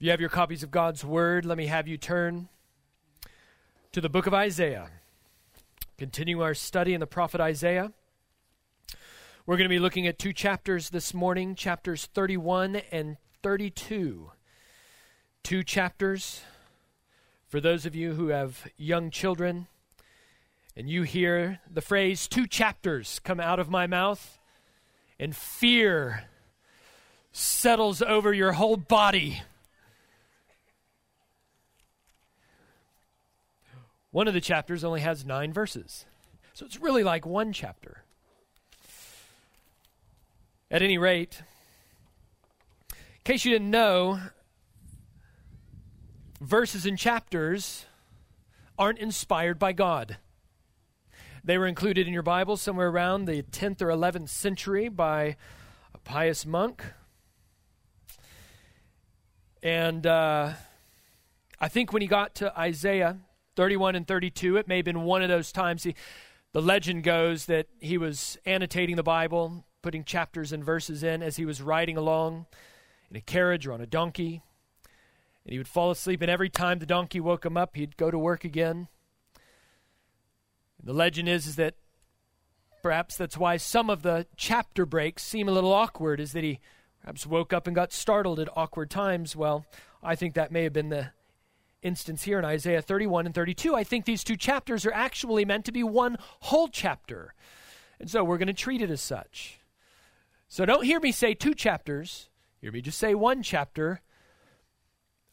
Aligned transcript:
If 0.00 0.04
you 0.04 0.10
have 0.12 0.20
your 0.20 0.30
copies 0.30 0.62
of 0.62 0.70
God's 0.70 1.04
Word, 1.04 1.44
let 1.44 1.58
me 1.58 1.66
have 1.66 1.86
you 1.86 1.98
turn 1.98 2.48
to 3.92 4.00
the 4.00 4.08
book 4.08 4.26
of 4.26 4.32
Isaiah. 4.32 4.88
Continue 5.98 6.40
our 6.40 6.54
study 6.54 6.94
in 6.94 7.00
the 7.00 7.06
prophet 7.06 7.38
Isaiah. 7.38 7.92
We're 9.44 9.58
going 9.58 9.68
to 9.68 9.68
be 9.68 9.78
looking 9.78 10.06
at 10.06 10.18
two 10.18 10.32
chapters 10.32 10.88
this 10.88 11.12
morning, 11.12 11.54
chapters 11.54 12.06
31 12.14 12.76
and 12.90 13.18
32. 13.42 14.30
Two 15.42 15.62
chapters. 15.62 16.44
For 17.48 17.60
those 17.60 17.84
of 17.84 17.94
you 17.94 18.14
who 18.14 18.28
have 18.28 18.68
young 18.78 19.10
children 19.10 19.66
and 20.74 20.88
you 20.88 21.02
hear 21.02 21.60
the 21.70 21.82
phrase 21.82 22.26
two 22.26 22.46
chapters 22.46 23.20
come 23.22 23.38
out 23.38 23.60
of 23.60 23.68
my 23.68 23.86
mouth, 23.86 24.38
and 25.18 25.36
fear 25.36 26.24
settles 27.32 28.00
over 28.00 28.32
your 28.32 28.52
whole 28.52 28.78
body 28.78 29.42
One 34.10 34.26
of 34.26 34.34
the 34.34 34.40
chapters 34.40 34.82
only 34.82 35.00
has 35.00 35.24
nine 35.24 35.52
verses. 35.52 36.04
So 36.52 36.66
it's 36.66 36.80
really 36.80 37.04
like 37.04 37.24
one 37.24 37.52
chapter. 37.52 38.04
At 40.70 40.82
any 40.82 40.98
rate, 40.98 41.42
in 42.90 42.96
case 43.24 43.44
you 43.44 43.52
didn't 43.52 43.70
know, 43.70 44.20
verses 46.40 46.86
and 46.86 46.98
chapters 46.98 47.86
aren't 48.78 48.98
inspired 48.98 49.58
by 49.58 49.72
God. 49.72 50.16
They 51.44 51.56
were 51.58 51.66
included 51.66 52.06
in 52.06 52.12
your 52.12 52.22
Bible 52.22 52.56
somewhere 52.56 52.88
around 52.88 53.24
the 53.24 53.42
10th 53.42 53.80
or 53.80 53.88
11th 53.88 54.28
century 54.28 54.88
by 54.88 55.36
a 55.94 55.98
pious 55.98 56.44
monk. 56.44 56.84
And 59.62 60.06
uh, 60.06 60.52
I 61.60 61.68
think 61.68 61.92
when 61.92 62.02
he 62.02 62.08
got 62.08 62.34
to 62.36 62.58
Isaiah 62.58 63.18
31 63.60 63.94
and 63.94 64.06
32. 64.06 64.56
It 64.56 64.68
may 64.68 64.76
have 64.76 64.86
been 64.86 65.02
one 65.02 65.20
of 65.20 65.28
those 65.28 65.52
times. 65.52 65.82
He, 65.82 65.94
the 66.54 66.62
legend 66.62 67.04
goes 67.04 67.44
that 67.44 67.66
he 67.78 67.98
was 67.98 68.38
annotating 68.46 68.96
the 68.96 69.02
Bible, 69.02 69.66
putting 69.82 70.02
chapters 70.02 70.50
and 70.50 70.64
verses 70.64 71.02
in 71.02 71.22
as 71.22 71.36
he 71.36 71.44
was 71.44 71.60
riding 71.60 71.98
along 71.98 72.46
in 73.10 73.18
a 73.18 73.20
carriage 73.20 73.66
or 73.66 73.74
on 73.74 73.82
a 73.82 73.86
donkey. 73.86 74.40
And 75.44 75.52
he 75.52 75.58
would 75.58 75.68
fall 75.68 75.90
asleep, 75.90 76.22
and 76.22 76.30
every 76.30 76.48
time 76.48 76.78
the 76.78 76.86
donkey 76.86 77.20
woke 77.20 77.44
him 77.44 77.58
up, 77.58 77.76
he'd 77.76 77.98
go 77.98 78.10
to 78.10 78.18
work 78.18 78.46
again. 78.46 78.88
And 80.78 80.88
the 80.88 80.94
legend 80.94 81.28
is, 81.28 81.46
is 81.46 81.56
that 81.56 81.74
perhaps 82.82 83.18
that's 83.18 83.36
why 83.36 83.58
some 83.58 83.90
of 83.90 84.00
the 84.00 84.26
chapter 84.38 84.86
breaks 84.86 85.22
seem 85.22 85.50
a 85.50 85.52
little 85.52 85.74
awkward, 85.74 86.18
is 86.18 86.32
that 86.32 86.44
he 86.44 86.60
perhaps 87.02 87.26
woke 87.26 87.52
up 87.52 87.66
and 87.66 87.76
got 87.76 87.92
startled 87.92 88.40
at 88.40 88.48
awkward 88.56 88.88
times. 88.88 89.36
Well, 89.36 89.66
I 90.02 90.16
think 90.16 90.32
that 90.32 90.50
may 90.50 90.62
have 90.62 90.72
been 90.72 90.88
the 90.88 91.10
instance 91.82 92.24
here 92.24 92.38
in 92.38 92.44
Isaiah 92.44 92.82
31 92.82 93.26
and 93.26 93.34
32, 93.34 93.74
I 93.74 93.84
think 93.84 94.04
these 94.04 94.24
two 94.24 94.36
chapters 94.36 94.84
are 94.86 94.92
actually 94.92 95.44
meant 95.44 95.64
to 95.66 95.72
be 95.72 95.82
one 95.82 96.16
whole 96.40 96.68
chapter. 96.68 97.34
And 97.98 98.10
so 98.10 98.24
we're 98.24 98.38
going 98.38 98.48
to 98.48 98.52
treat 98.52 98.82
it 98.82 98.90
as 98.90 99.00
such. 99.00 99.60
So 100.48 100.64
don't 100.64 100.84
hear 100.84 101.00
me 101.00 101.12
say 101.12 101.34
two 101.34 101.54
chapters. 101.54 102.28
Hear 102.60 102.72
me 102.72 102.80
just 102.80 102.98
say 102.98 103.14
one 103.14 103.42
chapter. 103.42 104.00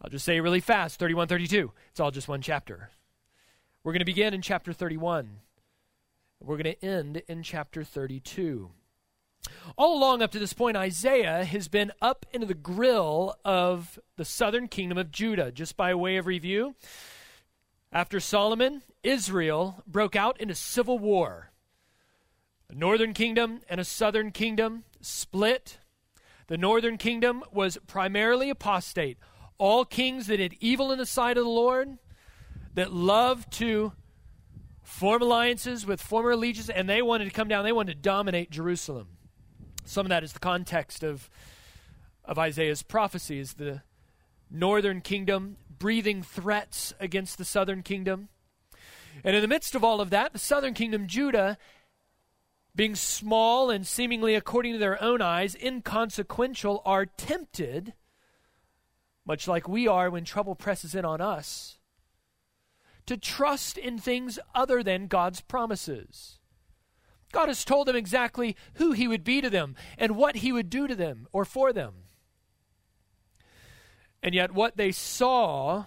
I'll 0.01 0.09
just 0.09 0.25
say 0.25 0.39
really 0.39 0.59
fast 0.59 0.99
31, 0.99 1.27
32. 1.27 1.71
It's 1.89 1.99
all 1.99 2.11
just 2.11 2.27
one 2.27 2.41
chapter. 2.41 2.91
We're 3.83 3.93
going 3.93 3.99
to 3.99 4.05
begin 4.05 4.33
in 4.33 4.41
chapter 4.41 4.73
31. 4.73 5.39
We're 6.39 6.57
going 6.57 6.75
to 6.75 6.85
end 6.85 7.23
in 7.27 7.41
chapter 7.41 7.83
32. 7.83 8.69
All 9.77 9.97
along 9.97 10.23
up 10.23 10.31
to 10.31 10.39
this 10.39 10.53
point, 10.53 10.75
Isaiah 10.75 11.45
has 11.45 11.67
been 11.67 11.91
up 12.01 12.25
into 12.31 12.47
the 12.47 12.55
grill 12.55 13.35
of 13.45 13.99
the 14.15 14.25
southern 14.25 14.67
kingdom 14.67 14.97
of 14.97 15.11
Judah. 15.11 15.51
Just 15.51 15.77
by 15.77 15.93
way 15.93 16.17
of 16.17 16.25
review, 16.25 16.73
after 17.91 18.19
Solomon, 18.19 18.81
Israel 19.03 19.83
broke 19.85 20.15
out 20.15 20.41
into 20.41 20.55
civil 20.55 20.97
war. 20.97 21.51
A 22.69 22.75
northern 22.75 23.13
kingdom 23.13 23.61
and 23.69 23.79
a 23.79 23.85
southern 23.85 24.31
kingdom 24.31 24.83
split. 24.99 25.77
The 26.47 26.57
northern 26.57 26.97
kingdom 26.97 27.43
was 27.51 27.77
primarily 27.85 28.49
apostate. 28.49 29.17
All 29.59 29.85
kings 29.85 30.27
that 30.27 30.37
did 30.37 30.55
evil 30.59 30.91
in 30.91 30.97
the 30.97 31.05
sight 31.05 31.37
of 31.37 31.43
the 31.43 31.49
Lord, 31.49 31.97
that 32.73 32.91
loved 32.91 33.51
to 33.53 33.93
form 34.83 35.21
alliances 35.21 35.85
with 35.85 36.01
former 36.01 36.31
allegiances, 36.31 36.69
and 36.69 36.89
they 36.89 37.01
wanted 37.01 37.25
to 37.25 37.31
come 37.31 37.47
down, 37.47 37.63
they 37.63 37.71
wanted 37.71 37.93
to 37.93 38.01
dominate 38.01 38.49
Jerusalem. 38.49 39.16
Some 39.87 40.05
of 40.05 40.09
that 40.09 40.23
is 40.23 40.33
the 40.33 40.39
context 40.39 41.01
of, 41.01 41.29
of 42.25 42.37
Isaiah's 42.37 42.83
prophecies 42.83 43.53
the 43.53 43.83
northern 44.51 44.99
kingdom 44.99 45.55
breathing 45.79 46.21
threats 46.21 46.93
against 46.99 47.37
the 47.37 47.45
southern 47.45 47.83
kingdom. 47.83 48.27
And 49.23 49.33
in 49.33 49.41
the 49.41 49.47
midst 49.47 49.75
of 49.75 49.85
all 49.85 50.01
of 50.01 50.09
that, 50.09 50.33
the 50.33 50.39
southern 50.39 50.73
kingdom, 50.73 51.07
Judah, 51.07 51.57
being 52.75 52.95
small 52.95 53.69
and 53.69 53.87
seemingly, 53.87 54.35
according 54.35 54.73
to 54.73 54.79
their 54.79 55.01
own 55.01 55.21
eyes, 55.21 55.55
inconsequential, 55.55 56.81
are 56.85 57.05
tempted, 57.05 57.93
much 59.25 59.47
like 59.47 59.69
we 59.69 59.87
are 59.87 60.09
when 60.09 60.25
trouble 60.25 60.55
presses 60.55 60.95
in 60.95 61.05
on 61.05 61.21
us, 61.21 61.79
to 63.05 63.15
trust 63.15 63.77
in 63.77 63.97
things 63.97 64.37
other 64.53 64.83
than 64.83 65.07
God's 65.07 65.39
promises. 65.39 66.39
God 67.37 67.49
has 67.49 67.63
told 67.63 67.87
them 67.87 67.95
exactly 67.95 68.55
who 68.77 68.93
He 68.93 69.07
would 69.07 69.23
be 69.23 69.41
to 69.41 69.49
them 69.51 69.75
and 69.99 70.15
what 70.15 70.37
He 70.37 70.51
would 70.51 70.71
do 70.71 70.87
to 70.87 70.95
them 70.95 71.27
or 71.31 71.45
for 71.45 71.71
them. 71.71 71.93
And 74.23 74.33
yet, 74.33 74.55
what 74.55 74.75
they 74.75 74.91
saw 74.91 75.83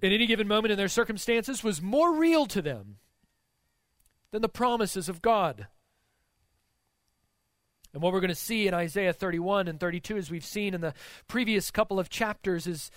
in 0.00 0.12
any 0.12 0.26
given 0.26 0.46
moment 0.46 0.70
in 0.70 0.78
their 0.78 0.86
circumstances 0.86 1.64
was 1.64 1.82
more 1.82 2.14
real 2.14 2.46
to 2.46 2.62
them 2.62 2.98
than 4.30 4.40
the 4.40 4.48
promises 4.48 5.08
of 5.08 5.20
God. 5.20 5.66
And 7.92 8.00
what 8.00 8.12
we're 8.12 8.20
going 8.20 8.28
to 8.28 8.36
see 8.36 8.68
in 8.68 8.72
Isaiah 8.72 9.12
31 9.12 9.66
and 9.66 9.80
32, 9.80 10.16
as 10.16 10.30
we've 10.30 10.44
seen 10.44 10.74
in 10.74 10.80
the 10.80 10.94
previous 11.26 11.72
couple 11.72 11.98
of 11.98 12.08
chapters, 12.08 12.68
is 12.68 12.92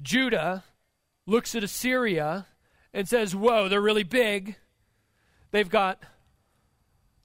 Judah 0.00 0.62
looks 1.26 1.56
at 1.56 1.64
Assyria 1.64 2.46
and 2.94 3.08
says, 3.08 3.34
Whoa, 3.34 3.68
they're 3.68 3.80
really 3.80 4.04
big. 4.04 4.54
They've 5.50 5.68
got 5.68 6.00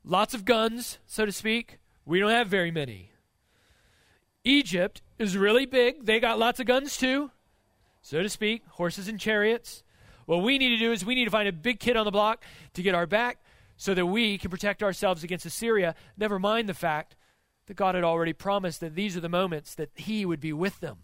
lots 0.06 0.34
of 0.34 0.46
guns, 0.46 1.00
so 1.06 1.26
to 1.26 1.32
speak. 1.32 1.80
We 2.06 2.20
don't 2.20 2.32
have 2.32 2.48
very 2.48 2.72
many. 2.72 3.12
Egypt 4.44 5.02
is 5.18 5.36
really 5.36 5.66
big. 5.66 6.06
They 6.06 6.20
got 6.20 6.38
lots 6.38 6.60
of 6.60 6.68
guns 6.68 6.98
too, 6.98 7.32
so 8.02 8.22
to 8.22 8.30
speak, 8.30 8.64
horses 8.72 9.08
and 9.08 9.20
chariots. 9.20 9.84
What 10.28 10.44
we 10.44 10.58
need 10.58 10.70
to 10.70 10.78
do 10.78 10.92
is 10.92 11.04
we 11.04 11.16
need 11.16 11.26
to 11.26 11.32
find 11.32 11.48
a 11.48 11.54
big 11.54 11.80
kid 11.80 11.98
on 11.98 12.06
the 12.06 12.12
block 12.12 12.44
to 12.74 12.84
get 12.84 12.96
our 12.96 13.08
back 13.08 13.40
so 13.78 13.94
that 13.94 14.06
we 14.06 14.38
can 14.38 14.52
protect 14.52 14.84
ourselves 14.84 15.24
against 15.24 15.46
Assyria. 15.46 15.96
Never 16.18 16.40
mind 16.40 16.70
the 16.70 16.74
fact 16.74 17.16
that 17.66 17.76
God 17.76 17.96
had 17.96 18.04
already 18.04 18.34
promised 18.34 18.80
that 18.80 18.96
these 18.96 19.18
are 19.18 19.22
the 19.22 19.30
moments 19.30 19.74
that 19.76 19.90
He 19.96 20.26
would 20.26 20.40
be 20.40 20.54
with 20.54 20.80
them. 20.80 20.98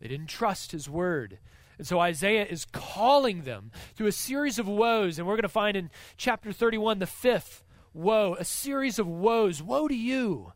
They 0.00 0.08
didn't 0.08 0.28
trust 0.28 0.72
His 0.72 0.88
word. 0.88 1.38
And 1.78 1.86
so 1.86 2.00
Isaiah 2.00 2.44
is 2.44 2.64
calling 2.64 3.42
them 3.42 3.70
through 3.94 4.08
a 4.08 4.12
series 4.12 4.58
of 4.58 4.66
woes. 4.66 5.18
And 5.18 5.26
we're 5.26 5.36
going 5.36 5.42
to 5.42 5.48
find 5.48 5.76
in 5.76 5.90
chapter 6.16 6.52
31 6.52 6.98
the 6.98 7.06
fifth 7.06 7.62
woe, 7.94 8.36
a 8.38 8.44
series 8.44 8.98
of 8.98 9.06
woes. 9.06 9.62
Woe 9.62 9.88
to 9.88 9.94
you! 9.94 10.52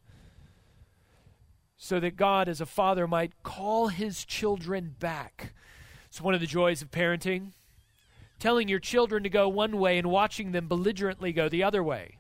So 1.76 1.98
that 2.00 2.16
God, 2.16 2.48
as 2.48 2.60
a 2.60 2.66
father, 2.66 3.06
might 3.06 3.42
call 3.42 3.88
his 3.88 4.24
children 4.24 4.94
back. 4.98 5.54
It's 6.06 6.20
one 6.20 6.34
of 6.34 6.40
the 6.40 6.46
joys 6.46 6.82
of 6.82 6.90
parenting. 6.90 7.52
Telling 8.38 8.68
your 8.68 8.78
children 8.80 9.22
to 9.22 9.28
go 9.28 9.48
one 9.48 9.78
way 9.78 9.98
and 9.98 10.10
watching 10.10 10.52
them 10.52 10.68
belligerently 10.68 11.32
go 11.32 11.48
the 11.48 11.62
other 11.62 11.82
way. 11.82 12.18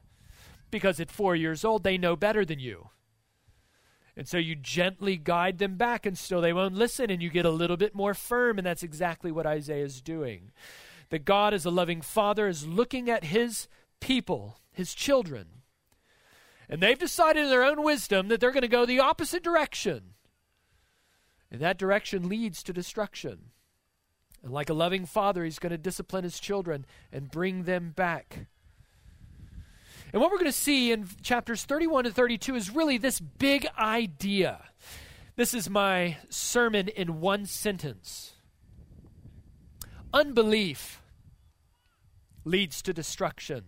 Because 0.70 1.00
at 1.00 1.10
four 1.10 1.36
years 1.36 1.64
old, 1.64 1.82
they 1.82 1.98
know 1.98 2.16
better 2.16 2.44
than 2.44 2.60
you. 2.60 2.90
And 4.16 4.28
so 4.28 4.36
you 4.36 4.54
gently 4.54 5.16
guide 5.16 5.58
them 5.58 5.76
back, 5.76 6.04
and 6.04 6.18
still 6.18 6.40
they 6.40 6.52
won't 6.52 6.74
listen, 6.74 7.10
and 7.10 7.22
you 7.22 7.30
get 7.30 7.46
a 7.46 7.50
little 7.50 7.78
bit 7.78 7.94
more 7.94 8.14
firm, 8.14 8.58
and 8.58 8.66
that's 8.66 8.82
exactly 8.82 9.32
what 9.32 9.46
Isaiah 9.46 9.84
is 9.84 10.02
doing. 10.02 10.52
That 11.08 11.24
God, 11.24 11.54
as 11.54 11.64
a 11.64 11.70
loving 11.70 12.02
father, 12.02 12.46
is 12.46 12.66
looking 12.66 13.08
at 13.08 13.24
his 13.24 13.68
people, 14.00 14.58
his 14.70 14.94
children, 14.94 15.46
and 16.68 16.82
they've 16.82 16.98
decided 16.98 17.44
in 17.44 17.50
their 17.50 17.64
own 17.64 17.82
wisdom 17.82 18.28
that 18.28 18.40
they're 18.40 18.50
going 18.50 18.62
to 18.62 18.68
go 18.68 18.86
the 18.86 19.00
opposite 19.00 19.42
direction. 19.42 20.14
And 21.50 21.60
that 21.60 21.76
direction 21.76 22.30
leads 22.30 22.62
to 22.62 22.72
destruction. 22.72 23.50
And 24.42 24.52
like 24.52 24.70
a 24.70 24.74
loving 24.74 25.04
father, 25.04 25.44
he's 25.44 25.58
going 25.58 25.72
to 25.72 25.78
discipline 25.78 26.24
his 26.24 26.40
children 26.40 26.86
and 27.12 27.30
bring 27.30 27.64
them 27.64 27.92
back 27.94 28.46
and 30.12 30.20
what 30.20 30.30
we're 30.30 30.38
going 30.38 30.50
to 30.50 30.52
see 30.52 30.92
in 30.92 31.08
chapters 31.22 31.64
31 31.64 32.06
and 32.06 32.14
32 32.14 32.54
is 32.54 32.70
really 32.70 32.98
this 32.98 33.18
big 33.18 33.66
idea. 33.78 34.62
This 35.36 35.54
is 35.54 35.70
my 35.70 36.18
sermon 36.28 36.88
in 36.88 37.20
one 37.20 37.46
sentence. 37.46 38.34
Unbelief 40.12 41.00
leads 42.44 42.82
to 42.82 42.92
destruction, 42.92 43.64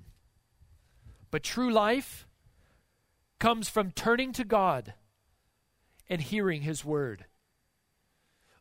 but 1.31 1.43
true 1.43 1.73
life 1.73 2.27
comes 3.39 3.71
from 3.71 3.91
turning 3.91 4.33
to 4.33 4.45
God 4.45 4.93
and 6.11 6.21
hearing 6.21 6.63
His 6.63 6.85
word. 6.85 7.25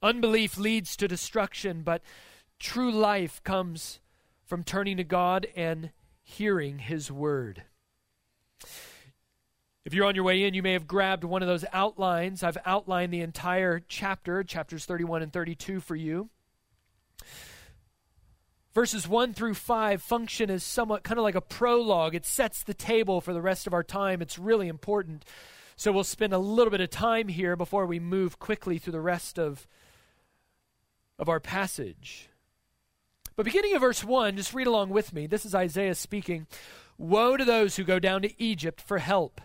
Unbelief 0.02 0.58
leads 0.58 0.96
to 0.96 1.08
destruction, 1.08 1.82
but 1.84 2.02
true 2.60 2.92
life 2.92 3.44
comes 3.44 4.00
from 4.46 4.64
turning 4.64 4.96
to 4.96 5.04
God 5.04 5.48
and 5.54 5.92
hearing 6.22 6.80
His 6.80 7.12
word. 7.12 7.64
If 9.86 9.94
you're 9.94 10.06
on 10.06 10.16
your 10.16 10.24
way 10.24 10.44
in, 10.44 10.54
you 10.54 10.64
may 10.64 10.74
have 10.74 10.88
grabbed 10.88 11.24
one 11.24 11.42
of 11.42 11.48
those 11.48 11.66
outlines. 11.74 12.42
I've 12.42 12.58
outlined 12.66 13.14
the 13.14 13.22
entire 13.22 13.82
chapter, 13.88 14.44
chapters 14.44 14.86
31 14.86 15.24
and 15.24 15.34
32, 15.34 15.82
for 15.82 15.96
you. 15.96 16.30
Verses 18.74 19.08
1 19.08 19.34
through 19.34 19.54
5 19.54 20.02
function 20.02 20.50
as 20.50 20.64
somewhat 20.64 21.04
kind 21.04 21.20
of 21.20 21.24
like 21.24 21.36
a 21.36 21.42
prologue. 21.42 22.16
It 22.16 22.26
sets 22.26 22.64
the 22.64 22.74
table 22.74 23.22
for 23.22 23.34
the 23.34 23.42
rest 23.42 23.68
of 23.68 23.74
our 23.74 23.84
time. 23.84 24.22
It's 24.22 24.40
really 24.40 24.68
important. 24.68 25.26
So 25.76 25.92
we'll 25.92 26.04
spend 26.04 26.34
a 26.34 26.40
little 26.40 26.72
bit 26.72 26.82
of 26.82 26.90
time 26.90 27.28
here 27.28 27.56
before 27.56 27.86
we 27.86 28.00
move 28.00 28.40
quickly 28.40 28.78
through 28.80 28.94
the 28.94 29.02
rest 29.02 29.38
of, 29.38 29.68
of 31.20 31.30
our 31.30 31.40
passage. 31.40 32.30
But 33.36 33.46
beginning 33.46 33.76
of 33.76 33.82
verse 33.82 34.04
1, 34.04 34.38
just 34.38 34.54
read 34.54 34.68
along 34.68 34.90
with 34.90 35.14
me. 35.14 35.28
This 35.28 35.46
is 35.46 35.54
Isaiah 35.54 35.96
speaking. 35.96 36.48
Woe 36.98 37.38
to 37.38 37.46
those 37.46 37.76
who 37.76 37.84
go 37.84 38.00
down 38.00 38.22
to 38.22 38.42
Egypt 38.42 38.82
for 38.82 39.00
help 39.00 39.42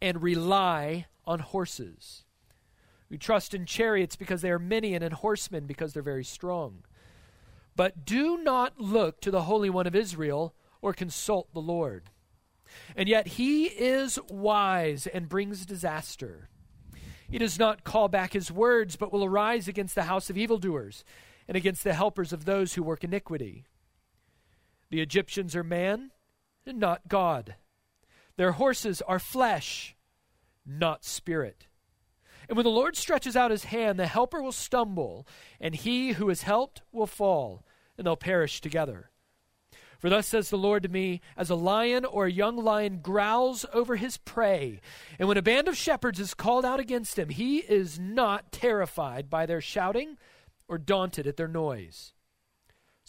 and 0.00 0.22
rely 0.22 1.06
on 1.24 1.38
horses, 1.38 2.24
who 3.08 3.16
trust 3.16 3.54
in 3.54 3.66
chariots 3.66 4.16
because 4.16 4.42
they 4.42 4.50
are 4.50 4.58
many, 4.58 4.94
and 4.94 5.04
in 5.04 5.12
horsemen 5.12 5.66
because 5.66 5.92
they're 5.92 6.02
very 6.02 6.24
strong. 6.24 6.82
But 7.76 8.04
do 8.04 8.38
not 8.38 8.80
look 8.80 9.20
to 9.20 9.30
the 9.30 9.42
Holy 9.42 9.70
One 9.70 9.86
of 9.86 9.94
Israel 9.94 10.54
or 10.80 10.92
consult 10.92 11.52
the 11.52 11.60
Lord. 11.60 12.10
And 12.96 13.08
yet 13.08 13.28
he 13.28 13.66
is 13.66 14.18
wise 14.28 15.06
and 15.06 15.28
brings 15.28 15.64
disaster. 15.64 16.48
He 17.30 17.38
does 17.38 17.58
not 17.58 17.84
call 17.84 18.08
back 18.08 18.32
his 18.32 18.50
words, 18.50 18.96
but 18.96 19.12
will 19.12 19.24
arise 19.24 19.68
against 19.68 19.94
the 19.94 20.02
house 20.02 20.28
of 20.28 20.36
evildoers 20.36 21.04
and 21.48 21.56
against 21.56 21.84
the 21.84 21.94
helpers 21.94 22.32
of 22.32 22.44
those 22.44 22.74
who 22.74 22.82
work 22.82 23.04
iniquity. 23.04 23.64
The 24.90 25.00
Egyptians 25.00 25.56
are 25.56 25.64
man 25.64 26.10
not 26.66 27.08
God. 27.08 27.56
Their 28.36 28.52
horses 28.52 29.02
are 29.02 29.18
flesh, 29.18 29.96
not 30.64 31.04
spirit. 31.04 31.66
And 32.48 32.56
when 32.56 32.64
the 32.64 32.70
Lord 32.70 32.96
stretches 32.96 33.36
out 33.36 33.50
his 33.50 33.64
hand, 33.64 33.98
the 33.98 34.06
helper 34.06 34.42
will 34.42 34.52
stumble, 34.52 35.26
and 35.60 35.74
he 35.74 36.12
who 36.12 36.28
is 36.30 36.42
helped 36.42 36.82
will 36.92 37.06
fall, 37.06 37.64
and 37.96 38.06
they'll 38.06 38.16
perish 38.16 38.60
together. 38.60 39.10
For 39.98 40.10
thus 40.10 40.26
says 40.26 40.50
the 40.50 40.58
Lord 40.58 40.82
to 40.82 40.88
me, 40.88 41.20
as 41.36 41.48
a 41.48 41.54
lion 41.54 42.04
or 42.04 42.26
a 42.26 42.32
young 42.32 42.56
lion 42.56 42.98
growls 42.98 43.64
over 43.72 43.94
his 43.94 44.16
prey, 44.16 44.80
and 45.18 45.28
when 45.28 45.36
a 45.36 45.42
band 45.42 45.68
of 45.68 45.76
shepherds 45.76 46.18
is 46.18 46.34
called 46.34 46.64
out 46.64 46.80
against 46.80 47.18
him, 47.18 47.28
he 47.28 47.58
is 47.58 48.00
not 48.00 48.50
terrified 48.50 49.30
by 49.30 49.46
their 49.46 49.60
shouting 49.60 50.18
or 50.66 50.76
daunted 50.76 51.26
at 51.28 51.36
their 51.36 51.46
noise. 51.46 52.14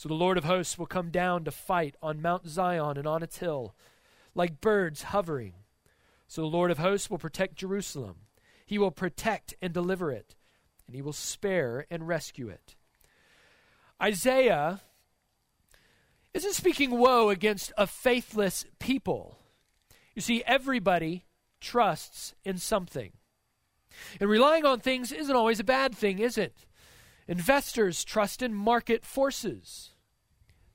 So 0.03 0.09
the 0.09 0.15
Lord 0.15 0.37
of 0.37 0.43
hosts 0.43 0.77
will 0.77 0.85
come 0.85 1.11
down 1.11 1.45
to 1.45 1.51
fight 1.51 1.95
on 2.01 2.21
Mount 2.21 2.45
Zion 2.45 2.97
and 2.97 3.07
on 3.07 3.23
its 3.23 3.37
hill, 3.37 3.73
like 4.35 4.59
birds 4.59 5.03
hovering. 5.03 5.53
So 6.27 6.41
the 6.41 6.47
Lord 6.47 6.71
of 6.71 6.77
hosts 6.77 7.09
will 7.09 7.17
protect 7.17 7.55
Jerusalem. 7.55 8.15
He 8.65 8.77
will 8.77 8.91
protect 8.91 9.53
and 9.61 9.71
deliver 9.73 10.11
it, 10.11 10.35
and 10.87 10.93
he 10.93 11.01
will 11.01 11.13
spare 11.13 11.85
and 11.89 12.05
rescue 12.05 12.49
it. 12.49 12.75
Isaiah 14.01 14.81
isn't 16.33 16.51
speaking 16.51 16.91
woe 16.91 17.29
against 17.29 17.71
a 17.77 17.87
faithless 17.87 18.65
people. 18.79 19.37
You 20.15 20.21
see, 20.21 20.43
everybody 20.45 21.23
trusts 21.61 22.35
in 22.43 22.57
something. 22.57 23.13
And 24.19 24.29
relying 24.29 24.65
on 24.65 24.81
things 24.81 25.13
isn't 25.13 25.33
always 25.33 25.61
a 25.61 25.63
bad 25.63 25.95
thing, 25.95 26.19
is 26.19 26.37
it? 26.37 26.65
Investors 27.25 28.03
trust 28.03 28.41
in 28.41 28.53
market 28.53 29.05
forces. 29.05 29.91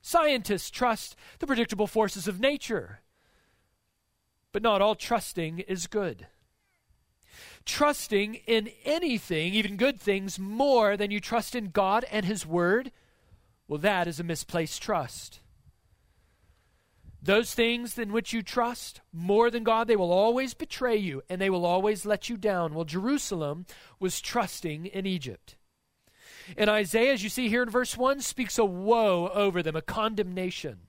Scientists 0.01 0.69
trust 0.69 1.15
the 1.39 1.47
predictable 1.47 1.87
forces 1.87 2.27
of 2.27 2.39
nature. 2.39 3.01
But 4.51 4.63
not 4.63 4.81
all 4.81 4.95
trusting 4.95 5.59
is 5.59 5.87
good. 5.87 6.27
Trusting 7.65 8.35
in 8.47 8.69
anything, 8.85 9.53
even 9.53 9.77
good 9.77 9.99
things, 9.99 10.39
more 10.39 10.97
than 10.97 11.11
you 11.11 11.19
trust 11.19 11.55
in 11.55 11.69
God 11.69 12.05
and 12.11 12.25
His 12.25 12.45
Word, 12.45 12.91
well, 13.67 13.79
that 13.79 14.07
is 14.07 14.19
a 14.19 14.23
misplaced 14.23 14.81
trust. 14.81 15.41
Those 17.21 17.53
things 17.53 17.99
in 17.99 18.13
which 18.13 18.31
you 18.31 18.41
trust 18.41 19.01
more 19.11 19.51
than 19.51 19.63
God, 19.63 19.87
they 19.87 19.97
will 19.97 20.13
always 20.13 20.53
betray 20.53 20.95
you 20.95 21.21
and 21.29 21.39
they 21.39 21.49
will 21.49 21.65
always 21.65 22.05
let 22.05 22.29
you 22.29 22.37
down. 22.37 22.73
Well, 22.73 22.85
Jerusalem 22.85 23.65
was 23.99 24.21
trusting 24.21 24.85
in 24.85 25.05
Egypt. 25.05 25.55
And 26.57 26.69
Isaiah, 26.69 27.13
as 27.13 27.23
you 27.23 27.29
see 27.29 27.49
here 27.49 27.63
in 27.63 27.69
verse 27.69 27.97
1, 27.97 28.21
speaks 28.21 28.57
a 28.57 28.65
woe 28.65 29.29
over 29.33 29.61
them, 29.61 29.75
a 29.75 29.81
condemnation. 29.81 30.79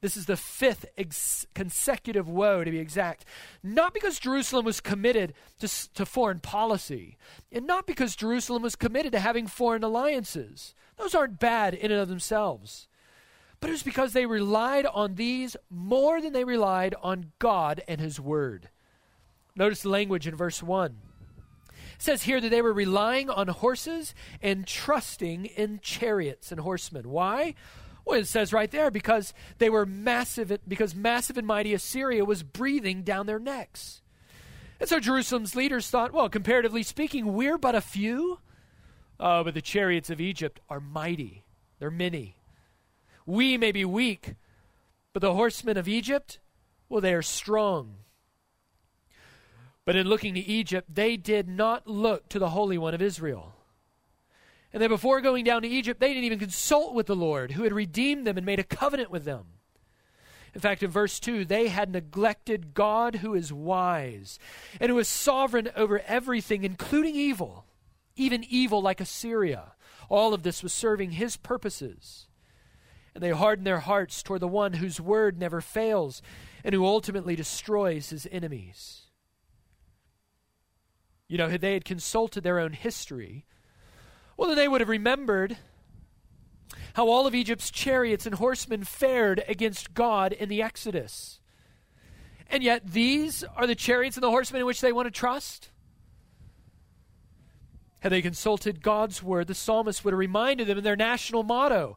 This 0.00 0.16
is 0.16 0.26
the 0.26 0.36
fifth 0.36 0.86
ex- 0.96 1.46
consecutive 1.54 2.28
woe, 2.28 2.62
to 2.62 2.70
be 2.70 2.78
exact. 2.78 3.24
Not 3.62 3.92
because 3.92 4.20
Jerusalem 4.20 4.64
was 4.64 4.80
committed 4.80 5.34
to, 5.58 5.68
to 5.94 6.06
foreign 6.06 6.38
policy, 6.38 7.16
and 7.50 7.66
not 7.66 7.86
because 7.86 8.14
Jerusalem 8.14 8.62
was 8.62 8.76
committed 8.76 9.12
to 9.12 9.18
having 9.18 9.48
foreign 9.48 9.82
alliances. 9.82 10.74
Those 10.96 11.14
aren't 11.14 11.40
bad 11.40 11.74
in 11.74 11.90
and 11.90 12.00
of 12.00 12.08
themselves. 12.08 12.86
But 13.60 13.70
it 13.70 13.72
was 13.72 13.82
because 13.82 14.12
they 14.12 14.26
relied 14.26 14.86
on 14.86 15.16
these 15.16 15.56
more 15.68 16.20
than 16.20 16.32
they 16.32 16.44
relied 16.44 16.94
on 17.02 17.32
God 17.40 17.82
and 17.88 18.00
His 18.00 18.20
Word. 18.20 18.68
Notice 19.56 19.82
the 19.82 19.88
language 19.88 20.28
in 20.28 20.36
verse 20.36 20.62
1 20.62 20.96
says 21.98 22.22
here 22.22 22.40
that 22.40 22.48
they 22.50 22.62
were 22.62 22.72
relying 22.72 23.28
on 23.28 23.48
horses 23.48 24.14
and 24.40 24.66
trusting 24.66 25.46
in 25.46 25.80
chariots 25.80 26.50
and 26.50 26.60
horsemen. 26.60 27.10
Why? 27.10 27.54
Well, 28.04 28.20
it 28.20 28.26
says 28.26 28.52
right 28.52 28.70
there 28.70 28.90
because 28.90 29.34
they 29.58 29.68
were 29.68 29.84
massive, 29.84 30.56
because 30.66 30.94
massive 30.94 31.36
and 31.36 31.46
mighty 31.46 31.74
Assyria 31.74 32.24
was 32.24 32.42
breathing 32.42 33.02
down 33.02 33.26
their 33.26 33.38
necks. 33.38 34.00
And 34.80 34.88
so 34.88 35.00
Jerusalem's 35.00 35.56
leaders 35.56 35.90
thought, 35.90 36.12
well, 36.12 36.28
comparatively 36.28 36.82
speaking, 36.82 37.34
we're 37.34 37.58
but 37.58 37.74
a 37.74 37.80
few. 37.80 38.38
Oh, 39.20 39.42
but 39.44 39.54
the 39.54 39.60
chariots 39.60 40.08
of 40.08 40.20
Egypt 40.20 40.60
are 40.70 40.80
mighty, 40.80 41.44
they're 41.80 41.90
many. 41.90 42.36
We 43.26 43.58
may 43.58 43.72
be 43.72 43.84
weak, 43.84 44.36
but 45.12 45.20
the 45.20 45.34
horsemen 45.34 45.76
of 45.76 45.88
Egypt, 45.88 46.38
well, 46.88 47.00
they 47.00 47.12
are 47.12 47.22
strong. 47.22 47.96
But 49.88 49.96
in 49.96 50.06
looking 50.06 50.34
to 50.34 50.40
Egypt, 50.40 50.94
they 50.94 51.16
did 51.16 51.48
not 51.48 51.86
look 51.86 52.28
to 52.28 52.38
the 52.38 52.50
Holy 52.50 52.76
One 52.76 52.92
of 52.92 53.00
Israel. 53.00 53.54
And 54.70 54.82
then 54.82 54.90
before 54.90 55.22
going 55.22 55.44
down 55.44 55.62
to 55.62 55.68
Egypt, 55.68 55.98
they 55.98 56.08
didn't 56.08 56.24
even 56.24 56.38
consult 56.38 56.92
with 56.92 57.06
the 57.06 57.16
Lord, 57.16 57.52
who 57.52 57.62
had 57.62 57.72
redeemed 57.72 58.26
them 58.26 58.36
and 58.36 58.44
made 58.44 58.58
a 58.58 58.64
covenant 58.64 59.10
with 59.10 59.24
them. 59.24 59.46
In 60.52 60.60
fact, 60.60 60.82
in 60.82 60.90
verse 60.90 61.18
2, 61.18 61.46
they 61.46 61.68
had 61.68 61.90
neglected 61.90 62.74
God 62.74 63.14
who 63.14 63.32
is 63.32 63.50
wise 63.50 64.38
and 64.78 64.90
who 64.90 64.98
is 64.98 65.08
sovereign 65.08 65.70
over 65.74 66.00
everything, 66.00 66.64
including 66.64 67.14
evil, 67.14 67.64
even 68.14 68.44
evil 68.46 68.82
like 68.82 69.00
Assyria. 69.00 69.72
All 70.10 70.34
of 70.34 70.42
this 70.42 70.62
was 70.62 70.74
serving 70.74 71.12
his 71.12 71.38
purposes. 71.38 72.26
And 73.14 73.24
they 73.24 73.30
hardened 73.30 73.66
their 73.66 73.80
hearts 73.80 74.22
toward 74.22 74.42
the 74.42 74.48
one 74.48 74.74
whose 74.74 75.00
word 75.00 75.38
never 75.38 75.62
fails 75.62 76.20
and 76.62 76.74
who 76.74 76.84
ultimately 76.84 77.34
destroys 77.34 78.10
his 78.10 78.28
enemies. 78.30 79.07
You 81.28 81.36
know, 81.36 81.48
had 81.48 81.60
they 81.60 81.74
had 81.74 81.84
consulted 81.84 82.42
their 82.42 82.58
own 82.58 82.72
history, 82.72 83.44
well, 84.36 84.48
then 84.48 84.56
they 84.56 84.68
would 84.68 84.80
have 84.80 84.88
remembered 84.88 85.58
how 86.94 87.08
all 87.08 87.26
of 87.26 87.34
Egypt's 87.34 87.70
chariots 87.70 88.24
and 88.24 88.36
horsemen 88.36 88.84
fared 88.84 89.44
against 89.46 89.94
God 89.94 90.32
in 90.32 90.48
the 90.48 90.62
Exodus. 90.62 91.40
And 92.48 92.62
yet, 92.62 92.86
these 92.86 93.44
are 93.56 93.66
the 93.66 93.74
chariots 93.74 94.16
and 94.16 94.22
the 94.22 94.30
horsemen 94.30 94.60
in 94.60 94.66
which 94.66 94.80
they 94.80 94.92
want 94.92 95.06
to 95.06 95.10
trust? 95.10 95.70
Had 98.00 98.12
they 98.12 98.22
consulted 98.22 98.82
God's 98.82 99.22
word, 99.22 99.48
the 99.48 99.54
psalmist 99.54 100.04
would 100.04 100.12
have 100.12 100.18
reminded 100.18 100.66
them 100.66 100.78
in 100.78 100.84
their 100.84 100.96
national 100.96 101.42
motto 101.42 101.96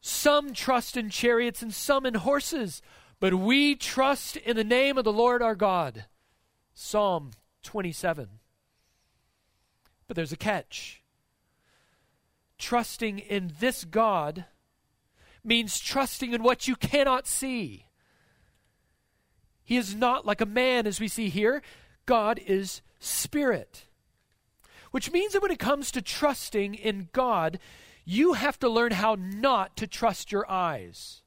Some 0.00 0.52
trust 0.52 0.96
in 0.96 1.10
chariots 1.10 1.62
and 1.62 1.74
some 1.74 2.06
in 2.06 2.14
horses, 2.14 2.80
but 3.18 3.34
we 3.34 3.74
trust 3.74 4.36
in 4.36 4.56
the 4.56 4.64
name 4.64 4.96
of 4.96 5.04
the 5.04 5.12
Lord 5.12 5.42
our 5.42 5.56
God. 5.56 6.06
Psalm 6.74 7.32
27. 7.64 8.28
But 10.06 10.16
there's 10.16 10.32
a 10.32 10.36
catch. 10.36 11.02
Trusting 12.58 13.18
in 13.18 13.52
this 13.60 13.84
God 13.84 14.46
means 15.44 15.78
trusting 15.78 16.32
in 16.32 16.42
what 16.42 16.66
you 16.66 16.76
cannot 16.76 17.26
see. 17.26 17.86
He 19.64 19.76
is 19.76 19.94
not 19.94 20.24
like 20.24 20.40
a 20.40 20.46
man, 20.46 20.86
as 20.86 21.00
we 21.00 21.08
see 21.08 21.28
here. 21.28 21.62
God 22.06 22.40
is 22.46 22.82
spirit. 23.00 23.86
Which 24.92 25.10
means 25.10 25.32
that 25.32 25.42
when 25.42 25.50
it 25.50 25.58
comes 25.58 25.90
to 25.90 26.00
trusting 26.00 26.74
in 26.74 27.08
God, 27.12 27.58
you 28.04 28.34
have 28.34 28.58
to 28.60 28.68
learn 28.68 28.92
how 28.92 29.16
not 29.18 29.76
to 29.76 29.86
trust 29.86 30.30
your 30.30 30.48
eyes. 30.50 31.22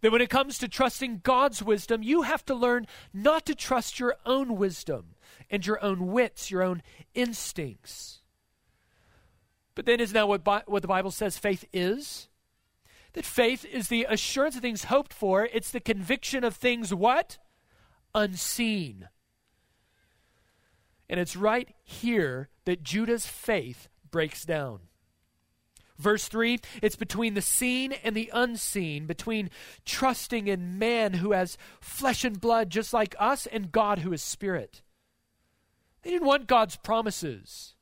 That 0.00 0.12
when 0.12 0.20
it 0.20 0.30
comes 0.30 0.58
to 0.58 0.68
trusting 0.68 1.20
God's 1.22 1.62
wisdom, 1.62 2.02
you 2.02 2.22
have 2.22 2.44
to 2.46 2.54
learn 2.54 2.86
not 3.12 3.46
to 3.46 3.54
trust 3.54 4.00
your 4.00 4.16
own 4.26 4.56
wisdom 4.56 5.13
and 5.50 5.66
your 5.66 5.82
own 5.84 6.08
wits, 6.08 6.50
your 6.50 6.62
own 6.62 6.82
instincts. 7.14 8.20
But 9.74 9.86
then, 9.86 10.00
isn't 10.00 10.14
that 10.14 10.28
what, 10.28 10.44
Bi- 10.44 10.62
what 10.66 10.82
the 10.82 10.88
Bible 10.88 11.10
says 11.10 11.38
faith 11.38 11.64
is? 11.72 12.28
That 13.14 13.24
faith 13.24 13.64
is 13.64 13.88
the 13.88 14.06
assurance 14.08 14.56
of 14.56 14.62
things 14.62 14.84
hoped 14.84 15.12
for, 15.12 15.48
it's 15.52 15.70
the 15.70 15.80
conviction 15.80 16.44
of 16.44 16.56
things 16.56 16.92
what? 16.92 17.38
Unseen. 18.14 19.08
And 21.08 21.20
it's 21.20 21.36
right 21.36 21.74
here 21.82 22.48
that 22.64 22.82
Judah's 22.82 23.26
faith 23.26 23.88
breaks 24.10 24.44
down. 24.44 24.80
Verse 25.98 26.26
3 26.26 26.58
it's 26.82 26.96
between 26.96 27.34
the 27.34 27.42
seen 27.42 27.92
and 27.92 28.16
the 28.16 28.30
unseen, 28.32 29.06
between 29.06 29.50
trusting 29.84 30.48
in 30.48 30.78
man 30.78 31.14
who 31.14 31.32
has 31.32 31.56
flesh 31.80 32.24
and 32.24 32.40
blood 32.40 32.70
just 32.70 32.92
like 32.92 33.14
us 33.18 33.46
and 33.46 33.70
God 33.70 34.00
who 34.00 34.12
is 34.12 34.22
spirit. 34.22 34.82
They 36.04 36.10
didn't 36.10 36.26
want 36.26 36.46
God's 36.46 36.76
promises. 36.76 37.74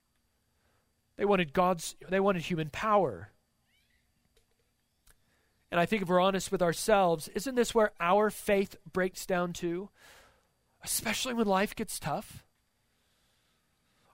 They 1.17 1.25
wanted 1.25 1.53
God's 1.53 1.97
they 2.09 2.21
wanted 2.21 2.43
human 2.43 2.71
power. 2.71 3.31
And 5.71 5.81
I 5.81 5.87
think 5.87 6.03
if 6.03 6.09
we're 6.09 6.21
honest 6.21 6.53
with 6.53 6.63
ourselves, 6.63 7.29
isn't 7.29 7.55
this 7.55 7.75
where 7.75 7.93
our 7.99 8.31
faith 8.31 8.77
breaks 8.93 9.27
down 9.27 9.53
to? 9.55 9.89
Especially 10.85 11.35
when 11.35 11.47
life 11.47 11.75
gets 11.75 11.99
tough. 11.99 12.45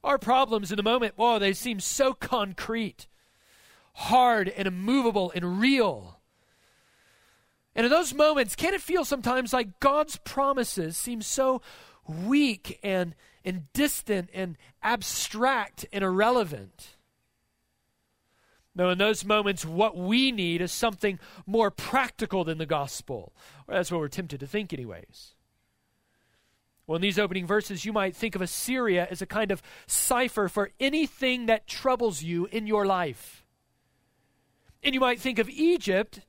Our 0.05 0.19
problems 0.19 0.71
in 0.71 0.77
the 0.77 0.83
moment, 0.83 1.15
whoa, 1.17 1.38
they 1.38 1.53
seem 1.53 1.81
so 1.81 2.15
concrete 2.15 3.09
hard 3.95 4.49
and 4.49 4.69
immovable 4.69 5.33
and 5.35 5.61
real. 5.61 6.21
And 7.75 7.85
in 7.85 7.91
those 7.91 8.15
moments, 8.15 8.55
can 8.55 8.73
it 8.73 8.81
feel 8.81 9.05
sometimes 9.05 9.53
like 9.53 9.81
God's 9.81 10.17
promises 10.19 10.97
seem 10.97 11.21
so 11.21 11.61
weak 12.09 12.79
and, 12.83 13.15
and 13.45 13.73
distant 13.73 14.31
and 14.33 14.57
abstract 14.83 15.87
and 15.93 16.03
irrelevant? 16.03 16.97
No, 18.75 18.91
in 18.91 18.99
those 18.99 19.25
moments, 19.25 19.65
what 19.65 19.97
we 19.97 20.31
need 20.31 20.61
is 20.61 20.71
something 20.71 21.19
more 21.47 21.71
practical 21.71 22.45
than 22.45 22.59
the 22.59 22.67
gospel. 22.67 23.33
Or 23.67 23.75
that's 23.75 23.91
what 23.91 24.00
we're 24.00 24.09
tempted 24.09 24.41
to 24.41 24.47
think, 24.47 24.73
anyways. 24.73 25.35
Well, 26.87 26.97
in 26.97 27.03
these 27.03 27.19
opening 27.19 27.47
verses, 27.47 27.85
you 27.85 27.93
might 27.93 28.17
think 28.17 28.35
of 28.35 28.41
Assyria 28.41 29.07
as 29.11 29.21
a 29.21 29.27
kind 29.27 29.50
of 29.50 29.62
cipher 29.87 30.49
for 30.49 30.71
anything 30.81 31.47
that 31.47 31.67
troubles 31.67 32.23
you 32.23 32.47
in 32.47 32.67
your 32.67 32.87
life. 32.87 33.45
And 34.83 34.95
you 34.95 35.00
might 35.00 35.21
think 35.21 35.38
of 35.38 35.50
Egypt 35.50 36.21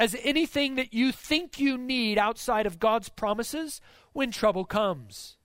as 0.00 0.16
anything 0.22 0.76
that 0.76 0.94
you 0.94 1.12
think 1.12 1.60
you 1.60 1.76
need 1.76 2.16
outside 2.16 2.64
of 2.64 2.78
God's 2.78 3.10
promises 3.10 3.82
when 4.14 4.30
trouble 4.30 4.64
comes. 4.64 5.36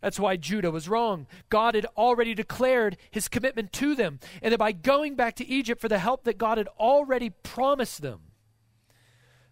That's 0.00 0.20
why 0.20 0.36
Judah 0.36 0.70
was 0.70 0.88
wrong. 0.88 1.26
God 1.50 1.74
had 1.74 1.86
already 1.96 2.34
declared 2.34 2.96
his 3.10 3.26
commitment 3.26 3.72
to 3.74 3.96
them, 3.96 4.20
and 4.40 4.52
that 4.52 4.58
by 4.58 4.70
going 4.70 5.16
back 5.16 5.34
to 5.36 5.46
Egypt 5.46 5.80
for 5.80 5.88
the 5.88 5.98
help 5.98 6.22
that 6.22 6.38
God 6.38 6.56
had 6.56 6.68
already 6.78 7.30
promised 7.30 8.00
them, 8.00 8.20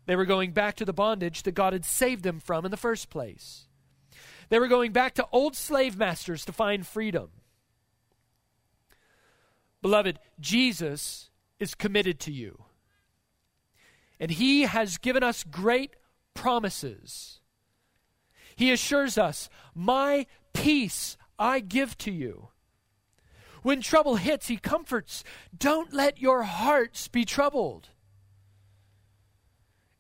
they 0.06 0.14
were 0.14 0.24
going 0.24 0.52
back 0.52 0.76
to 0.76 0.84
the 0.84 0.92
bondage 0.92 1.42
that 1.42 1.52
God 1.52 1.72
had 1.72 1.84
saved 1.84 2.22
them 2.22 2.38
from 2.38 2.64
in 2.64 2.70
the 2.70 2.76
first 2.76 3.10
place. 3.10 3.66
They 4.50 4.60
were 4.60 4.68
going 4.68 4.92
back 4.92 5.14
to 5.14 5.26
old 5.32 5.56
slave 5.56 5.96
masters 5.96 6.44
to 6.44 6.52
find 6.52 6.86
freedom. 6.86 7.30
Beloved, 9.82 10.20
Jesus 10.38 11.30
is 11.58 11.74
committed 11.74 12.20
to 12.20 12.32
you. 12.32 12.66
And 14.20 14.30
he 14.30 14.62
has 14.62 14.98
given 14.98 15.24
us 15.24 15.42
great 15.42 15.96
promises. 16.34 17.40
He 18.54 18.70
assures 18.70 19.16
us, 19.16 19.48
My 19.74 20.26
peace 20.52 21.16
I 21.38 21.60
give 21.60 21.96
to 21.98 22.12
you. 22.12 22.48
When 23.62 23.80
trouble 23.80 24.16
hits, 24.16 24.48
he 24.48 24.58
comforts. 24.58 25.24
Don't 25.56 25.92
let 25.92 26.20
your 26.20 26.42
hearts 26.42 27.08
be 27.08 27.24
troubled. 27.24 27.88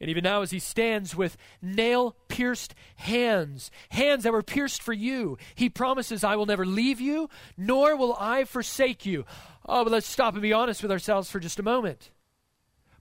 And 0.00 0.08
even 0.08 0.24
now, 0.24 0.40
as 0.40 0.50
he 0.50 0.58
stands 0.58 1.14
with 1.14 1.36
nail 1.60 2.16
pierced 2.28 2.74
hands, 2.96 3.70
hands 3.90 4.24
that 4.24 4.32
were 4.32 4.42
pierced 4.42 4.82
for 4.82 4.94
you, 4.94 5.36
he 5.54 5.68
promises, 5.68 6.24
I 6.24 6.36
will 6.36 6.46
never 6.46 6.64
leave 6.64 7.02
you, 7.02 7.28
nor 7.56 7.94
will 7.96 8.16
I 8.18 8.44
forsake 8.44 9.04
you. 9.04 9.26
Oh, 9.68 9.84
but 9.84 9.92
let's 9.92 10.06
stop 10.06 10.32
and 10.32 10.42
be 10.42 10.54
honest 10.54 10.82
with 10.82 10.90
ourselves 10.90 11.30
for 11.30 11.38
just 11.38 11.58
a 11.58 11.62
moment. 11.62 12.10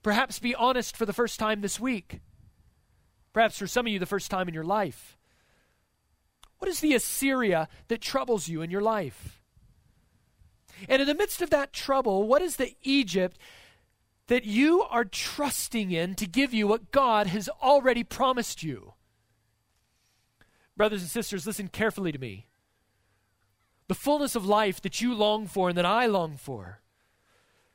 Perhaps 0.02 0.40
be 0.40 0.56
honest 0.56 0.96
for 0.96 1.06
the 1.06 1.14
first 1.14 1.40
time 1.40 1.62
this 1.62 1.80
week. 1.80 2.22
Perhaps 3.34 3.58
for 3.58 3.68
some 3.68 3.86
of 3.86 3.94
you, 3.94 4.00
the 4.00 4.06
first 4.06 4.32
time 4.32 4.48
in 4.48 4.54
your 4.54 4.64
life. 4.64 5.18
What 6.58 6.70
is 6.70 6.80
the 6.80 6.94
Assyria 6.94 7.68
that 7.88 8.02
troubles 8.02 8.48
you 8.48 8.62
in 8.62 8.72
your 8.72 8.82
life? 8.82 9.42
And 10.88 11.02
in 11.02 11.08
the 11.08 11.16
midst 11.16 11.42
of 11.42 11.50
that 11.50 11.74
trouble, 11.74 12.28
what 12.28 12.42
is 12.42 12.56
the 12.56 12.76
Egypt 12.84 13.38
that 14.30 14.46
you 14.46 14.84
are 14.84 15.06
trusting 15.06 15.92
in 15.92 16.14
to 16.16 16.28
give 16.28 16.54
you 16.54 16.68
what 16.68 16.92
God 16.92 17.28
has 17.28 17.50
already 17.62 18.04
promised 18.04 18.62
you. 18.64 18.94
Brothers 20.78 21.02
and 21.02 21.10
sisters, 21.10 21.48
listen 21.48 21.68
carefully 21.68 22.12
to 22.12 22.20
me. 22.20 22.48
The 23.88 23.96
fullness 23.96 24.36
of 24.36 24.46
life 24.46 24.82
that 24.82 25.02
you 25.02 25.16
long 25.16 25.48
for 25.48 25.70
and 25.70 25.78
that 25.78 25.86
I 25.86 26.06
long 26.06 26.38
for, 26.38 26.80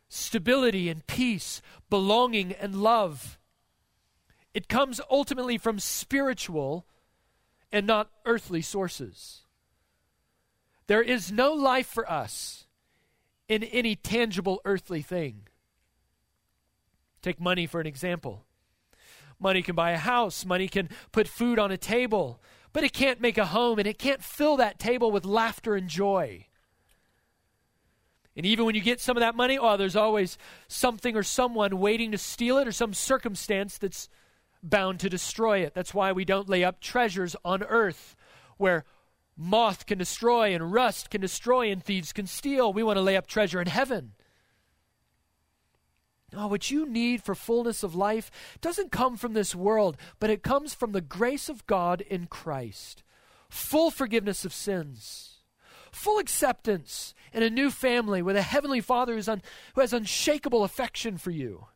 stability 0.09 0.89
and 0.89 1.07
peace, 1.07 1.61
belonging 1.91 2.53
and 2.53 2.83
love, 2.83 3.39
it 4.53 4.69
comes 4.69 5.01
ultimately 5.11 5.59
from 5.59 5.79
spiritual 5.79 6.87
and 7.73 7.87
not 7.87 8.11
earthly 8.25 8.63
sources. 8.63 9.43
There 10.87 11.03
is 11.03 11.33
no 11.33 11.53
life 11.53 11.87
for 11.87 12.11
us 12.11 12.67
in 13.49 13.65
any 13.65 13.97
tangible 13.97 14.61
earthly 14.65 15.03
thing. 15.03 15.49
Take 17.21 17.41
money 17.41 17.67
for 17.67 17.81
an 17.81 17.87
example. 17.87 18.45
Money 19.41 19.63
can 19.63 19.75
buy 19.75 19.91
a 19.91 19.99
house, 19.99 20.45
money 20.45 20.69
can 20.69 20.89
put 21.11 21.27
food 21.27 21.59
on 21.59 21.73
a 21.73 21.77
table, 21.77 22.41
but 22.73 22.85
it 22.85 22.93
can't 22.93 23.21
make 23.21 23.39
a 23.39 23.47
home 23.47 23.79
and 23.79 23.89
it 23.89 23.99
can't 23.99 24.23
fill 24.23 24.57
that 24.57 24.79
table 24.79 25.11
with 25.11 25.25
laughter 25.25 25.75
and 25.75 25.89
joy. 25.89 26.47
And 28.37 28.45
even 28.45 28.65
when 28.65 28.75
you 28.75 28.81
get 28.81 29.01
some 29.01 29.17
of 29.17 29.21
that 29.21 29.37
money, 29.37 29.59
oh, 29.59 29.77
there's 29.77 29.97
always 29.97 30.37
something 30.67 31.17
or 31.17 31.23
someone 31.23 31.79
waiting 31.79 32.11
to 32.13 32.19
steal 32.19 32.59
it 32.59 32.67
or 32.67 32.73
some 32.73 32.93
circumstance 32.93 33.79
that's 33.79 34.09
bound 34.63 35.01
to 35.01 35.11
destroy 35.11 35.59
it. 35.61 35.75
That's 35.75 35.95
why 35.95 36.13
we 36.13 36.25
don't 36.25 36.49
lay 36.49 36.65
up 36.65 36.81
treasures 36.81 37.37
on 37.45 37.63
earth 37.63 38.17
where 38.57 38.85
moth 39.37 39.87
can 39.87 39.99
destroy 39.99 40.55
and 40.55 40.73
rust 40.73 41.11
can 41.11 41.21
destroy 41.21 41.71
and 41.71 41.83
thieves 41.83 42.13
can 42.13 42.27
steal. 42.27 42.73
We 42.73 42.83
want 42.83 42.97
to 42.97 43.03
lay 43.03 43.17
up 43.17 43.27
treasure 43.27 43.61
in 43.61 43.67
heaven 43.69 44.13
Oh, 46.37 46.47
what 46.49 46.71
you 46.71 46.87
need 46.87 47.23
for 47.23 47.35
fullness 47.35 47.83
of 47.83 47.95
life 47.95 48.31
doesn't 48.61 48.93
come 48.93 49.17
from 49.17 49.35
this 49.35 49.55
world, 49.55 49.97
but 50.19 50.31
it 50.31 50.43
comes 50.43 50.75
from 50.75 50.93
the 50.93 51.01
grace 51.01 51.49
of 51.49 51.67
God 51.67 52.01
in 52.01 52.27
Christ. 52.27 53.03
Full 53.49 53.91
forgiveness 53.91 54.45
of 54.45 54.53
sins, 54.53 55.39
full 55.93 56.19
acceptance 56.19 57.15
in 57.35 57.43
a 57.43 57.51
new 57.51 57.71
family 57.71 58.23
with 58.23 58.37
a 58.37 58.43
heavenly 58.43 58.81
Father 58.81 59.21
un, 59.27 59.43
who 59.75 59.81
has 59.81 59.93
unshakable 59.93 60.65
affection 60.65 61.19
for 61.19 61.31
you. 61.31 61.67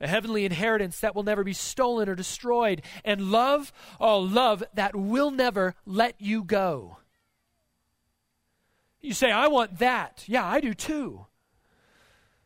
A 0.00 0.08
heavenly 0.08 0.46
inheritance 0.46 0.98
that 1.00 1.14
will 1.14 1.22
never 1.22 1.44
be 1.44 1.52
stolen 1.52 2.08
or 2.08 2.14
destroyed. 2.14 2.82
And 3.04 3.30
love, 3.30 3.70
oh, 4.00 4.18
love 4.18 4.64
that 4.72 4.96
will 4.96 5.30
never 5.30 5.74
let 5.84 6.14
you 6.18 6.42
go. 6.42 6.96
You 9.02 9.12
say, 9.12 9.30
I 9.30 9.48
want 9.48 9.78
that. 9.78 10.24
Yeah, 10.26 10.46
I 10.46 10.60
do 10.60 10.72
too. 10.72 11.26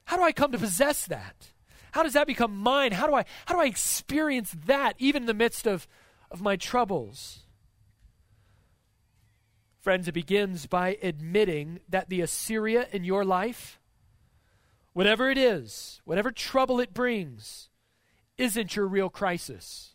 How 0.07 0.17
do 0.17 0.25
I 0.25 0.33
come 0.33 0.53
to 0.53 0.59
possess 0.59 1.07
that? 1.07 1.53
How 1.93 2.03
does 2.03 2.13
that 2.15 2.27
become 2.27 2.57
mine? 2.57 2.91
How 2.91 3.07
do 3.07 3.15
I 3.15 3.25
how 3.47 3.55
do 3.55 3.61
I 3.61 3.67
experience 3.67 4.55
that 4.67 4.97
even 4.99 5.23
in 5.23 5.27
the 5.27 5.35
midst 5.35 5.67
of, 5.67 5.87
of 6.31 6.43
my 6.43 6.57
troubles? 6.57 7.44
Friends, 9.85 10.09
it 10.09 10.13
begins 10.13 10.65
by 10.65 10.97
admitting 11.03 11.81
that 11.91 12.09
the 12.09 12.23
Assyria 12.23 12.89
in 12.91 13.05
your 13.05 13.23
life, 13.23 13.79
whatever 14.95 15.29
it 15.29 15.37
is, 15.37 16.01
whatever 16.07 16.31
trouble 16.31 16.81
it 16.81 16.95
brings, 16.95 17.69
isn't 18.39 18.77
your 18.77 18.87
real 18.87 19.11
crisis. 19.11 19.91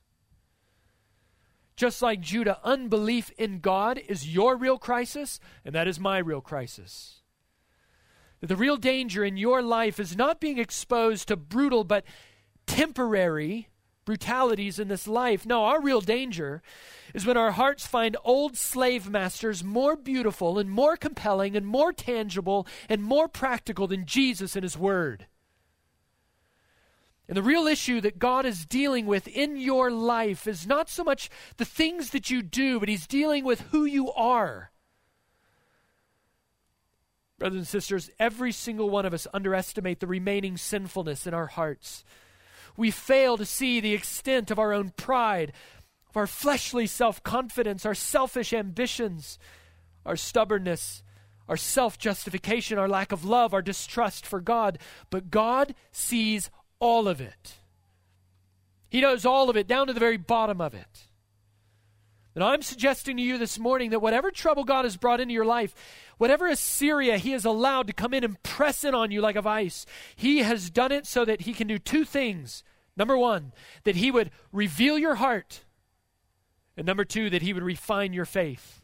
Just 1.76 2.04
like 2.04 2.22
Judah, 2.22 2.60
unbelief 2.64 3.32
in 3.36 3.62
God 3.62 4.00
is 4.08 4.32
your 4.32 4.56
real 4.56 4.78
crisis, 4.78 5.40
and 5.66 5.74
that 5.74 5.88
is 5.88 6.00
my 6.00 6.20
real 6.20 6.42
crisis. 6.42 7.24
The 8.42 8.56
real 8.56 8.78
danger 8.78 9.26
in 9.26 9.38
your 9.38 9.64
life 9.64 10.00
is 10.00 10.16
not 10.16 10.40
being 10.40 10.60
exposed 10.60 11.30
to 11.30 11.36
brutal 11.36 11.84
but 11.84 12.06
temporary 12.68 13.70
brutalities 14.10 14.80
in 14.80 14.88
this 14.88 15.08
life. 15.08 15.46
No, 15.46 15.66
our 15.66 15.80
real 15.80 16.02
danger 16.02 16.64
is 17.14 17.28
when 17.28 17.38
our 17.38 17.52
hearts 17.52 17.86
find 17.86 18.18
old 18.24 18.58
slave 18.58 19.08
masters 19.08 19.64
more 19.64 19.96
beautiful 19.96 20.58
and 20.58 20.68
more 20.68 20.98
compelling 20.98 21.56
and 21.56 21.64
more 21.64 21.94
tangible 21.94 22.66
and 22.90 23.04
more 23.04 23.28
practical 23.28 23.86
than 23.86 24.08
Jesus 24.08 24.56
and 24.56 24.64
His 24.64 24.76
Word. 24.76 25.28
And 27.28 27.38
the 27.38 27.44
real 27.44 27.68
issue 27.68 28.02
that 28.02 28.18
God 28.18 28.48
is 28.48 28.66
dealing 28.66 29.06
with 29.06 29.28
in 29.28 29.58
your 29.58 29.92
life 29.92 30.48
is 30.48 30.66
not 30.66 30.90
so 30.90 31.04
much 31.04 31.30
the 31.58 31.64
things 31.64 32.10
that 32.10 32.32
you 32.32 32.42
do, 32.42 32.80
but 32.80 32.90
He's 32.90 33.06
dealing 33.06 33.44
with 33.44 33.62
who 33.70 33.86
you 33.86 34.12
are. 34.14 34.72
Brothers 37.38 37.60
and 37.60 37.68
sisters, 37.68 38.10
every 38.18 38.54
single 38.54 38.90
one 38.90 39.06
of 39.06 39.14
us 39.14 39.28
underestimate 39.36 40.00
the 40.00 40.08
remaining 40.08 40.58
sinfulness 40.58 41.28
in 41.28 41.36
our 41.36 41.46
hearts. 41.46 42.04
We 42.80 42.92
fail 42.92 43.36
to 43.36 43.46
see 43.46 43.82
the 43.82 43.94
extent 43.94 44.50
of 44.52 44.58
our 44.58 44.72
own 44.72 44.94
pride, 44.96 45.52
of 46.08 46.16
our 46.16 46.26
fleshly 46.26 46.88
self 46.88 47.22
confidence, 47.24 47.86
our 47.86 47.94
selfish 47.94 48.54
ambitions, 48.54 49.38
our 50.06 50.16
stubbornness, 50.16 51.04
our 51.50 51.58
self 51.58 51.98
justification, 51.98 52.78
our 52.78 52.88
lack 52.88 53.12
of 53.12 53.26
love, 53.26 53.54
our 53.54 53.62
distrust 53.62 54.26
for 54.26 54.40
God. 54.40 54.80
But 55.10 55.30
God 55.30 55.76
sees 55.92 56.50
all 56.80 57.10
of 57.10 57.20
it. 57.20 57.56
He 58.88 59.02
knows 59.02 59.26
all 59.26 59.50
of 59.50 59.58
it, 59.58 59.68
down 59.68 59.88
to 59.88 59.94
the 59.94 60.00
very 60.00 60.16
bottom 60.16 60.62
of 60.62 60.74
it. 60.74 61.10
And 62.34 62.46
I'm 62.46 62.62
suggesting 62.62 63.18
to 63.18 63.24
you 63.24 63.38
this 63.38 63.60
morning 63.60 63.90
that 63.90 64.00
whatever 64.00 64.32
trouble 64.32 64.64
God 64.64 64.86
has 64.86 64.96
brought 64.96 65.20
into 65.20 65.34
your 65.34 65.44
life, 65.44 65.76
whatever 66.18 66.48
Assyria 66.48 67.18
He 67.18 67.32
has 67.32 67.44
allowed 67.44 67.88
to 67.88 67.94
come 67.94 68.14
in 68.14 68.24
and 68.24 68.42
press 68.42 68.86
in 68.86 68.96
on 68.96 69.12
you 69.12 69.20
like 69.20 69.36
a 69.36 69.42
vice, 69.42 69.86
He 70.16 70.38
has 70.38 70.70
done 70.70 70.94
it 70.94 71.06
so 71.06 71.26
that 71.26 71.42
He 71.42 71.52
can 71.52 71.68
do 71.68 71.78
two 71.78 72.06
things. 72.06 72.64
Number 73.00 73.18
one, 73.18 73.54
that 73.86 73.96
He 73.96 74.12
would 74.12 74.30
reveal 74.52 75.00
your 75.00 75.16
heart. 75.16 75.62
And 76.76 76.86
number 76.86 77.06
two, 77.06 77.30
that 77.30 77.42
He 77.42 77.54
would 77.54 77.64
refine 77.64 78.12
your 78.12 78.26
faith. 78.26 78.82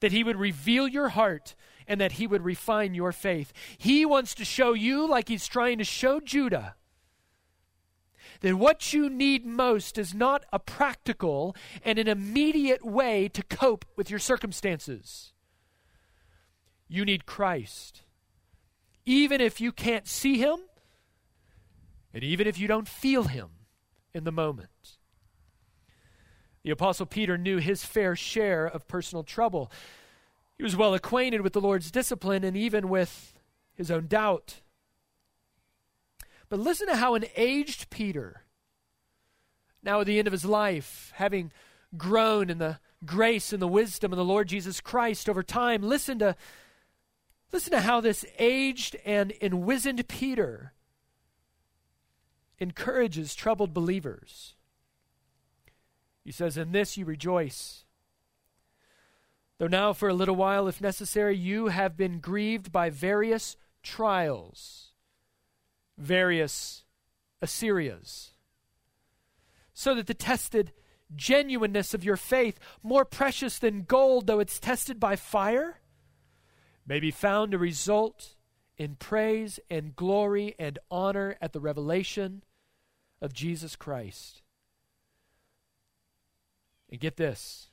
That 0.00 0.10
He 0.10 0.24
would 0.24 0.36
reveal 0.36 0.88
your 0.88 1.10
heart 1.10 1.54
and 1.86 2.00
that 2.00 2.12
He 2.12 2.26
would 2.26 2.42
refine 2.42 2.94
your 2.94 3.12
faith. 3.12 3.52
He 3.76 4.06
wants 4.06 4.34
to 4.36 4.44
show 4.44 4.72
you, 4.72 5.06
like 5.06 5.28
He's 5.28 5.46
trying 5.46 5.76
to 5.78 5.84
show 5.84 6.18
Judah, 6.18 6.76
that 8.40 8.54
what 8.54 8.92
you 8.92 9.10
need 9.10 9.44
most 9.46 9.98
is 9.98 10.14
not 10.14 10.44
a 10.52 10.58
practical 10.58 11.54
and 11.84 11.98
an 11.98 12.08
immediate 12.08 12.84
way 12.84 13.28
to 13.28 13.42
cope 13.42 13.84
with 13.96 14.08
your 14.08 14.18
circumstances. 14.18 15.32
You 16.88 17.04
need 17.04 17.26
Christ. 17.26 18.02
Even 19.04 19.40
if 19.40 19.60
you 19.60 19.72
can't 19.72 20.08
see 20.08 20.38
Him, 20.38 20.58
and 22.16 22.24
even 22.24 22.46
if 22.46 22.58
you 22.58 22.66
don't 22.66 22.88
feel 22.88 23.24
Him 23.24 23.50
in 24.14 24.24
the 24.24 24.32
moment. 24.32 24.96
The 26.62 26.70
Apostle 26.70 27.04
Peter 27.04 27.36
knew 27.36 27.58
his 27.58 27.84
fair 27.84 28.16
share 28.16 28.64
of 28.66 28.88
personal 28.88 29.22
trouble. 29.22 29.70
He 30.56 30.62
was 30.62 30.74
well 30.74 30.94
acquainted 30.94 31.42
with 31.42 31.52
the 31.52 31.60
Lord's 31.60 31.90
discipline 31.90 32.42
and 32.42 32.56
even 32.56 32.88
with 32.88 33.38
his 33.74 33.90
own 33.90 34.06
doubt. 34.06 34.62
But 36.48 36.58
listen 36.58 36.86
to 36.86 36.96
how 36.96 37.16
an 37.16 37.26
aged 37.36 37.90
Peter, 37.90 38.44
now 39.82 40.00
at 40.00 40.06
the 40.06 40.18
end 40.18 40.26
of 40.26 40.32
his 40.32 40.46
life, 40.46 41.12
having 41.16 41.52
grown 41.98 42.48
in 42.48 42.56
the 42.56 42.80
grace 43.04 43.52
and 43.52 43.60
the 43.60 43.68
wisdom 43.68 44.10
of 44.10 44.16
the 44.16 44.24
Lord 44.24 44.48
Jesus 44.48 44.80
Christ 44.80 45.28
over 45.28 45.42
time, 45.42 45.82
listen 45.82 46.18
to, 46.20 46.34
listen 47.52 47.72
to 47.72 47.82
how 47.82 48.00
this 48.00 48.24
aged 48.38 48.96
and 49.04 49.34
enwizened 49.42 50.08
Peter 50.08 50.72
encourages 52.58 53.34
troubled 53.34 53.74
believers. 53.74 54.54
He 56.24 56.32
says, 56.32 56.56
In 56.56 56.72
this 56.72 56.96
you 56.96 57.04
rejoice. 57.04 57.84
Though 59.58 59.68
now, 59.68 59.92
for 59.92 60.08
a 60.08 60.14
little 60.14 60.36
while, 60.36 60.68
if 60.68 60.80
necessary, 60.80 61.36
you 61.36 61.68
have 61.68 61.96
been 61.96 62.20
grieved 62.20 62.72
by 62.72 62.90
various 62.90 63.56
trials 63.82 64.86
various 65.98 66.84
Assyrias, 67.42 68.32
so 69.72 69.94
that 69.94 70.06
the 70.06 70.14
tested 70.14 70.72
genuineness 71.14 71.94
of 71.94 72.04
your 72.04 72.16
faith, 72.16 72.58
more 72.82 73.04
precious 73.04 73.58
than 73.58 73.82
gold, 73.82 74.26
though 74.26 74.40
it's 74.40 74.58
tested 74.58 74.98
by 74.98 75.16
fire, 75.16 75.80
may 76.86 76.98
be 76.98 77.10
found 77.10 77.52
to 77.52 77.58
result 77.58 78.34
in 78.78 78.96
praise 78.96 79.60
and 79.70 79.94
glory 79.96 80.54
and 80.58 80.78
honor 80.90 81.36
at 81.40 81.52
the 81.52 81.60
revelation 81.60 82.42
of 83.26 83.34
Jesus 83.34 83.76
Christ. 83.76 84.40
And 86.88 86.98
get 87.00 87.16
this. 87.16 87.68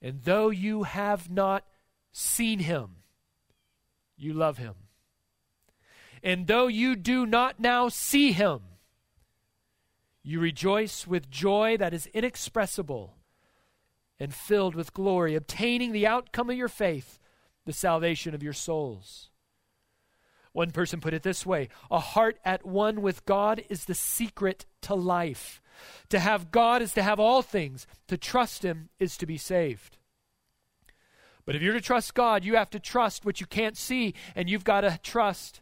And 0.00 0.22
though 0.22 0.48
you 0.48 0.84
have 0.84 1.28
not 1.28 1.64
seen 2.12 2.60
him, 2.60 2.96
you 4.16 4.32
love 4.32 4.56
him. 4.56 4.74
And 6.22 6.46
though 6.46 6.68
you 6.68 6.94
do 6.96 7.26
not 7.26 7.58
now 7.58 7.88
see 7.88 8.32
him, 8.32 8.60
you 10.22 10.40
rejoice 10.40 11.06
with 11.06 11.30
joy 11.30 11.76
that 11.76 11.92
is 11.92 12.06
inexpressible 12.14 13.16
and 14.20 14.32
filled 14.32 14.76
with 14.76 14.94
glory, 14.94 15.34
obtaining 15.34 15.92
the 15.92 16.06
outcome 16.06 16.48
of 16.48 16.56
your 16.56 16.68
faith, 16.68 17.18
the 17.66 17.72
salvation 17.72 18.34
of 18.34 18.42
your 18.42 18.52
souls. 18.52 19.30
One 20.54 20.70
person 20.70 21.00
put 21.00 21.12
it 21.12 21.24
this 21.24 21.44
way 21.44 21.68
A 21.90 21.98
heart 21.98 22.38
at 22.44 22.64
one 22.64 23.02
with 23.02 23.26
God 23.26 23.62
is 23.68 23.84
the 23.84 23.94
secret 23.94 24.64
to 24.82 24.94
life. 24.94 25.60
To 26.08 26.20
have 26.20 26.52
God 26.52 26.80
is 26.80 26.94
to 26.94 27.02
have 27.02 27.18
all 27.18 27.42
things, 27.42 27.86
to 28.06 28.16
trust 28.16 28.64
Him 28.64 28.88
is 29.00 29.16
to 29.18 29.26
be 29.26 29.36
saved. 29.36 29.98
But 31.44 31.56
if 31.56 31.60
you're 31.60 31.74
to 31.74 31.80
trust 31.80 32.14
God, 32.14 32.44
you 32.44 32.54
have 32.54 32.70
to 32.70 32.78
trust 32.78 33.26
what 33.26 33.40
you 33.40 33.46
can't 33.46 33.76
see, 33.76 34.14
and 34.36 34.48
you've 34.48 34.64
got 34.64 34.82
to 34.82 34.98
trust 35.02 35.60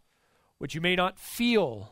what 0.59 0.75
you 0.75 0.81
may 0.83 0.95
not 0.95 1.19
feel 1.19 1.91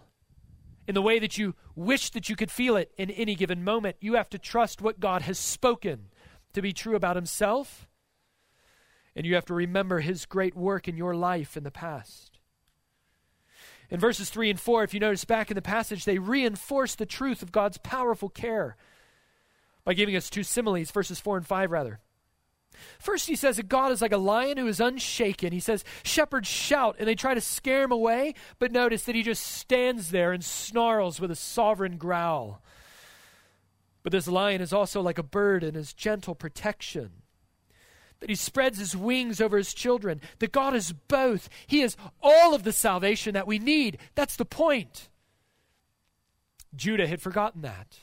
in 0.87 0.95
the 0.95 1.03
way 1.03 1.19
that 1.19 1.39
you 1.39 1.55
wish 1.75 2.11
that 2.11 2.29
you 2.29 2.37
could 2.37 2.51
feel 2.51 2.77
it 2.77 2.93
in 2.99 3.11
any 3.11 3.35
given 3.35 3.65
moment. 3.65 3.97
You 4.01 4.15
have 4.15 4.29
to 4.31 4.39
trust 4.39 4.83
what 4.83 5.01
God 5.01 5.23
has 5.23 5.39
spoken 5.39 6.11
to 6.53 6.61
be 6.61 6.75
true 6.75 6.97
about 6.97 7.17
Himself, 7.17 7.89
and 9.17 9.25
you 9.25 9.35
have 9.37 9.47
to 9.47 9.55
remember 9.55 10.01
His 10.01 10.27
great 10.27 10.55
work 10.55 10.87
in 10.87 10.99
your 10.99 11.15
life 11.15 11.57
in 11.57 11.65
the 11.65 11.71
past. 11.71 12.30
In 13.91 13.99
verses 13.99 14.31
3 14.31 14.51
and 14.51 14.61
4, 14.61 14.85
if 14.85 14.95
you 14.95 15.01
notice 15.01 15.25
back 15.25 15.51
in 15.51 15.57
the 15.57 15.63
passage, 15.63 16.05
they 16.05 16.19
reinforce 16.19 16.95
the 16.95 17.07
truth 17.07 17.43
of 17.43 17.53
God's 17.53 17.79
powerful 17.79 18.29
care 18.29 18.77
by 19.85 19.95
giving 19.95 20.15
us 20.15 20.31
two 20.31 20.45
similes, 20.45 20.91
verses 20.91 21.19
4 21.19 21.39
and 21.39 21.47
5, 21.47 21.71
rather. 21.71 21.99
First, 22.99 23.27
he 23.27 23.37
says 23.37 23.57
that 23.57 23.69
God 23.69 23.93
is 23.93 24.01
like 24.01 24.13
a 24.13 24.19
lion 24.19 24.57
who 24.57 24.69
is 24.69 24.81
unshaken. 24.81 25.53
He 25.53 25.61
says, 25.61 25.85
Shepherds 26.03 26.49
shout, 26.49 26.97
and 26.99 27.09
they 27.09 27.15
try 27.15 27.35
to 27.35 27.41
scare 27.41 27.83
him 27.83 27.93
away, 27.93 28.35
but 28.59 28.73
notice 28.73 29.05
that 29.05 29.17
he 29.17 29.23
just 29.23 29.45
stands 29.45 30.11
there 30.11 30.33
and 30.33 30.45
snarls 30.45 31.21
with 31.21 31.31
a 31.31 31.37
sovereign 31.37 31.97
growl. 31.97 32.63
But 34.03 34.13
this 34.13 34.29
lion 34.29 34.61
is 34.61 34.73
also 34.73 35.03
like 35.03 35.19
a 35.19 35.25
bird 35.25 35.63
in 35.65 35.75
his 35.75 35.93
gentle 35.93 36.35
protection. 36.35 37.20
That 38.21 38.29
he 38.29 38.37
spreads 38.37 38.79
his 38.79 38.97
wings 38.97 39.41
over 39.41 39.57
his 39.57 39.75
children. 39.75 40.21
That 40.39 40.53
God 40.53 40.75
is 40.75 40.93
both. 40.93 41.49
He 41.67 41.81
is 41.81 41.97
all 42.23 42.55
of 42.55 42.65
the 42.65 42.73
salvation 42.73 43.35
that 43.35 43.47
we 43.47 43.59
need. 43.59 43.99
That's 44.15 44.37
the 44.37 44.45
point. 44.45 45.09
Judah 46.75 47.07
had 47.07 47.23
forgotten 47.23 47.63
that. 47.63 48.01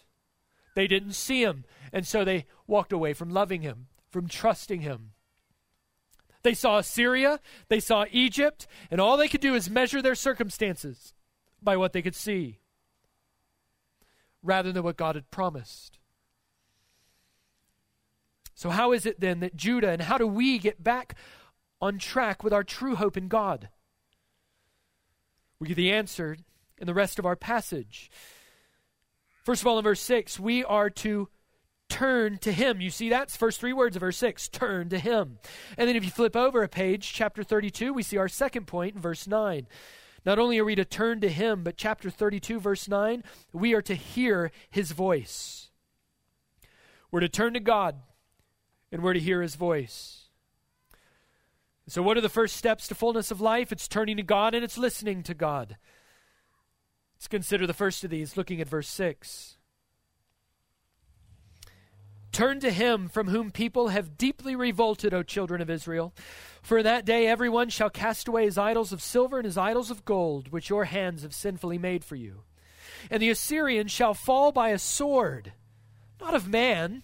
They 0.76 0.88
didn't 0.88 1.14
see 1.14 1.44
him, 1.44 1.66
and 1.94 2.06
so 2.06 2.24
they 2.24 2.46
walked 2.68 2.92
away 2.92 3.14
from 3.14 3.30
loving 3.30 3.62
him 3.62 3.88
from 4.10 4.28
trusting 4.28 4.82
him. 4.82 5.12
They 6.44 6.54
saw 6.54 6.78
Assyria, 6.78 7.40
they 7.68 7.80
saw 7.80 8.06
Egypt, 8.12 8.68
and 8.90 9.02
all 9.02 9.18
they 9.18 9.28
could 9.28 9.42
do 9.42 9.54
is 9.54 9.70
measure 9.70 10.02
their 10.02 10.16
circumstances 10.16 11.14
by 11.62 11.76
what 11.78 11.94
they 11.94 12.02
could 12.02 12.16
see 12.16 12.60
rather 14.42 14.72
than 14.72 14.84
what 14.84 14.98
God 14.98 15.16
had 15.16 15.30
promised. 15.30 16.00
So, 18.58 18.72
how 18.72 18.92
is 18.92 19.06
it 19.06 19.20
then 19.20 19.42
that 19.42 19.56
Judah 19.56 19.92
and 19.92 20.02
how 20.02 20.18
do 20.18 20.26
we 20.26 20.58
get 20.58 20.84
back 20.84 21.14
on 21.80 22.00
track 22.00 22.44
with 22.44 22.54
our 22.54 22.64
true 22.64 22.96
hope 22.96 23.16
in 23.16 23.28
God? 23.28 23.70
We 25.60 25.68
get 25.68 25.78
the 25.78 25.92
answer 25.92 26.38
in 26.80 26.88
the 26.88 26.96
rest 26.96 27.20
of 27.20 27.26
our 27.28 27.36
passage. 27.36 28.10
First 29.44 29.62
of 29.62 29.68
all, 29.68 29.78
in 29.78 29.84
verse 29.84 30.02
6, 30.02 30.40
we 30.40 30.64
are 30.64 30.90
to 30.90 31.30
turn 31.88 32.40
to 32.40 32.52
him. 32.52 32.82
You 32.82 32.90
see 32.90 33.10
that's 33.10 33.38
first 33.38 33.60
three 33.60 33.74
words 33.74 33.96
of 33.96 34.00
verse 34.00 34.18
6, 34.18 34.50
turn 34.50 34.90
to 34.90 34.98
him. 34.98 35.38
And 35.78 35.88
then 35.88 35.96
if 35.96 36.04
you 36.04 36.10
flip 36.10 36.36
over 36.36 36.64
a 36.64 36.68
page, 36.68 37.14
chapter 37.14 37.44
32, 37.44 37.94
we 37.94 38.02
see 38.02 38.18
our 38.18 38.28
second 38.28 38.66
point 38.66 38.96
in 38.96 39.02
verse 39.02 39.28
9. 39.28 39.68
Not 40.26 40.40
only 40.40 40.58
are 40.58 40.66
we 40.66 40.74
to 40.74 40.84
turn 40.84 41.22
to 41.22 41.30
him, 41.30 41.64
but 41.64 41.78
chapter 41.78 42.10
32, 42.10 42.60
verse 42.60 42.88
9, 42.88 43.24
we 43.54 43.76
are 43.76 43.84
to 43.84 43.94
hear 43.94 44.52
his 44.72 44.94
voice. 44.94 45.70
We're 47.12 47.20
to 47.20 47.30
turn 47.30 47.54
to 47.54 47.60
God 47.60 47.98
and 48.92 49.02
we're 49.02 49.14
to 49.14 49.20
hear 49.20 49.42
his 49.42 49.56
voice. 49.56 50.30
So, 51.88 52.02
what 52.02 52.18
are 52.18 52.22
the 52.22 52.30
first 52.30 52.58
steps 52.58 52.88
to 52.88 52.96
fullness 52.96 53.32
of 53.32 53.40
life? 53.40 53.72
It's 53.72 53.88
turning 53.88 54.18
to 54.18 54.24
God 54.24 54.54
and 54.54 54.64
it's 54.64 54.78
listening 54.78 55.24
to 55.24 55.34
God. 55.34 55.78
Let's 57.16 57.28
consider 57.28 57.66
the 57.66 57.74
first 57.74 58.04
of 58.04 58.10
these, 58.10 58.38
looking 58.38 58.62
at 58.62 58.68
verse 58.68 58.90
6. 58.90 59.58
Turn 62.32 62.60
to 62.60 62.72
him 62.72 63.08
from 63.08 63.30
whom 63.30 63.50
people 63.50 63.88
have 63.88 64.18
deeply 64.18 64.56
revolted, 64.56 65.14
O 65.14 65.24
children 65.24 65.62
of 65.62 65.70
Israel. 65.70 66.14
For 66.62 66.84
that 66.84 67.06
day 67.06 67.26
everyone 67.26 67.70
shall 67.70 67.90
cast 67.90 68.28
away 68.28 68.44
his 68.44 68.58
idols 68.58 68.94
of 68.94 69.02
silver 69.02 69.38
and 69.38 69.46
his 69.46 69.58
idols 69.58 69.90
of 69.90 70.06
gold, 70.06 70.50
which 70.50 70.70
your 70.70 70.86
hands 70.86 71.24
have 71.24 71.34
sinfully 71.34 71.80
made 71.80 72.04
for 72.04 72.16
you. 72.16 72.44
And 73.10 73.24
the 73.24 73.30
Assyrian 73.30 73.88
shall 73.88 74.14
fall 74.14 74.52
by 74.52 74.70
a 74.70 74.78
sword, 74.78 75.54
not 76.20 76.36
of 76.36 76.48
man, 76.48 77.04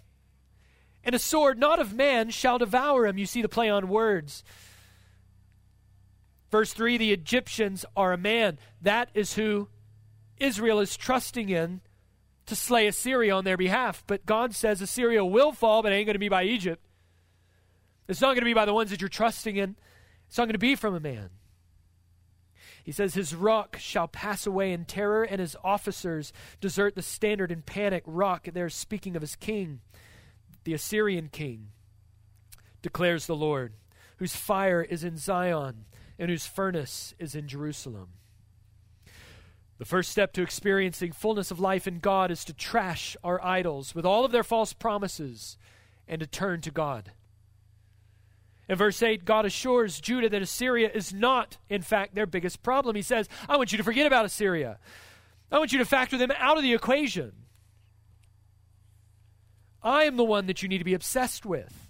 and 1.03 1.13
a 1.15 1.19
sword 1.19 1.59
not 1.59 1.79
of 1.79 1.93
man 1.93 2.29
shall 2.29 2.57
devour 2.57 3.05
him. 3.05 3.17
You 3.17 3.25
see 3.25 3.41
the 3.41 3.49
play 3.49 3.69
on 3.69 3.87
words. 3.89 4.43
Verse 6.51 6.73
3 6.73 6.97
the 6.97 7.11
Egyptians 7.11 7.85
are 7.95 8.13
a 8.13 8.17
man. 8.17 8.59
That 8.81 9.09
is 9.13 9.33
who 9.33 9.69
Israel 10.37 10.79
is 10.79 10.95
trusting 10.95 11.49
in 11.49 11.81
to 12.45 12.55
slay 12.55 12.87
Assyria 12.87 13.35
on 13.35 13.45
their 13.45 13.57
behalf. 13.57 14.03
But 14.05 14.25
God 14.25 14.53
says 14.53 14.81
Assyria 14.81 15.23
will 15.23 15.51
fall, 15.51 15.81
but 15.81 15.91
it 15.91 15.95
ain't 15.95 16.05
going 16.05 16.15
to 16.15 16.19
be 16.19 16.29
by 16.29 16.43
Egypt. 16.43 16.85
It's 18.07 18.21
not 18.21 18.29
going 18.29 18.41
to 18.41 18.45
be 18.45 18.53
by 18.53 18.65
the 18.65 18.73
ones 18.73 18.91
that 18.91 19.01
you're 19.01 19.09
trusting 19.09 19.55
in. 19.55 19.75
It's 20.27 20.37
not 20.37 20.45
going 20.45 20.53
to 20.53 20.59
be 20.59 20.75
from 20.75 20.93
a 20.93 20.99
man. 20.99 21.29
He 22.83 22.91
says, 22.91 23.13
His 23.13 23.33
rock 23.33 23.77
shall 23.79 24.07
pass 24.07 24.45
away 24.45 24.73
in 24.73 24.85
terror, 24.85 25.23
and 25.23 25.39
his 25.39 25.55
officers 25.63 26.33
desert 26.59 26.95
the 26.95 27.01
standard 27.01 27.51
in 27.51 27.61
panic. 27.61 28.03
Rock, 28.05 28.49
they're 28.51 28.69
speaking 28.69 29.15
of 29.15 29.21
his 29.21 29.35
king, 29.37 29.79
the 30.63 30.73
Assyrian 30.73 31.29
king, 31.29 31.69
declares 32.81 33.25
the 33.25 33.35
Lord, 33.35 33.73
whose 34.17 34.35
fire 34.35 34.81
is 34.81 35.03
in 35.03 35.17
Zion 35.17 35.85
and 36.19 36.29
whose 36.29 36.45
furnace 36.45 37.13
is 37.19 37.35
in 37.35 37.47
Jerusalem. 37.47 38.09
The 39.79 39.85
first 39.85 40.11
step 40.11 40.33
to 40.33 40.41
experiencing 40.41 41.11
fullness 41.11 41.51
of 41.51 41.59
life 41.59 41.87
in 41.87 41.99
God 41.99 42.31
is 42.31 42.45
to 42.45 42.53
trash 42.53 43.17
our 43.23 43.43
idols 43.43 43.95
with 43.95 44.05
all 44.05 44.23
of 44.23 44.31
their 44.31 44.43
false 44.43 44.71
promises 44.71 45.57
and 46.07 46.21
to 46.21 46.27
turn 46.27 46.61
to 46.61 46.71
God. 46.71 47.11
In 48.69 48.77
verse 48.77 49.03
8, 49.03 49.25
God 49.25 49.45
assures 49.45 49.99
Judah 49.99 50.29
that 50.29 50.41
Assyria 50.41 50.89
is 50.93 51.13
not, 51.13 51.57
in 51.69 51.81
fact, 51.81 52.15
their 52.15 52.25
biggest 52.25 52.63
problem. 52.63 52.95
He 52.95 53.01
says, 53.01 53.27
I 53.49 53.57
want 53.57 53.71
you 53.71 53.77
to 53.77 53.83
forget 53.83 54.07
about 54.07 54.25
Assyria. 54.25 54.79
I 55.51 55.57
want 55.57 55.73
you 55.73 55.79
to 55.79 55.85
factor 55.85 56.17
them 56.17 56.31
out 56.37 56.57
of 56.57 56.63
the 56.63 56.73
equation. 56.73 57.33
I 59.83 60.03
am 60.03 60.15
the 60.15 60.23
one 60.23 60.45
that 60.47 60.63
you 60.63 60.69
need 60.69 60.77
to 60.79 60.83
be 60.83 60.93
obsessed 60.93 61.45
with. 61.45 61.89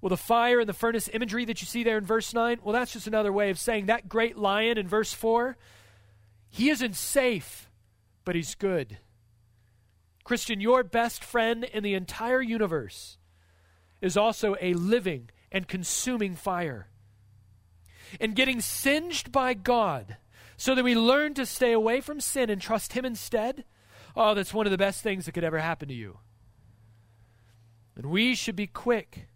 Well, 0.00 0.10
the 0.10 0.16
fire 0.16 0.60
and 0.60 0.68
the 0.68 0.74
furnace 0.74 1.08
imagery 1.12 1.46
that 1.46 1.62
you 1.62 1.66
see 1.66 1.82
there 1.82 1.96
in 1.96 2.04
verse 2.04 2.34
9, 2.34 2.60
well, 2.62 2.74
that's 2.74 2.92
just 2.92 3.06
another 3.06 3.32
way 3.32 3.48
of 3.48 3.58
saying 3.58 3.86
that 3.86 4.08
great 4.08 4.36
lion 4.36 4.76
in 4.76 4.86
verse 4.86 5.14
4, 5.14 5.56
he 6.50 6.68
isn't 6.68 6.94
safe, 6.94 7.70
but 8.24 8.34
he's 8.34 8.54
good. 8.54 8.98
Christian, 10.22 10.60
your 10.60 10.82
best 10.82 11.24
friend 11.24 11.64
in 11.64 11.82
the 11.82 11.94
entire 11.94 12.42
universe 12.42 13.18
is 14.00 14.16
also 14.16 14.56
a 14.60 14.74
living 14.74 15.30
and 15.50 15.68
consuming 15.68 16.34
fire. 16.34 16.88
And 18.20 18.36
getting 18.36 18.60
singed 18.60 19.32
by 19.32 19.54
God 19.54 20.18
so 20.56 20.74
that 20.74 20.84
we 20.84 20.94
learn 20.94 21.34
to 21.34 21.46
stay 21.46 21.72
away 21.72 22.00
from 22.00 22.20
sin 22.20 22.50
and 22.50 22.60
trust 22.60 22.92
Him 22.92 23.04
instead, 23.04 23.64
oh, 24.14 24.34
that's 24.34 24.54
one 24.54 24.66
of 24.66 24.70
the 24.70 24.78
best 24.78 25.02
things 25.02 25.26
that 25.26 25.32
could 25.32 25.44
ever 25.44 25.58
happen 25.58 25.88
to 25.88 25.94
you. 25.94 26.18
And 27.96 28.06
we 28.06 28.34
should 28.34 28.56
be 28.56 28.66
quick, 28.66 29.28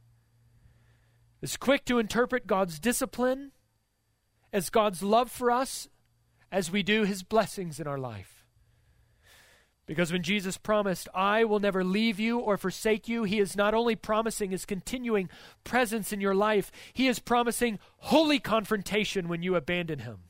as 1.43 1.57
quick 1.57 1.85
to 1.85 1.99
interpret 1.99 2.47
God's 2.47 2.79
discipline 2.79 3.53
as 4.53 4.71
God's 4.71 5.03
love 5.03 5.31
for 5.31 5.51
us 5.51 5.89
as 6.51 6.71
we 6.71 6.83
do 6.83 7.05
His 7.05 7.23
blessings 7.23 7.79
in 7.79 7.87
our 7.87 7.99
life. 7.99 8.45
Because 9.87 10.13
when 10.13 10.23
Jesus 10.23 10.59
promised, 10.59 11.09
I 11.15 11.45
will 11.45 11.61
never 11.61 11.83
leave 11.83 12.21
you 12.21 12.39
or 12.39 12.59
forsake 12.59 13.09
you, 13.09 13.25
he 13.25 13.41
is 13.41 13.57
not 13.57 13.73
only 13.73 13.97
promising 13.97 14.51
his 14.51 14.67
continuing 14.67 15.31
presence 15.65 16.13
in 16.13 16.21
your 16.21 16.35
life, 16.35 16.71
he 16.93 17.09
is 17.09 17.19
promising 17.19 17.79
holy 17.97 18.39
confrontation 18.39 19.29
when 19.29 19.43
you 19.43 19.57
abandon 19.57 20.01
him. 20.01 20.25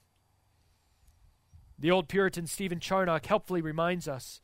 The 1.77 1.91
old 1.91 2.09
Puritan 2.09 2.47
Stephen 2.47 2.79
Charnock 2.79 3.27
helpfully 3.27 3.61
reminds 3.61 4.07
us 4.07 4.41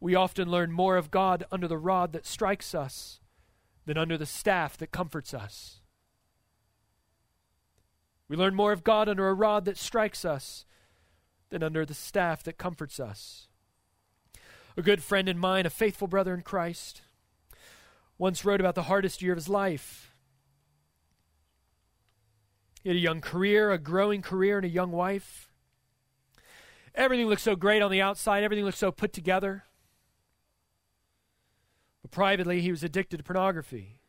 we 0.00 0.14
often 0.14 0.50
learn 0.50 0.72
more 0.72 0.96
of 0.96 1.10
God 1.10 1.44
under 1.52 1.68
the 1.68 1.78
rod 1.78 2.12
that 2.12 2.26
strikes 2.26 2.74
us 2.74 3.20
than 3.84 3.98
under 3.98 4.16
the 4.16 4.26
staff 4.26 4.78
that 4.78 4.90
comforts 4.90 5.34
us. 5.34 5.80
We 8.28 8.36
learn 8.36 8.54
more 8.54 8.72
of 8.72 8.84
God 8.84 9.08
under 9.08 9.28
a 9.28 9.34
rod 9.34 9.64
that 9.66 9.76
strikes 9.76 10.24
us 10.24 10.64
than 11.50 11.62
under 11.62 11.84
the 11.84 11.94
staff 11.94 12.42
that 12.44 12.58
comforts 12.58 12.98
us. 12.98 13.48
A 14.76 14.82
good 14.82 15.02
friend 15.02 15.28
of 15.28 15.36
mine, 15.36 15.66
a 15.66 15.70
faithful 15.70 16.06
brother 16.06 16.32
in 16.32 16.42
Christ, 16.42 17.02
once 18.16 18.44
wrote 18.44 18.60
about 18.60 18.76
the 18.76 18.84
hardest 18.84 19.20
year 19.20 19.32
of 19.32 19.38
his 19.38 19.48
life. 19.48 20.14
He 22.82 22.88
had 22.88 22.96
a 22.96 23.00
young 23.00 23.20
career, 23.20 23.70
a 23.72 23.78
growing 23.78 24.22
career, 24.22 24.56
and 24.56 24.64
a 24.64 24.70
young 24.70 24.92
wife. 24.92 25.50
Everything 26.94 27.26
looked 27.26 27.42
so 27.42 27.56
great 27.56 27.82
on 27.82 27.90
the 27.90 28.00
outside, 28.00 28.44
everything 28.44 28.64
looked 28.64 28.78
so 28.78 28.92
put 28.92 29.12
together. 29.12 29.64
But 32.02 32.10
privately, 32.10 32.60
he 32.60 32.70
was 32.70 32.82
addicted 32.82 33.18
to 33.18 33.22
pornography. 33.22 34.00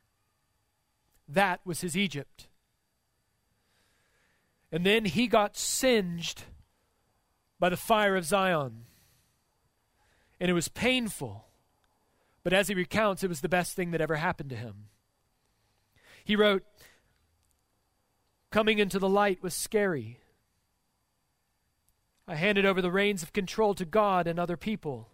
That 1.27 1.61
was 1.65 1.81
his 1.81 1.97
Egypt. 1.97 2.47
And 4.71 4.85
then 4.85 5.05
he 5.05 5.27
got 5.27 5.57
singed 5.57 6.43
by 7.59 7.69
the 7.69 7.77
fire 7.77 8.15
of 8.15 8.25
Zion 8.25 8.85
and 10.41 10.49
it 10.49 10.53
was 10.53 10.67
painful. 10.67 11.45
But 12.43 12.51
as 12.51 12.67
he 12.67 12.73
recounts, 12.73 13.23
it 13.23 13.29
was 13.29 13.41
the 13.41 13.47
best 13.47 13.75
thing 13.75 13.91
that 13.91 14.01
ever 14.01 14.15
happened 14.15 14.49
to 14.49 14.55
him. 14.55 14.87
He 16.25 16.35
wrote, 16.35 16.63
Coming 18.49 18.79
into 18.79 18.97
the 18.97 19.07
light 19.07 19.43
was 19.43 19.53
scary. 19.53 20.17
I 22.27 22.35
handed 22.35 22.65
over 22.65 22.81
the 22.81 22.91
reins 22.91 23.21
of 23.21 23.33
control 23.33 23.75
to 23.75 23.85
God 23.85 24.25
and 24.25 24.39
other 24.39 24.57
people. 24.57 25.10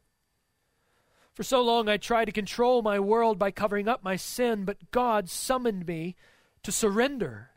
For 1.38 1.44
so 1.44 1.62
long 1.62 1.88
I 1.88 1.98
tried 1.98 2.26
to 2.26 2.32
control 2.32 2.82
my 2.82 3.00
world 3.00 3.38
by 3.38 3.52
covering 3.52 3.88
up 3.88 4.04
my 4.04 4.16
sin, 4.16 4.66
but 4.66 4.90
God 4.90 5.30
summoned 5.30 5.86
me 5.86 6.16
to 6.64 6.72
surrender. 6.72 7.52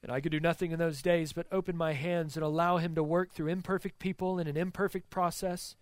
And 0.00 0.12
I 0.12 0.20
could 0.20 0.30
do 0.30 0.38
nothing 0.38 0.70
in 0.70 0.78
those 0.78 1.02
days 1.02 1.32
but 1.32 1.48
open 1.50 1.76
my 1.76 1.94
hands 1.94 2.36
and 2.36 2.44
allow 2.44 2.76
Him 2.76 2.94
to 2.94 3.02
work 3.02 3.32
through 3.32 3.48
imperfect 3.48 3.98
people 3.98 4.38
in 4.38 4.46
an 4.46 4.56
imperfect 4.56 5.10
process 5.10 5.74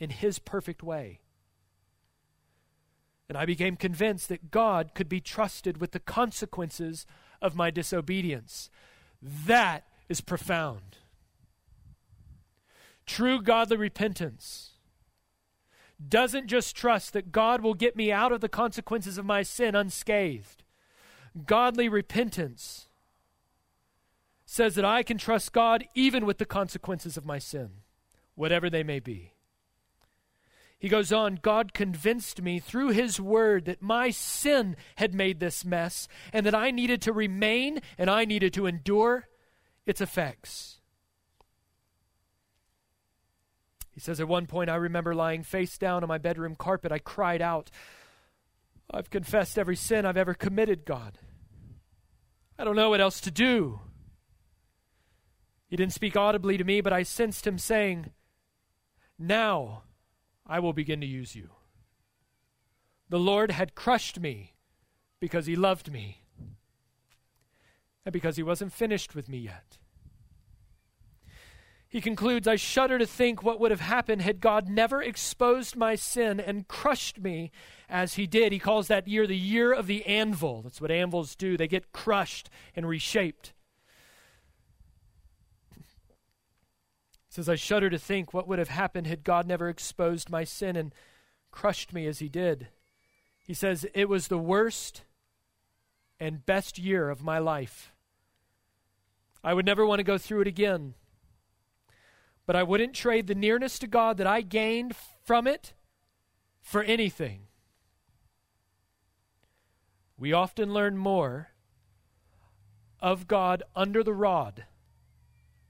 in 0.00 0.10
His 0.10 0.40
perfect 0.40 0.82
way. 0.82 1.20
And 3.28 3.38
I 3.38 3.46
became 3.46 3.76
convinced 3.76 4.28
that 4.30 4.50
God 4.50 4.96
could 4.96 5.08
be 5.08 5.20
trusted 5.20 5.80
with 5.80 5.92
the 5.92 6.00
consequences 6.00 7.06
of 7.40 7.54
my 7.54 7.70
disobedience. 7.70 8.68
That 9.22 9.84
is 10.08 10.20
profound. 10.20 10.96
True 13.06 13.40
godly 13.40 13.76
repentance 13.76 14.69
doesn't 16.08 16.46
just 16.46 16.74
trust 16.74 17.12
that 17.12 17.32
God 17.32 17.60
will 17.60 17.74
get 17.74 17.96
me 17.96 18.10
out 18.10 18.32
of 18.32 18.40
the 18.40 18.48
consequences 18.48 19.18
of 19.18 19.24
my 19.24 19.42
sin 19.42 19.74
unscathed. 19.74 20.64
Godly 21.46 21.88
repentance 21.88 22.88
says 24.44 24.74
that 24.74 24.84
I 24.84 25.02
can 25.02 25.18
trust 25.18 25.52
God 25.52 25.84
even 25.94 26.26
with 26.26 26.38
the 26.38 26.46
consequences 26.46 27.16
of 27.16 27.24
my 27.24 27.38
sin, 27.38 27.70
whatever 28.34 28.68
they 28.68 28.82
may 28.82 28.98
be. 28.98 29.34
He 30.80 30.88
goes 30.88 31.12
on, 31.12 31.38
God 31.42 31.74
convinced 31.74 32.40
me 32.40 32.58
through 32.58 32.88
His 32.88 33.20
Word 33.20 33.66
that 33.66 33.82
my 33.82 34.08
sin 34.10 34.76
had 34.96 35.14
made 35.14 35.38
this 35.38 35.64
mess 35.64 36.08
and 36.32 36.46
that 36.46 36.54
I 36.54 36.70
needed 36.70 37.02
to 37.02 37.12
remain 37.12 37.80
and 37.98 38.08
I 38.08 38.24
needed 38.24 38.54
to 38.54 38.66
endure 38.66 39.28
its 39.84 40.00
effects. 40.00 40.79
He 44.00 44.04
says, 44.04 44.18
At 44.18 44.28
one 44.28 44.46
point, 44.46 44.70
I 44.70 44.76
remember 44.76 45.14
lying 45.14 45.42
face 45.42 45.76
down 45.76 46.02
on 46.02 46.08
my 46.08 46.16
bedroom 46.16 46.56
carpet. 46.56 46.90
I 46.90 47.00
cried 47.00 47.42
out, 47.42 47.70
I've 48.90 49.10
confessed 49.10 49.58
every 49.58 49.76
sin 49.76 50.06
I've 50.06 50.16
ever 50.16 50.32
committed, 50.32 50.86
God. 50.86 51.18
I 52.58 52.64
don't 52.64 52.76
know 52.76 52.88
what 52.88 53.02
else 53.02 53.20
to 53.20 53.30
do. 53.30 53.80
He 55.68 55.76
didn't 55.76 55.92
speak 55.92 56.16
audibly 56.16 56.56
to 56.56 56.64
me, 56.64 56.80
but 56.80 56.94
I 56.94 57.02
sensed 57.02 57.46
him 57.46 57.58
saying, 57.58 58.10
Now 59.18 59.82
I 60.46 60.60
will 60.60 60.72
begin 60.72 61.02
to 61.02 61.06
use 61.06 61.36
you. 61.36 61.50
The 63.10 63.18
Lord 63.18 63.50
had 63.50 63.74
crushed 63.74 64.18
me 64.18 64.54
because 65.20 65.44
he 65.44 65.56
loved 65.56 65.92
me 65.92 66.22
and 68.06 68.14
because 68.14 68.38
he 68.38 68.42
wasn't 68.42 68.72
finished 68.72 69.14
with 69.14 69.28
me 69.28 69.40
yet. 69.40 69.76
He 71.90 72.00
concludes, 72.00 72.46
I 72.46 72.54
shudder 72.54 73.00
to 73.00 73.06
think 73.06 73.42
what 73.42 73.58
would 73.58 73.72
have 73.72 73.80
happened 73.80 74.22
had 74.22 74.40
God 74.40 74.68
never 74.68 75.02
exposed 75.02 75.74
my 75.74 75.96
sin 75.96 76.38
and 76.38 76.68
crushed 76.68 77.18
me 77.18 77.50
as 77.88 78.14
he 78.14 78.28
did. 78.28 78.52
He 78.52 78.60
calls 78.60 78.86
that 78.86 79.08
year 79.08 79.26
the 79.26 79.36
year 79.36 79.72
of 79.72 79.88
the 79.88 80.06
anvil. 80.06 80.62
That's 80.62 80.80
what 80.80 80.92
anvils 80.92 81.34
do, 81.34 81.56
they 81.56 81.66
get 81.66 81.90
crushed 81.90 82.48
and 82.76 82.88
reshaped. 82.88 83.52
He 85.74 87.34
says, 87.34 87.48
I 87.48 87.56
shudder 87.56 87.90
to 87.90 87.98
think 87.98 88.32
what 88.32 88.46
would 88.46 88.60
have 88.60 88.68
happened 88.68 89.08
had 89.08 89.24
God 89.24 89.48
never 89.48 89.68
exposed 89.68 90.30
my 90.30 90.44
sin 90.44 90.76
and 90.76 90.94
crushed 91.50 91.92
me 91.92 92.06
as 92.06 92.20
he 92.20 92.28
did. 92.28 92.68
He 93.44 93.54
says, 93.54 93.84
It 93.94 94.08
was 94.08 94.28
the 94.28 94.38
worst 94.38 95.02
and 96.20 96.46
best 96.46 96.78
year 96.78 97.10
of 97.10 97.24
my 97.24 97.40
life. 97.40 97.92
I 99.42 99.54
would 99.54 99.66
never 99.66 99.84
want 99.84 99.98
to 99.98 100.04
go 100.04 100.18
through 100.18 100.42
it 100.42 100.46
again. 100.46 100.94
But 102.46 102.56
I 102.56 102.62
wouldn't 102.62 102.94
trade 102.94 103.26
the 103.26 103.34
nearness 103.34 103.78
to 103.78 103.86
God 103.86 104.16
that 104.16 104.26
I 104.26 104.40
gained 104.40 104.96
from 105.24 105.46
it 105.46 105.72
for 106.60 106.82
anything. 106.82 107.42
We 110.18 110.32
often 110.32 110.74
learn 110.74 110.96
more 110.96 111.50
of 113.00 113.26
God 113.26 113.62
under 113.74 114.02
the 114.02 114.12
rod 114.12 114.64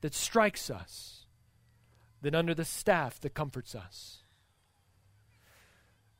that 0.00 0.14
strikes 0.14 0.70
us 0.70 1.26
than 2.22 2.34
under 2.34 2.54
the 2.54 2.64
staff 2.64 3.20
that 3.20 3.34
comforts 3.34 3.74
us. 3.74 4.24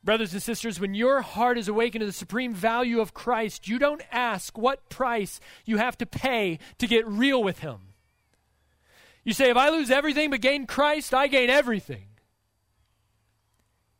Brothers 0.02 0.32
and 0.32 0.42
sisters, 0.42 0.80
when 0.80 0.94
your 0.94 1.20
heart 1.20 1.58
is 1.58 1.68
awakened 1.68 2.00
to 2.00 2.06
the 2.06 2.12
supreme 2.12 2.54
value 2.54 3.00
of 3.00 3.12
Christ, 3.12 3.68
you 3.68 3.78
don't 3.78 4.02
ask 4.10 4.56
what 4.56 4.88
price 4.88 5.40
you 5.66 5.76
have 5.76 5.98
to 5.98 6.06
pay 6.06 6.58
to 6.78 6.86
get 6.86 7.06
real 7.06 7.42
with 7.42 7.58
Him. 7.58 7.89
You 9.30 9.34
say, 9.34 9.50
if 9.50 9.56
I 9.56 9.68
lose 9.68 9.92
everything 9.92 10.30
but 10.30 10.40
gain 10.40 10.66
Christ, 10.66 11.14
I 11.14 11.28
gain 11.28 11.50
everything. 11.50 12.06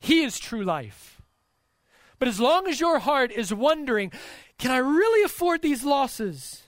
He 0.01 0.25
is 0.25 0.41
true 0.41 0.65
life. 0.65 1.23
But 2.19 2.27
as 2.27 2.41
long 2.41 2.67
as 2.67 2.81
your 2.81 2.99
heart 2.99 3.31
is 3.31 3.55
wondering, 3.55 4.11
can 4.59 4.73
I 4.73 4.79
really 4.79 5.23
afford 5.23 5.63
these 5.63 5.85
losses? 5.85 6.65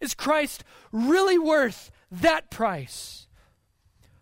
Is 0.00 0.14
Christ 0.14 0.62
really 0.92 1.36
worth 1.36 1.90
that 2.12 2.48
price? 2.48 3.26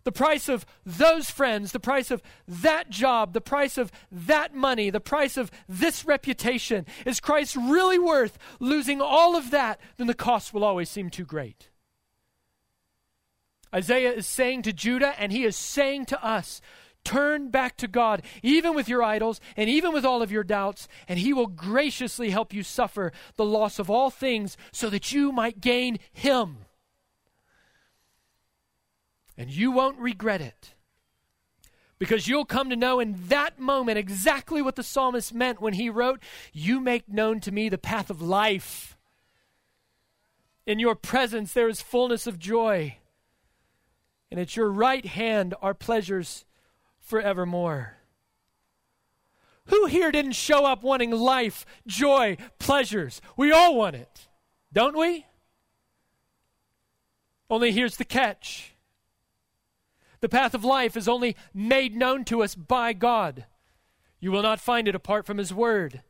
The 0.03 0.11
price 0.11 0.49
of 0.49 0.65
those 0.83 1.29
friends, 1.29 1.71
the 1.71 1.79
price 1.79 2.09
of 2.09 2.23
that 2.47 2.89
job, 2.89 3.33
the 3.33 3.39
price 3.39 3.77
of 3.77 3.91
that 4.11 4.55
money, 4.55 4.89
the 4.89 4.99
price 4.99 5.37
of 5.37 5.51
this 5.69 6.05
reputation. 6.05 6.87
Is 7.05 7.19
Christ 7.19 7.55
really 7.55 7.99
worth 7.99 8.39
losing 8.59 8.99
all 8.99 9.35
of 9.35 9.51
that? 9.51 9.79
Then 9.97 10.07
the 10.07 10.15
cost 10.15 10.55
will 10.55 10.63
always 10.63 10.89
seem 10.89 11.11
too 11.11 11.23
great. 11.23 11.69
Isaiah 13.75 14.13
is 14.13 14.25
saying 14.25 14.61
to 14.63 14.73
Judah, 14.73 15.13
and 15.19 15.31
he 15.31 15.43
is 15.43 15.55
saying 15.55 16.05
to 16.07 16.25
us, 16.25 16.61
Turn 17.05 17.49
back 17.51 17.77
to 17.77 17.87
God, 17.87 18.23
even 18.41 18.73
with 18.73 18.89
your 18.89 19.03
idols 19.03 19.39
and 19.55 19.69
even 19.69 19.93
with 19.93 20.03
all 20.03 20.23
of 20.23 20.31
your 20.31 20.43
doubts, 20.43 20.87
and 21.07 21.19
He 21.19 21.33
will 21.33 21.45
graciously 21.45 22.31
help 22.31 22.51
you 22.51 22.63
suffer 22.63 23.11
the 23.35 23.45
loss 23.45 23.77
of 23.77 23.91
all 23.91 24.09
things 24.09 24.57
so 24.71 24.89
that 24.89 25.11
you 25.11 25.31
might 25.31 25.61
gain 25.61 25.99
Him. 26.11 26.57
And 29.37 29.51
you 29.51 29.71
won't 29.71 29.99
regret 29.99 30.41
it. 30.41 30.73
Because 31.99 32.27
you'll 32.27 32.45
come 32.45 32.71
to 32.71 32.75
know 32.75 32.99
in 32.99 33.15
that 33.27 33.59
moment 33.59 33.99
exactly 33.99 34.61
what 34.61 34.75
the 34.75 34.83
psalmist 34.83 35.33
meant 35.33 35.61
when 35.61 35.73
he 35.73 35.89
wrote, 35.89 36.21
You 36.51 36.79
make 36.79 37.07
known 37.07 37.39
to 37.41 37.51
me 37.51 37.69
the 37.69 37.77
path 37.77 38.09
of 38.09 38.21
life. 38.21 38.97
In 40.65 40.79
your 40.79 40.95
presence 40.95 41.53
there 41.53 41.69
is 41.69 41.81
fullness 41.81 42.27
of 42.27 42.39
joy. 42.39 42.97
And 44.35 44.41
at 44.41 44.57
your 44.57 44.69
right 44.69 45.05
hand 45.05 45.55
are 45.61 45.73
pleasures 45.73 46.43
forevermore. 46.99 47.95
Who 49.67 49.85
here 49.85 50.11
didn't 50.11 50.33
show 50.33 50.65
up 50.65 50.83
wanting 50.83 51.11
life, 51.11 51.65
joy, 51.87 52.35
pleasures? 52.59 53.21
We 53.37 53.53
all 53.53 53.77
want 53.77 53.95
it, 53.95 54.27
don't 54.73 54.97
we? 54.97 55.25
Only 57.49 57.71
here's 57.71 57.95
the 57.95 58.03
catch 58.03 58.73
the 60.19 60.27
path 60.27 60.53
of 60.53 60.65
life 60.65 60.97
is 60.97 61.07
only 61.07 61.37
made 61.53 61.95
known 61.95 62.25
to 62.25 62.43
us 62.43 62.55
by 62.55 62.91
God. 62.91 63.45
You 64.19 64.33
will 64.33 64.43
not 64.43 64.59
find 64.59 64.89
it 64.89 64.95
apart 64.95 65.25
from 65.25 65.37
His 65.37 65.53
Word. 65.53 66.01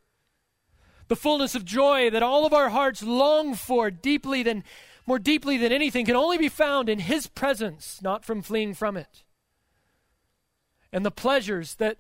The 1.10 1.16
fullness 1.16 1.54
of 1.54 1.64
joy 1.64 2.10
that 2.10 2.24
all 2.24 2.48
of 2.48 2.54
our 2.54 2.70
hearts 2.70 3.04
long 3.04 3.54
for 3.54 3.92
deeply 3.92 4.42
than 4.42 4.64
more 5.06 5.20
deeply 5.20 5.58
than 5.58 5.72
anything 5.72 6.06
can 6.06 6.16
only 6.16 6.38
be 6.38 6.50
found 6.50 6.90
in 6.90 7.00
His 7.00 7.28
presence, 7.28 8.00
not 8.02 8.26
from 8.26 8.42
fleeing 8.42 8.74
from 8.74 8.98
it 8.98 9.24
and 10.96 11.06
the 11.06 11.12
pleasures 11.12 11.76
that, 11.76 11.98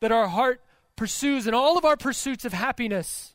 that 0.00 0.12
our 0.12 0.28
heart 0.28 0.60
pursues 0.96 1.46
and 1.46 1.56
all 1.56 1.78
of 1.78 1.84
our 1.86 1.96
pursuits 1.96 2.44
of 2.44 2.52
happiness 2.52 3.34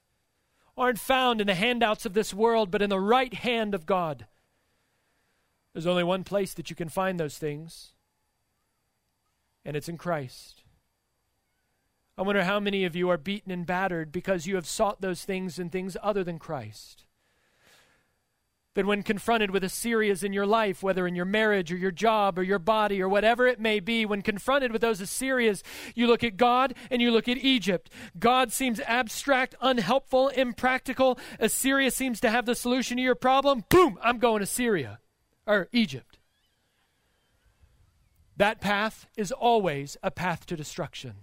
aren't 0.77 0.99
found 0.99 1.41
in 1.41 1.47
the 1.47 1.55
handouts 1.55 2.05
of 2.05 2.13
this 2.13 2.31
world, 2.31 2.69
but 2.69 2.83
in 2.83 2.91
the 2.91 2.99
right 2.99 3.33
hand 3.33 3.73
of 3.73 3.87
God. 3.87 4.27
There's 5.73 5.87
only 5.87 6.03
one 6.03 6.23
place 6.23 6.53
that 6.53 6.69
you 6.69 6.75
can 6.75 6.89
find 6.89 7.19
those 7.19 7.39
things, 7.39 7.93
and 9.65 9.75
it's 9.75 9.89
in 9.89 9.97
Christ. 9.97 10.61
I 12.15 12.21
wonder 12.21 12.43
how 12.43 12.59
many 12.59 12.85
of 12.85 12.95
you 12.95 13.09
are 13.09 13.17
beaten 13.17 13.51
and 13.51 13.65
battered 13.65 14.11
because 14.11 14.45
you 14.45 14.53
have 14.55 14.67
sought 14.67 15.01
those 15.01 15.25
things 15.25 15.57
in 15.57 15.71
things 15.71 15.97
other 16.03 16.23
than 16.23 16.37
Christ 16.37 17.05
that 18.75 18.85
when 18.85 19.03
confronted 19.03 19.51
with 19.51 19.63
a 19.63 19.67
Assyrias 19.67 20.23
in 20.23 20.31
your 20.31 20.45
life, 20.45 20.83
whether 20.83 21.07
in 21.07 21.15
your 21.15 21.25
marriage 21.25 21.71
or 21.71 21.77
your 21.77 21.91
job 21.91 22.37
or 22.37 22.43
your 22.43 22.59
body 22.59 23.01
or 23.01 23.09
whatever 23.09 23.47
it 23.47 23.59
may 23.59 23.79
be, 23.79 24.05
when 24.05 24.21
confronted 24.21 24.71
with 24.71 24.81
those 24.81 25.01
Assyrias, 25.01 25.63
you 25.95 26.05
look 26.05 26.23
at 26.23 26.37
God 26.37 26.75
and 26.91 27.01
you 27.01 27.11
look 27.11 27.27
at 27.27 27.37
Egypt. 27.37 27.89
God 28.19 28.51
seems 28.51 28.79
abstract, 28.81 29.55
unhelpful, 29.61 30.29
impractical. 30.29 31.17
Assyria 31.39 31.91
seems 31.91 32.19
to 32.19 32.29
have 32.29 32.45
the 32.45 32.55
solution 32.55 32.97
to 32.97 33.03
your 33.03 33.15
problem. 33.15 33.63
Boom, 33.69 33.97
I'm 34.01 34.19
going 34.19 34.41
to 34.41 34.45
Syria 34.45 34.99
or 35.47 35.67
Egypt. 35.71 36.19
That 38.37 38.61
path 38.61 39.07
is 39.17 39.31
always 39.31 39.97
a 40.01 40.11
path 40.11 40.45
to 40.45 40.55
destruction. 40.55 41.15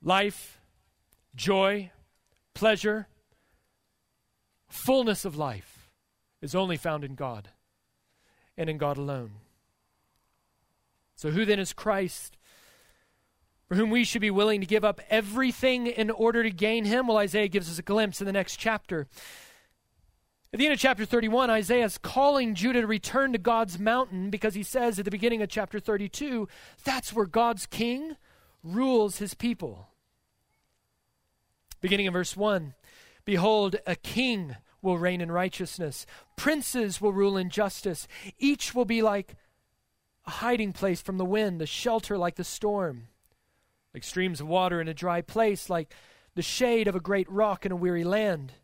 Life, 0.00 0.58
joy, 1.34 1.90
pleasure, 2.54 3.08
fullness 4.72 5.24
of 5.24 5.36
life 5.36 5.90
is 6.40 6.54
only 6.54 6.76
found 6.76 7.04
in 7.04 7.14
God 7.14 7.48
and 8.56 8.68
in 8.68 8.78
God 8.78 8.96
alone. 8.96 9.32
So, 11.14 11.30
who 11.30 11.44
then 11.44 11.60
is 11.60 11.72
Christ? 11.72 12.36
For 13.68 13.76
whom 13.76 13.90
we 13.90 14.04
should 14.04 14.20
be 14.20 14.30
willing 14.30 14.60
to 14.60 14.66
give 14.66 14.84
up 14.84 15.00
everything 15.08 15.86
in 15.86 16.10
order 16.10 16.42
to 16.42 16.50
gain 16.50 16.84
him? 16.84 17.06
Well, 17.06 17.18
Isaiah 17.18 17.48
gives 17.48 17.70
us 17.70 17.78
a 17.78 17.82
glimpse 17.82 18.20
in 18.20 18.26
the 18.26 18.32
next 18.32 18.56
chapter. 18.56 19.06
At 20.52 20.58
the 20.58 20.66
end 20.66 20.74
of 20.74 20.80
chapter 20.80 21.06
31, 21.06 21.48
Isaiah 21.48 21.86
is 21.86 21.96
calling 21.96 22.54
Judah 22.54 22.82
to 22.82 22.86
return 22.86 23.32
to 23.32 23.38
God's 23.38 23.78
mountain 23.78 24.28
because 24.28 24.54
he 24.54 24.62
says 24.62 24.98
at 24.98 25.06
the 25.06 25.10
beginning 25.10 25.40
of 25.40 25.48
chapter 25.48 25.80
32, 25.80 26.48
that's 26.84 27.12
where 27.14 27.24
God's 27.24 27.64
king 27.64 28.16
rules 28.62 29.16
his 29.16 29.32
people. 29.32 29.86
Beginning 31.80 32.06
in 32.06 32.12
verse 32.12 32.36
1 32.36 32.74
Behold, 33.24 33.76
a 33.86 33.96
king 33.96 34.56
will 34.80 34.98
reign 34.98 35.20
in 35.20 35.30
righteousness, 35.30 36.06
princes 36.36 37.00
will 37.00 37.12
rule 37.12 37.36
in 37.36 37.50
justice. 37.50 38.08
Each 38.38 38.74
will 38.74 38.84
be 38.84 39.00
like 39.00 39.36
a 40.26 40.30
hiding 40.30 40.72
place 40.72 41.00
from 41.00 41.18
the 41.18 41.24
wind, 41.24 41.62
a 41.62 41.66
shelter 41.66 42.18
like 42.18 42.34
the 42.34 42.44
storm, 42.44 43.08
like 43.94 44.02
streams 44.02 44.40
of 44.40 44.48
water 44.48 44.80
in 44.80 44.88
a 44.88 44.94
dry 44.94 45.20
place, 45.20 45.70
like 45.70 45.94
the 46.34 46.42
shade 46.42 46.88
of 46.88 46.96
a 46.96 47.00
great 47.00 47.30
rock 47.30 47.64
in 47.64 47.72
a 47.72 47.76
weary 47.76 48.04
land. 48.04 48.54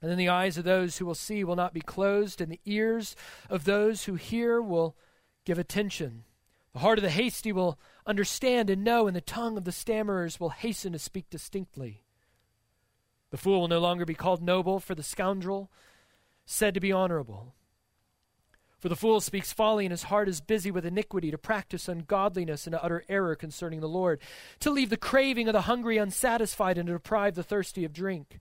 And 0.00 0.10
then 0.10 0.18
the 0.18 0.28
eyes 0.28 0.56
of 0.56 0.64
those 0.64 0.98
who 0.98 1.06
will 1.06 1.14
see 1.14 1.42
will 1.44 1.56
not 1.56 1.74
be 1.74 1.80
closed, 1.80 2.40
and 2.40 2.50
the 2.50 2.60
ears 2.64 3.16
of 3.50 3.64
those 3.64 4.04
who 4.04 4.14
hear 4.14 4.62
will 4.62 4.96
give 5.44 5.58
attention. 5.58 6.24
The 6.72 6.78
heart 6.80 6.98
of 6.98 7.02
the 7.02 7.10
hasty 7.10 7.52
will 7.52 7.78
understand 8.06 8.70
and 8.70 8.84
know, 8.84 9.06
and 9.06 9.16
the 9.16 9.20
tongue 9.20 9.58
of 9.58 9.64
the 9.64 9.72
stammerers 9.72 10.38
will 10.38 10.50
hasten 10.50 10.92
to 10.92 10.98
speak 10.98 11.28
distinctly. 11.28 12.04
The 13.30 13.36
fool 13.36 13.60
will 13.60 13.68
no 13.68 13.80
longer 13.80 14.04
be 14.04 14.14
called 14.14 14.42
noble, 14.42 14.80
for 14.80 14.94
the 14.94 15.02
scoundrel 15.02 15.70
said 16.46 16.74
to 16.74 16.80
be 16.80 16.92
honorable. 16.92 17.54
For 18.78 18.88
the 18.88 18.96
fool 18.96 19.20
speaks 19.20 19.52
folly, 19.52 19.84
and 19.84 19.90
his 19.90 20.04
heart 20.04 20.28
is 20.28 20.40
busy 20.40 20.70
with 20.70 20.86
iniquity, 20.86 21.30
to 21.30 21.38
practice 21.38 21.88
ungodliness 21.88 22.66
and 22.66 22.72
to 22.72 22.82
utter 22.82 23.04
error 23.08 23.34
concerning 23.34 23.80
the 23.80 23.88
Lord, 23.88 24.20
to 24.60 24.70
leave 24.70 24.88
the 24.88 24.96
craving 24.96 25.48
of 25.48 25.52
the 25.52 25.62
hungry 25.62 25.98
unsatisfied, 25.98 26.78
and 26.78 26.86
to 26.86 26.92
deprive 26.92 27.34
the 27.34 27.42
thirsty 27.42 27.84
of 27.84 27.92
drink. 27.92 28.38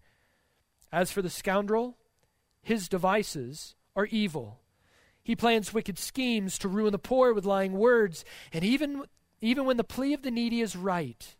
As 0.91 1.11
for 1.11 1.21
the 1.21 1.29
scoundrel, 1.29 1.97
his 2.61 2.87
devices 2.87 3.75
are 3.95 4.05
evil. 4.05 4.59
He 5.23 5.35
plans 5.35 5.73
wicked 5.73 5.97
schemes 5.97 6.57
to 6.59 6.67
ruin 6.67 6.91
the 6.91 6.99
poor 6.99 7.33
with 7.33 7.45
lying 7.45 7.73
words, 7.73 8.23
and 8.53 8.63
even, 8.63 9.03
even 9.41 9.65
when 9.65 9.77
the 9.77 9.83
plea 9.83 10.13
of 10.13 10.21
the 10.21 10.31
needy 10.31 10.61
is 10.61 10.75
right, 10.75 11.35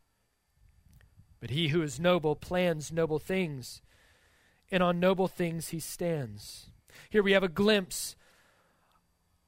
but 1.40 1.50
he 1.50 1.70
who 1.70 1.82
is 1.82 2.00
noble 2.00 2.36
plans 2.36 2.92
noble 2.92 3.20
things, 3.20 3.82
and 4.72 4.84
on 4.84 5.00
noble 5.00 5.28
things 5.28 5.70
he 5.70 5.80
stands. 5.80 6.70
Here 7.10 7.24
we 7.24 7.32
have 7.32 7.44
a 7.44 7.50
glimpse 7.50 8.16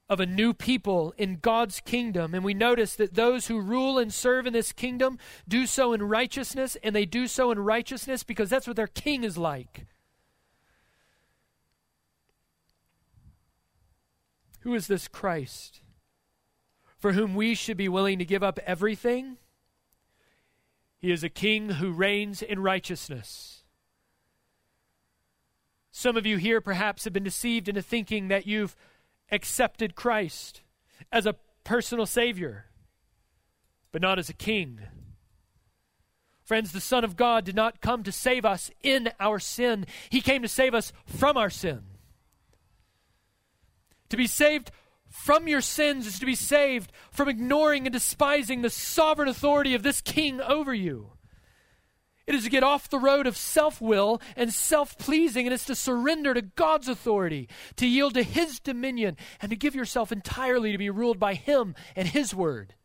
of 0.09 0.19
a 0.19 0.25
new 0.25 0.53
people 0.53 1.13
in 1.17 1.37
God's 1.37 1.79
kingdom. 1.79 2.33
And 2.33 2.43
we 2.43 2.55
notice 2.55 2.95
that 2.95 3.13
those 3.13 3.47
who 3.47 3.61
rule 3.61 3.99
and 3.99 4.11
serve 4.11 4.47
in 4.47 4.53
this 4.53 4.71
kingdom 4.71 5.19
do 5.47 5.67
so 5.67 5.93
in 5.93 6.01
righteousness, 6.01 6.75
and 6.83 6.95
they 6.95 7.05
do 7.05 7.27
so 7.27 7.51
in 7.51 7.59
righteousness 7.59 8.23
because 8.23 8.49
that's 8.49 8.65
what 8.65 8.75
their 8.75 8.87
king 8.87 9.23
is 9.23 9.37
like. 9.37 9.85
Who 14.61 14.73
is 14.73 14.87
this 14.87 15.07
Christ 15.07 15.81
for 16.97 17.13
whom 17.13 17.35
we 17.35 17.55
should 17.55 17.77
be 17.77 17.87
willing 17.87 18.19
to 18.19 18.25
give 18.25 18.43
up 18.43 18.59
everything? 18.65 19.37
He 20.99 21.11
is 21.11 21.23
a 21.23 21.29
king 21.29 21.69
who 21.69 21.91
reigns 21.91 22.41
in 22.41 22.59
righteousness. 22.59 23.63
Some 25.91 26.17
of 26.17 26.25
you 26.25 26.37
here 26.37 26.61
perhaps 26.61 27.05
have 27.05 27.13
been 27.13 27.23
deceived 27.23 27.67
into 27.67 27.81
thinking 27.81 28.27
that 28.27 28.45
you've 28.45 28.75
accepted 29.31 29.95
Christ 29.95 30.61
as 31.11 31.25
a 31.25 31.35
personal 31.63 32.05
Savior, 32.05 32.65
but 33.91 34.01
not 34.01 34.19
as 34.19 34.29
a 34.29 34.33
king. 34.33 34.79
Friends, 36.43 36.71
the 36.71 36.81
Son 36.81 37.03
of 37.03 37.15
God 37.15 37.45
did 37.45 37.55
not 37.55 37.81
come 37.81 38.03
to 38.03 38.11
save 38.11 38.43
us 38.43 38.71
in 38.81 39.09
our 39.19 39.39
sin, 39.39 39.85
He 40.09 40.21
came 40.21 40.41
to 40.41 40.47
save 40.47 40.73
us 40.73 40.91
from 41.05 41.37
our 41.37 41.49
sin. 41.49 41.81
To 44.09 44.17
be 44.17 44.27
saved 44.27 44.71
from 45.09 45.47
your 45.47 45.61
sins 45.61 46.05
is 46.05 46.19
to 46.19 46.25
be 46.25 46.35
saved 46.35 46.91
from 47.11 47.27
ignoring 47.27 47.85
and 47.85 47.93
despising 47.93 48.61
the 48.61 48.69
sovereign 48.69 49.27
authority 49.27 49.73
of 49.73 49.83
this 49.83 50.01
king 50.01 50.39
over 50.39 50.73
you. 50.73 51.11
It 52.27 52.35
is 52.35 52.43
to 52.43 52.49
get 52.51 52.63
off 52.63 52.87
the 52.87 52.99
road 52.99 53.25
of 53.25 53.35
self 53.35 53.81
will 53.81 54.21
and 54.35 54.53
self 54.53 54.99
pleasing, 54.99 55.47
and 55.47 55.53
it's 55.53 55.65
to 55.65 55.73
surrender 55.73 56.35
to 56.35 56.43
God's 56.43 56.87
authority, 56.87 57.49
to 57.77 57.87
yield 57.87 58.13
to 58.13 58.23
His 58.23 58.59
dominion, 58.59 59.17
and 59.41 59.49
to 59.49 59.55
give 59.55 59.73
yourself 59.73 60.11
entirely 60.11 60.71
to 60.71 60.77
be 60.77 60.91
ruled 60.91 61.19
by 61.19 61.33
Him 61.33 61.73
and 61.95 62.07
His 62.07 62.35
word. 62.35 62.75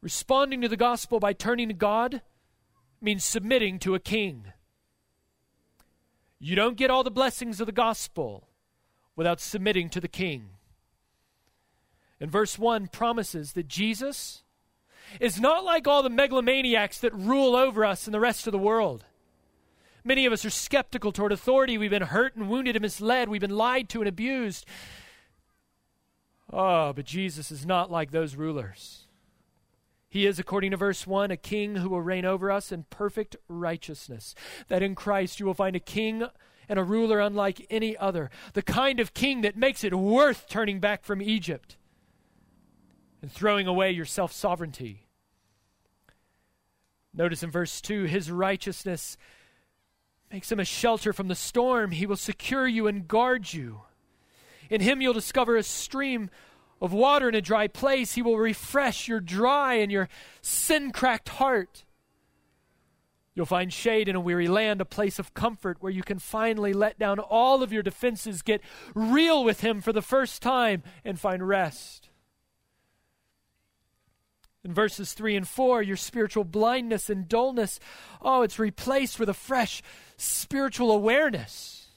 Responding 0.00 0.62
to 0.62 0.68
the 0.68 0.76
gospel 0.76 1.20
by 1.20 1.32
turning 1.32 1.68
to 1.68 1.74
God 1.74 2.22
means 3.00 3.24
submitting 3.24 3.78
to 3.78 3.94
a 3.94 4.00
king. 4.00 4.46
You 6.40 6.56
don't 6.56 6.76
get 6.76 6.90
all 6.90 7.04
the 7.04 7.10
blessings 7.10 7.60
of 7.60 7.66
the 7.66 7.72
gospel 7.72 8.48
without 9.16 9.40
submitting 9.40 9.88
to 9.90 10.00
the 10.00 10.08
king. 10.08 10.50
And 12.20 12.30
verse 12.30 12.58
1 12.58 12.88
promises 12.88 13.52
that 13.52 13.68
Jesus 13.68 14.42
is 15.20 15.40
not 15.40 15.64
like 15.64 15.86
all 15.86 16.02
the 16.02 16.10
megalomaniacs 16.10 16.98
that 17.00 17.14
rule 17.14 17.54
over 17.54 17.84
us 17.84 18.06
and 18.06 18.14
the 18.14 18.20
rest 18.20 18.46
of 18.46 18.52
the 18.52 18.58
world. 18.58 19.04
Many 20.04 20.26
of 20.26 20.32
us 20.32 20.44
are 20.44 20.50
skeptical 20.50 21.12
toward 21.12 21.32
authority. 21.32 21.78
We've 21.78 21.90
been 21.90 22.02
hurt 22.02 22.36
and 22.36 22.48
wounded 22.48 22.76
and 22.76 22.82
misled. 22.82 23.28
We've 23.28 23.40
been 23.40 23.56
lied 23.56 23.88
to 23.90 24.00
and 24.00 24.08
abused. 24.08 24.66
Oh, 26.52 26.92
but 26.92 27.06
Jesus 27.06 27.50
is 27.50 27.64
not 27.64 27.90
like 27.90 28.10
those 28.10 28.36
rulers. 28.36 29.06
He 30.08 30.26
is, 30.26 30.38
according 30.38 30.70
to 30.70 30.76
verse 30.76 31.06
1, 31.06 31.30
a 31.30 31.36
king 31.36 31.76
who 31.76 31.88
will 31.88 32.02
reign 32.02 32.24
over 32.24 32.50
us 32.50 32.70
in 32.70 32.84
perfect 32.90 33.34
righteousness. 33.48 34.34
That 34.68 34.82
in 34.82 34.94
Christ 34.94 35.40
you 35.40 35.46
will 35.46 35.54
find 35.54 35.74
a 35.74 35.80
king 35.80 36.24
and 36.68 36.78
a 36.78 36.84
ruler 36.84 37.20
unlike 37.20 37.66
any 37.70 37.96
other. 37.96 38.30
The 38.52 38.62
kind 38.62 39.00
of 39.00 39.14
king 39.14 39.42
that 39.42 39.56
makes 39.56 39.84
it 39.84 39.94
worth 39.94 40.48
turning 40.48 40.80
back 40.80 41.04
from 41.04 41.20
Egypt 41.20 41.76
and 43.22 43.30
throwing 43.30 43.66
away 43.66 43.90
your 43.90 44.04
self 44.04 44.32
sovereignty. 44.32 45.06
Notice 47.14 47.42
in 47.42 47.50
verse 47.50 47.80
2 47.80 48.04
his 48.04 48.30
righteousness 48.30 49.16
makes 50.32 50.50
him 50.50 50.58
a 50.58 50.64
shelter 50.64 51.12
from 51.12 51.28
the 51.28 51.34
storm. 51.34 51.92
He 51.92 52.06
will 52.06 52.16
secure 52.16 52.66
you 52.66 52.86
and 52.86 53.06
guard 53.06 53.52
you. 53.52 53.82
In 54.68 54.80
him 54.80 55.00
you'll 55.00 55.12
discover 55.12 55.56
a 55.56 55.62
stream 55.62 56.28
of 56.80 56.92
water 56.92 57.28
in 57.28 57.34
a 57.34 57.40
dry 57.40 57.68
place. 57.68 58.14
He 58.14 58.22
will 58.22 58.38
refresh 58.38 59.06
your 59.06 59.20
dry 59.20 59.74
and 59.74 59.92
your 59.92 60.08
sin 60.42 60.90
cracked 60.90 61.28
heart. 61.28 61.83
You'll 63.34 63.46
find 63.46 63.72
shade 63.72 64.08
in 64.08 64.14
a 64.14 64.20
weary 64.20 64.46
land, 64.46 64.80
a 64.80 64.84
place 64.84 65.18
of 65.18 65.34
comfort 65.34 65.78
where 65.80 65.92
you 65.92 66.02
can 66.02 66.20
finally 66.20 66.72
let 66.72 66.98
down 66.98 67.18
all 67.18 67.62
of 67.62 67.72
your 67.72 67.82
defenses, 67.82 68.42
get 68.42 68.60
real 68.94 69.42
with 69.42 69.60
Him 69.60 69.80
for 69.80 69.92
the 69.92 70.02
first 70.02 70.40
time, 70.40 70.84
and 71.04 71.18
find 71.18 71.46
rest. 71.46 72.10
In 74.64 74.72
verses 74.72 75.12
3 75.12 75.36
and 75.36 75.48
4, 75.48 75.82
your 75.82 75.96
spiritual 75.96 76.44
blindness 76.44 77.10
and 77.10 77.28
dullness, 77.28 77.80
oh, 78.22 78.42
it's 78.42 78.58
replaced 78.58 79.18
with 79.18 79.28
a 79.28 79.34
fresh 79.34 79.82
spiritual 80.16 80.90
awareness. 80.92 81.88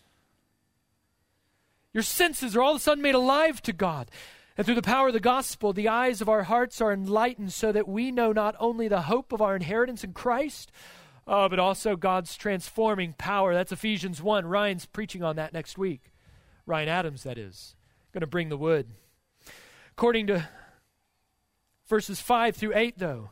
Your 1.94 2.04
senses 2.04 2.56
are 2.56 2.62
all 2.62 2.72
of 2.72 2.78
a 2.78 2.80
sudden 2.80 3.02
made 3.02 3.16
alive 3.16 3.62
to 3.62 3.74
God. 3.74 4.12
And 4.58 4.66
through 4.66 4.76
the 4.76 4.82
power 4.82 5.08
of 5.08 5.14
the 5.14 5.20
gospel, 5.20 5.72
the 5.72 5.88
eyes 5.88 6.20
of 6.20 6.28
our 6.28 6.44
hearts 6.44 6.82
are 6.82 6.92
enlightened 6.92 7.54
so 7.54 7.72
that 7.72 7.88
we 7.88 8.12
know 8.12 8.32
not 8.32 8.56
only 8.60 8.88
the 8.88 9.04
hope 9.04 9.32
of 9.32 9.42
our 9.42 9.56
inheritance 9.56 10.04
in 10.04 10.14
Christ, 10.14 10.72
uh, 11.28 11.50
but 11.50 11.60
also 11.60 11.96
God's 11.96 12.36
transforming 12.38 13.14
power. 13.18 13.54
That's 13.54 13.72
Ephesians 13.72 14.22
1. 14.22 14.46
Ryan's 14.46 14.86
preaching 14.86 15.24
on 15.24 15.36
that 15.36 15.54
next 15.54 15.78
week. 15.78 16.14
Ryan 16.66 16.90
Adams, 16.90 17.24
that 17.24 17.38
is. 17.38 17.76
Going 18.14 18.22
to 18.22 18.28
bring 18.28 18.50
the 18.50 18.58
wood. 18.58 18.88
According 19.92 20.28
to 20.28 20.48
verses 21.88 22.22
5 22.22 22.56
through 22.56 22.76
8, 22.76 22.98
though. 22.98 23.32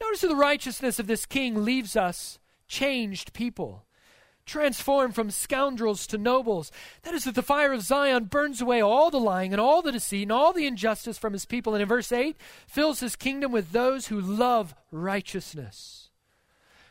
Notice 0.00 0.20
the 0.20 0.36
righteousness 0.36 0.98
of 0.98 1.08
this 1.08 1.26
king 1.26 1.64
leaves 1.64 1.96
us 1.96 2.38
changed 2.68 3.32
people, 3.32 3.84
transformed 4.46 5.14
from 5.14 5.30
scoundrels 5.30 6.06
to 6.06 6.18
nobles. 6.18 6.70
That 7.02 7.14
is, 7.14 7.24
that 7.24 7.34
the 7.34 7.42
fire 7.42 7.72
of 7.72 7.82
Zion 7.82 8.26
burns 8.26 8.60
away 8.60 8.80
all 8.80 9.10
the 9.10 9.18
lying 9.18 9.52
and 9.52 9.60
all 9.60 9.82
the 9.82 9.90
deceit 9.90 10.22
and 10.22 10.32
all 10.32 10.52
the 10.52 10.66
injustice 10.66 11.18
from 11.18 11.32
his 11.32 11.46
people. 11.46 11.74
And 11.74 11.82
in 11.82 11.88
verse 11.88 12.12
8, 12.12 12.36
fills 12.68 13.00
his 13.00 13.16
kingdom 13.16 13.50
with 13.50 13.72
those 13.72 14.06
who 14.06 14.20
love 14.20 14.74
righteousness. 14.92 16.07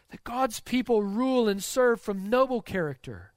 That 0.09 0.23
God's 0.23 0.59
people 0.59 1.03
rule 1.03 1.47
and 1.47 1.63
serve 1.63 2.01
from 2.01 2.29
noble 2.29 2.61
character. 2.61 3.33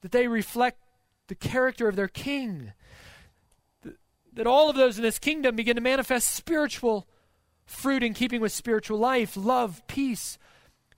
That 0.00 0.12
they 0.12 0.26
reflect 0.26 0.78
the 1.26 1.34
character 1.34 1.88
of 1.88 1.96
their 1.96 2.08
king 2.08 2.72
that 4.32 4.46
all 4.46 4.70
of 4.70 4.76
those 4.76 4.96
in 4.96 5.02
this 5.02 5.18
kingdom 5.18 5.56
begin 5.56 5.76
to 5.76 5.82
manifest 5.82 6.34
spiritual 6.34 7.06
fruit 7.66 8.02
in 8.02 8.14
keeping 8.14 8.40
with 8.40 8.52
spiritual 8.52 8.98
life 8.98 9.36
love, 9.36 9.86
peace, 9.86 10.38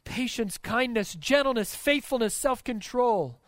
patience, 0.05 0.59
kindness, 0.59 1.15
gentleness, 1.15 1.75
faithfulness, 1.75 2.35
self 2.35 2.63
control. 2.63 3.39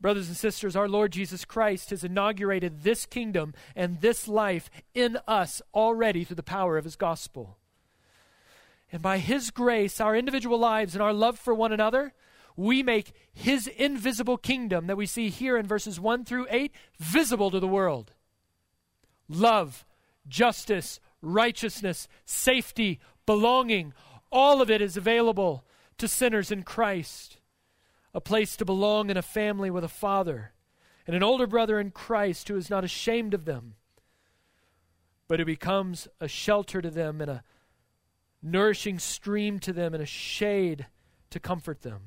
Brothers 0.00 0.26
and 0.26 0.36
sisters, 0.36 0.74
our 0.74 0.88
Lord 0.88 1.12
Jesus 1.12 1.44
Christ 1.44 1.90
has 1.90 2.02
inaugurated 2.02 2.82
this 2.82 3.06
kingdom 3.06 3.54
and 3.76 4.00
this 4.00 4.26
life 4.26 4.68
in 4.94 5.16
us 5.28 5.62
already 5.72 6.24
through 6.24 6.36
the 6.36 6.42
power 6.42 6.76
of 6.76 6.84
his 6.84 6.96
gospel. 6.96 7.56
And 8.92 9.02
by 9.02 9.18
his 9.18 9.50
grace, 9.50 10.00
our 10.00 10.14
individual 10.14 10.58
lives 10.58 10.94
and 10.94 11.02
our 11.02 11.14
love 11.14 11.38
for 11.38 11.54
one 11.54 11.72
another 11.72 12.12
we 12.56 12.82
make 12.82 13.12
his 13.32 13.66
invisible 13.66 14.36
kingdom 14.36 14.86
that 14.86 14.96
we 14.96 15.06
see 15.06 15.30
here 15.30 15.56
in 15.56 15.66
verses 15.66 15.98
1 15.98 16.24
through 16.24 16.46
8 16.50 16.72
visible 16.98 17.50
to 17.50 17.60
the 17.60 17.68
world. 17.68 18.12
Love, 19.28 19.86
justice, 20.28 21.00
righteousness, 21.20 22.08
safety, 22.24 23.00
belonging, 23.26 23.94
all 24.30 24.60
of 24.60 24.70
it 24.70 24.82
is 24.82 24.96
available 24.96 25.64
to 25.98 26.08
sinners 26.08 26.50
in 26.50 26.62
Christ. 26.62 27.38
A 28.14 28.20
place 28.20 28.56
to 28.56 28.64
belong 28.64 29.08
in 29.08 29.16
a 29.16 29.22
family 29.22 29.70
with 29.70 29.84
a 29.84 29.88
father 29.88 30.52
and 31.06 31.16
an 31.16 31.22
older 31.22 31.46
brother 31.46 31.80
in 31.80 31.90
Christ 31.90 32.48
who 32.48 32.56
is 32.56 32.68
not 32.68 32.84
ashamed 32.84 33.32
of 33.32 33.46
them, 33.46 33.74
but 35.28 35.38
who 35.38 35.46
becomes 35.46 36.08
a 36.20 36.28
shelter 36.28 36.82
to 36.82 36.90
them 36.90 37.20
and 37.20 37.30
a 37.30 37.44
nourishing 38.42 38.98
stream 38.98 39.58
to 39.60 39.72
them 39.72 39.94
and 39.94 40.02
a 40.02 40.06
shade 40.06 40.86
to 41.30 41.40
comfort 41.40 41.82
them. 41.82 42.00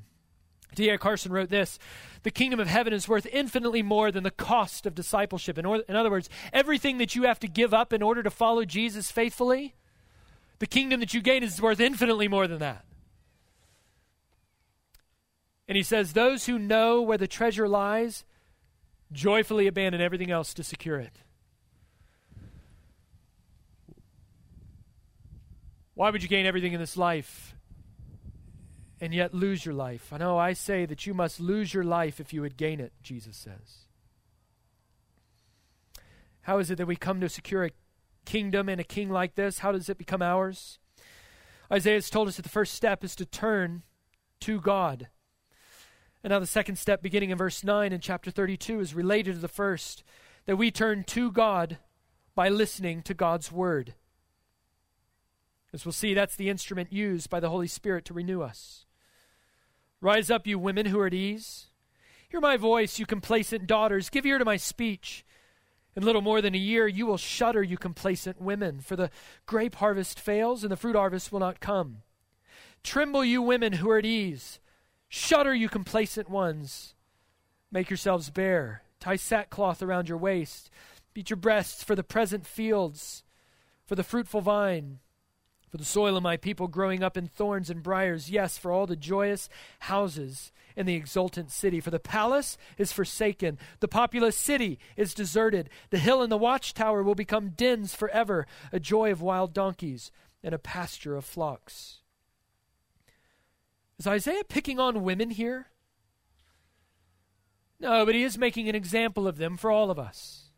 D.A. 0.75 0.97
Carson 0.97 1.31
wrote 1.31 1.49
this 1.49 1.79
The 2.23 2.31
kingdom 2.31 2.59
of 2.59 2.67
heaven 2.67 2.93
is 2.93 3.07
worth 3.07 3.25
infinitely 3.31 3.81
more 3.81 4.11
than 4.11 4.23
the 4.23 4.31
cost 4.31 4.85
of 4.85 4.93
discipleship. 4.93 5.57
In, 5.57 5.65
or, 5.65 5.77
in 5.87 5.95
other 5.95 6.11
words, 6.11 6.29
everything 6.53 6.97
that 6.97 7.15
you 7.15 7.23
have 7.23 7.39
to 7.39 7.47
give 7.47 7.73
up 7.73 7.93
in 7.93 8.01
order 8.01 8.21
to 8.21 8.29
follow 8.29 8.65
Jesus 8.65 9.11
faithfully, 9.11 9.75
the 10.59 10.67
kingdom 10.67 10.99
that 10.99 11.13
you 11.13 11.21
gain 11.21 11.43
is 11.43 11.61
worth 11.61 11.79
infinitely 11.79 12.27
more 12.27 12.47
than 12.47 12.59
that. 12.59 12.85
And 15.67 15.75
he 15.75 15.83
says, 15.83 16.13
Those 16.13 16.45
who 16.45 16.59
know 16.59 17.01
where 17.01 17.17
the 17.17 17.27
treasure 17.27 17.67
lies 17.67 18.23
joyfully 19.11 19.67
abandon 19.67 20.01
everything 20.01 20.31
else 20.31 20.53
to 20.53 20.63
secure 20.63 20.99
it. 20.99 21.21
Why 25.95 26.11
would 26.11 26.21
you 26.21 26.29
gain 26.29 26.45
everything 26.45 26.73
in 26.73 26.79
this 26.79 26.95
life 26.95 27.55
and 29.01 29.13
yet 29.13 29.33
lose 29.33 29.65
your 29.65 29.73
life. 29.73 30.11
I 30.13 30.17
know 30.17 30.37
I 30.37 30.53
say 30.53 30.85
that 30.85 31.05
you 31.05 31.13
must 31.13 31.39
lose 31.39 31.73
your 31.73 31.83
life 31.83 32.19
if 32.19 32.33
you 32.33 32.41
would 32.41 32.57
gain 32.57 32.79
it, 32.79 32.93
Jesus 33.03 33.35
says. 33.35 33.85
How 36.41 36.59
is 36.59 36.71
it 36.71 36.77
that 36.77 36.85
we 36.85 36.95
come 36.95 37.19
to 37.21 37.29
secure 37.29 37.65
a 37.65 37.71
kingdom 38.25 38.69
and 38.69 38.79
a 38.79 38.85
king 38.85 39.09
like 39.09 39.35
this? 39.35 39.59
How 39.59 39.71
does 39.71 39.89
it 39.89 39.97
become 39.97 40.21
ours? 40.21 40.79
Isaiah 41.71 41.95
has 41.95 42.09
told 42.09 42.27
us 42.27 42.37
that 42.37 42.43
the 42.43 42.49
first 42.49 42.73
step 42.73 43.03
is 43.03 43.15
to 43.15 43.25
turn 43.25 43.83
to 44.41 44.61
God. 44.61 45.09
And 46.23 46.31
now 46.31 46.39
the 46.39 46.47
second 46.47 46.77
step, 46.77 47.01
beginning 47.01 47.31
in 47.31 47.37
verse 47.37 47.63
9 47.63 47.91
in 47.91 47.99
chapter 47.99 48.31
32, 48.31 48.79
is 48.79 48.93
related 48.93 49.35
to 49.35 49.41
the 49.41 49.47
first 49.47 50.03
that 50.45 50.57
we 50.57 50.71
turn 50.71 51.03
to 51.05 51.31
God 51.31 51.79
by 52.35 52.49
listening 52.49 53.01
to 53.03 53.13
God's 53.13 53.51
word. 53.51 53.95
As 55.75 55.85
we'll 55.85 55.91
see, 55.91 56.13
that's 56.13 56.37
the 56.37 56.49
instrument 56.49 56.93
used 56.93 57.29
by 57.29 57.41
the 57.41 57.49
Holy 57.49 57.67
Spirit 57.67 58.05
to 58.05 58.13
renew 58.13 58.41
us. 58.41 58.85
Rise 59.99 60.31
up, 60.31 60.47
you 60.47 60.57
women 60.57 60.85
who 60.85 60.97
are 61.01 61.07
at 61.07 61.13
ease. 61.13 61.65
Hear 62.29 62.39
my 62.39 62.55
voice, 62.55 62.97
you 62.97 63.05
complacent 63.05 63.67
daughters. 63.67 64.09
Give 64.09 64.25
ear 64.25 64.37
to 64.37 64.45
my 64.45 64.55
speech. 64.55 65.25
In 65.93 66.03
little 66.03 66.21
more 66.21 66.41
than 66.41 66.55
a 66.55 66.57
year, 66.57 66.87
you 66.87 67.05
will 67.05 67.17
shudder, 67.17 67.61
you 67.61 67.77
complacent 67.77 68.39
women, 68.39 68.79
for 68.79 68.95
the 68.95 69.09
grape 69.45 69.75
harvest 69.75 70.17
fails 70.17 70.63
and 70.63 70.71
the 70.71 70.77
fruit 70.77 70.95
harvest 70.95 71.33
will 71.33 71.41
not 71.41 71.59
come. 71.59 72.03
Tremble, 72.81 73.25
you 73.25 73.41
women 73.41 73.73
who 73.73 73.89
are 73.89 73.97
at 73.97 74.05
ease. 74.05 74.59
Shudder, 75.09 75.53
you 75.53 75.67
complacent 75.67 76.29
ones. 76.29 76.95
Make 77.69 77.89
yourselves 77.89 78.29
bare. 78.29 78.83
Tie 79.01 79.17
sackcloth 79.17 79.83
around 79.83 80.07
your 80.07 80.17
waist. 80.17 80.69
Beat 81.13 81.29
your 81.29 81.37
breasts 81.37 81.83
for 81.83 81.95
the 81.95 82.03
present 82.03 82.47
fields 82.47 83.23
for 83.85 83.95
the 83.95 84.03
fruitful 84.03 84.41
vine, 84.41 84.99
for 85.75 85.79
the 85.79 85.83
soil 85.83 86.15
of 86.15 86.23
my 86.23 86.37
people 86.37 86.69
growing 86.69 87.03
up 87.03 87.17
in 87.17 87.27
thorns 87.27 87.69
and 87.69 87.83
briers, 87.83 88.29
yes, 88.29 88.57
for 88.57 88.71
all 88.71 88.87
the 88.87 88.95
joyous 88.95 89.49
houses 89.79 90.53
in 90.77 90.85
the 90.85 90.95
exultant 90.95 91.51
city. 91.51 91.81
For 91.81 91.91
the 91.91 91.99
palace 91.99 92.57
is 92.77 92.93
forsaken, 92.93 93.59
the 93.81 93.89
populous 93.89 94.37
city 94.37 94.79
is 94.95 95.13
deserted. 95.13 95.69
The 95.89 95.97
hill 95.97 96.21
and 96.21 96.31
the 96.31 96.37
watchtower 96.37 97.03
will 97.03 97.13
become 97.13 97.49
dens 97.49 97.93
forever, 97.93 98.47
a 98.71 98.79
joy 98.79 99.11
of 99.11 99.21
wild 99.21 99.53
donkeys 99.53 100.13
and 100.41 100.55
a 100.55 100.57
pasture 100.57 101.17
of 101.17 101.25
flocks. 101.25 101.97
Is 103.99 104.07
Isaiah 104.07 104.45
picking 104.47 104.79
on 104.79 105.03
women 105.03 105.29
here? 105.29 105.67
No, 107.81 108.05
but 108.05 108.15
he 108.15 108.23
is 108.23 108.37
making 108.37 108.69
an 108.69 108.75
example 108.75 109.27
of 109.27 109.35
them 109.35 109.57
for 109.57 109.69
all 109.69 109.91
of 109.91 109.99
us. 109.99 110.51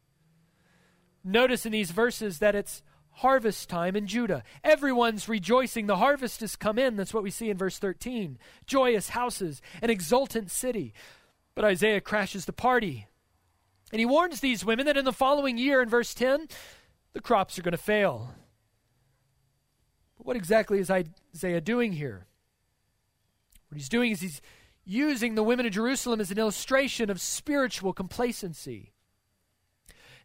Notice 1.23 1.65
in 1.65 1.71
these 1.71 1.89
verses 1.89 2.37
that 2.37 2.53
it's 2.53 2.83
harvest 3.17 3.67
time 3.67 3.95
in 3.95 4.05
Judah. 4.05 4.43
Everyone's 4.63 5.27
rejoicing. 5.27 5.87
The 5.87 5.97
harvest 5.97 6.41
has 6.41 6.55
come 6.55 6.77
in. 6.77 6.95
That's 6.95 7.13
what 7.13 7.23
we 7.23 7.31
see 7.31 7.49
in 7.49 7.57
verse 7.57 7.79
13. 7.79 8.37
Joyous 8.65 9.09
houses, 9.09 9.61
an 9.81 9.89
exultant 9.89 10.51
city. 10.51 10.93
But 11.55 11.65
Isaiah 11.65 12.01
crashes 12.01 12.45
the 12.45 12.53
party. 12.53 13.07
And 13.91 13.99
he 13.99 14.05
warns 14.05 14.39
these 14.39 14.65
women 14.65 14.85
that 14.85 14.97
in 14.97 15.05
the 15.05 15.13
following 15.13 15.57
year, 15.57 15.81
in 15.81 15.89
verse 15.89 16.13
10, 16.13 16.47
the 17.13 17.21
crops 17.21 17.57
are 17.57 17.63
going 17.63 17.71
to 17.71 17.77
fail. 17.77 18.35
But 20.17 20.27
what 20.27 20.35
exactly 20.35 20.79
is 20.79 20.91
Isaiah 20.91 21.61
doing 21.61 21.93
here? 21.93 22.27
What 23.69 23.77
he's 23.77 23.89
doing 23.89 24.11
is 24.11 24.21
he's 24.21 24.41
using 24.85 25.35
the 25.35 25.43
women 25.43 25.65
of 25.65 25.71
Jerusalem 25.71 26.21
as 26.21 26.29
an 26.29 26.37
illustration 26.37 27.09
of 27.09 27.19
spiritual 27.19 27.93
complacency. 27.93 28.93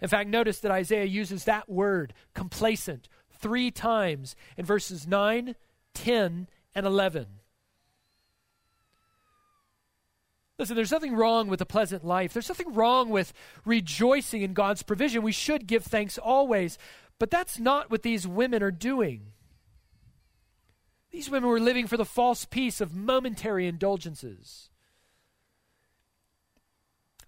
In 0.03 0.09
fact, 0.09 0.29
notice 0.29 0.59
that 0.59 0.73
Isaiah 0.73 1.05
uses 1.05 1.45
that 1.45 1.71
word, 1.71 2.13
complacent, 2.35 3.09
three 3.41 3.71
times 3.71 4.35
in 4.57 4.67
verses 4.67 5.07
9, 5.07 5.55
10, 5.95 6.49
and 6.75 6.87
11. 6.87 7.27
Listen, 10.59 10.75
there's 10.75 10.91
nothing 10.91 11.15
wrong 11.15 11.47
with 11.47 11.61
a 11.61 11.67
pleasant 11.67 12.05
life. 12.05 12.33
There's 12.33 12.49
nothing 12.49 12.75
wrong 12.75 13.11
with 13.11 13.33
rejoicing 13.65 14.43
in 14.43 14.55
God's 14.55 14.83
provision. 14.83 15.23
We 15.23 15.33
should 15.33 15.69
give 15.69 15.85
thanks 15.85 16.19
always. 16.19 16.79
But 17.21 17.31
that's 17.31 17.61
not 17.61 17.91
what 17.91 18.03
these 18.03 18.27
women 18.27 18.63
are 18.63 18.73
doing. 18.73 19.29
These 21.13 21.31
women 21.31 21.49
were 21.49 21.61
living 21.61 21.87
for 21.87 21.97
the 21.97 22.05
false 22.05 22.45
peace 22.45 22.81
of 22.81 22.95
momentary 22.95 23.69
indulgences. 23.69 24.71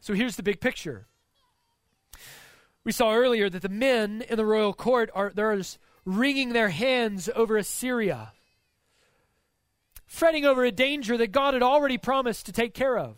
So 0.01 0.15
here's 0.15 0.37
the 0.37 0.43
big 0.43 0.61
picture 0.61 1.07
we 2.85 2.93
saw 2.93 3.15
earlier 3.15 3.49
that 3.49 3.63
the 3.63 3.69
men 3.69 4.23
in 4.29 4.37
the 4.37 4.45
royal 4.45 4.75
court 4.75 5.11
are 5.15 5.33
they're 5.35 5.61
wringing 6.05 6.53
their 6.53 6.69
hands 6.69 7.31
over 7.35 7.57
Assyria, 7.57 8.33
fretting 10.07 10.45
over 10.45 10.65
a 10.65 10.71
danger 10.71 11.17
that 11.17 11.33
God 11.33 11.55
had 11.55 11.63
already 11.63 11.97
promised 11.97 12.47
to 12.47 12.53
take 12.53 12.75
care 12.75 12.99
of. 12.99 13.17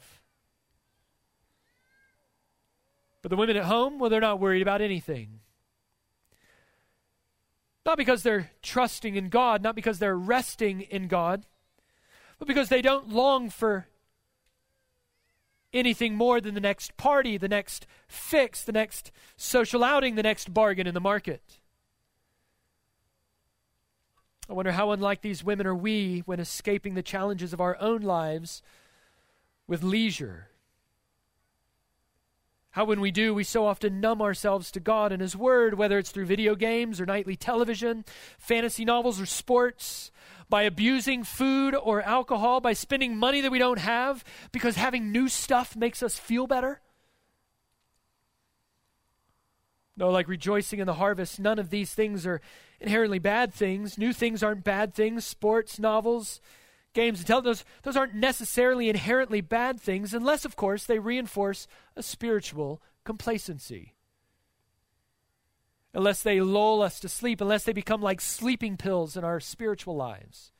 But 3.22 3.30
the 3.30 3.36
women 3.36 3.56
at 3.56 3.64
home, 3.64 3.98
well, 3.98 4.08
they're 4.08 4.20
not 4.20 4.38
worried 4.38 4.62
about 4.62 4.80
anything. 4.80 5.40
Not 7.84 7.98
because 7.98 8.22
they're 8.22 8.52
trusting 8.62 9.16
in 9.16 9.30
God, 9.30 9.62
not 9.62 9.74
because 9.74 9.98
they're 9.98 10.16
resting 10.16 10.80
in 10.80 11.08
God, 11.08 11.44
but 12.38 12.46
because 12.46 12.68
they 12.68 12.82
don't 12.82 13.08
long 13.08 13.50
for 13.50 13.88
anything 15.76 16.14
more 16.14 16.40
than 16.40 16.54
the 16.54 16.60
next 16.60 16.96
party, 16.96 17.36
the 17.36 17.48
next 17.48 17.86
fix, 18.08 18.62
the 18.62 18.72
next 18.72 19.12
social 19.36 19.84
outing, 19.84 20.14
the 20.14 20.22
next 20.22 20.52
bargain 20.52 20.86
in 20.86 20.94
the 20.94 21.00
market. 21.00 21.60
I 24.48 24.52
wonder 24.52 24.72
how 24.72 24.92
unlike 24.92 25.22
these 25.22 25.44
women 25.44 25.66
are 25.66 25.74
we 25.74 26.22
when 26.24 26.40
escaping 26.40 26.94
the 26.94 27.02
challenges 27.02 27.52
of 27.52 27.60
our 27.60 27.76
own 27.80 28.02
lives 28.02 28.62
with 29.66 29.82
leisure. 29.82 30.50
How, 32.76 32.84
when 32.84 33.00
we 33.00 33.10
do, 33.10 33.32
we 33.32 33.42
so 33.42 33.64
often 33.64 34.02
numb 34.02 34.20
ourselves 34.20 34.70
to 34.72 34.80
God 34.80 35.10
and 35.10 35.22
His 35.22 35.34
Word, 35.34 35.78
whether 35.78 35.96
it's 35.96 36.10
through 36.10 36.26
video 36.26 36.54
games 36.54 37.00
or 37.00 37.06
nightly 37.06 37.34
television, 37.34 38.04
fantasy 38.38 38.84
novels 38.84 39.18
or 39.18 39.24
sports, 39.24 40.10
by 40.50 40.64
abusing 40.64 41.24
food 41.24 41.74
or 41.74 42.02
alcohol, 42.02 42.60
by 42.60 42.74
spending 42.74 43.16
money 43.16 43.40
that 43.40 43.50
we 43.50 43.58
don't 43.58 43.78
have 43.78 44.22
because 44.52 44.76
having 44.76 45.10
new 45.10 45.26
stuff 45.26 45.74
makes 45.74 46.02
us 46.02 46.18
feel 46.18 46.46
better? 46.46 46.82
No, 49.96 50.10
like 50.10 50.28
rejoicing 50.28 50.78
in 50.78 50.86
the 50.86 50.92
harvest, 50.92 51.40
none 51.40 51.58
of 51.58 51.70
these 51.70 51.94
things 51.94 52.26
are 52.26 52.42
inherently 52.78 53.18
bad 53.18 53.54
things. 53.54 53.96
New 53.96 54.12
things 54.12 54.42
aren't 54.42 54.64
bad 54.64 54.92
things. 54.92 55.24
Sports, 55.24 55.78
novels, 55.78 56.42
games, 56.96 57.20
and 57.20 57.26
tell 57.26 57.40
those 57.40 57.64
those 57.82 57.96
aren't 57.96 58.14
necessarily 58.14 58.88
inherently 58.88 59.40
bad 59.40 59.80
things, 59.80 60.12
unless, 60.12 60.44
of 60.44 60.56
course, 60.56 60.84
they 60.84 60.98
reinforce 60.98 61.68
a 61.94 62.02
spiritual 62.02 62.82
complacency. 63.04 63.94
Unless 65.94 66.24
they 66.24 66.40
lull 66.40 66.82
us 66.82 66.98
to 67.00 67.08
sleep, 67.08 67.40
unless 67.40 67.62
they 67.62 67.72
become 67.72 68.02
like 68.02 68.20
sleeping 68.20 68.76
pills 68.76 69.16
in 69.16 69.22
our 69.22 69.38
spiritual 69.38 69.94
lives, 69.94 70.52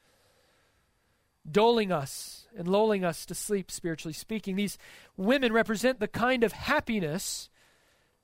doling 1.51 1.91
us 1.91 2.47
and 2.57 2.68
lulling 2.68 3.05
us 3.05 3.26
to 3.26 3.34
sleep, 3.34 3.70
spiritually 3.70 4.14
speaking. 4.14 4.57
These 4.57 4.78
women 5.16 5.53
represent 5.53 6.01
the 6.01 6.09
kind 6.09 6.45
of 6.45 6.53
happiness 6.53 7.51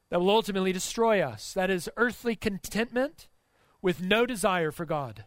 that 0.09 0.21
will 0.21 0.31
ultimately 0.31 0.73
destroy 0.73 1.21
us. 1.21 1.53
That 1.53 1.71
is 1.71 1.91
earthly 1.97 2.37
contentment 2.37 3.29
with 3.83 4.01
no 4.01 4.25
desire 4.25 4.71
for 4.71 4.87
God. 4.87 5.25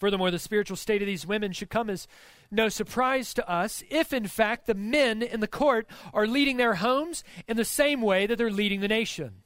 Furthermore, 0.00 0.30
the 0.30 0.38
spiritual 0.38 0.78
state 0.78 1.02
of 1.02 1.06
these 1.06 1.26
women 1.26 1.52
should 1.52 1.68
come 1.68 1.90
as 1.90 2.08
no 2.50 2.70
surprise 2.70 3.34
to 3.34 3.48
us 3.48 3.84
if, 3.90 4.14
in 4.14 4.26
fact, 4.26 4.66
the 4.66 4.74
men 4.74 5.22
in 5.22 5.40
the 5.40 5.46
court 5.46 5.86
are 6.14 6.26
leading 6.26 6.56
their 6.56 6.76
homes 6.76 7.22
in 7.46 7.58
the 7.58 7.66
same 7.66 8.00
way 8.00 8.26
that 8.26 8.38
they're 8.38 8.50
leading 8.50 8.80
the 8.80 8.88
nation. 8.88 9.42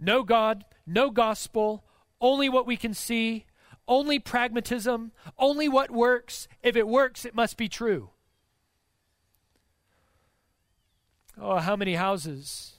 No 0.00 0.24
God, 0.24 0.64
no 0.84 1.10
gospel, 1.10 1.84
only 2.20 2.48
what 2.48 2.66
we 2.66 2.76
can 2.76 2.92
see, 2.92 3.46
only 3.86 4.18
pragmatism, 4.18 5.12
only 5.38 5.68
what 5.68 5.92
works. 5.92 6.48
If 6.60 6.74
it 6.74 6.88
works, 6.88 7.24
it 7.24 7.36
must 7.36 7.56
be 7.56 7.68
true. 7.68 8.10
Oh, 11.40 11.58
how 11.58 11.76
many 11.76 11.94
houses 11.94 12.71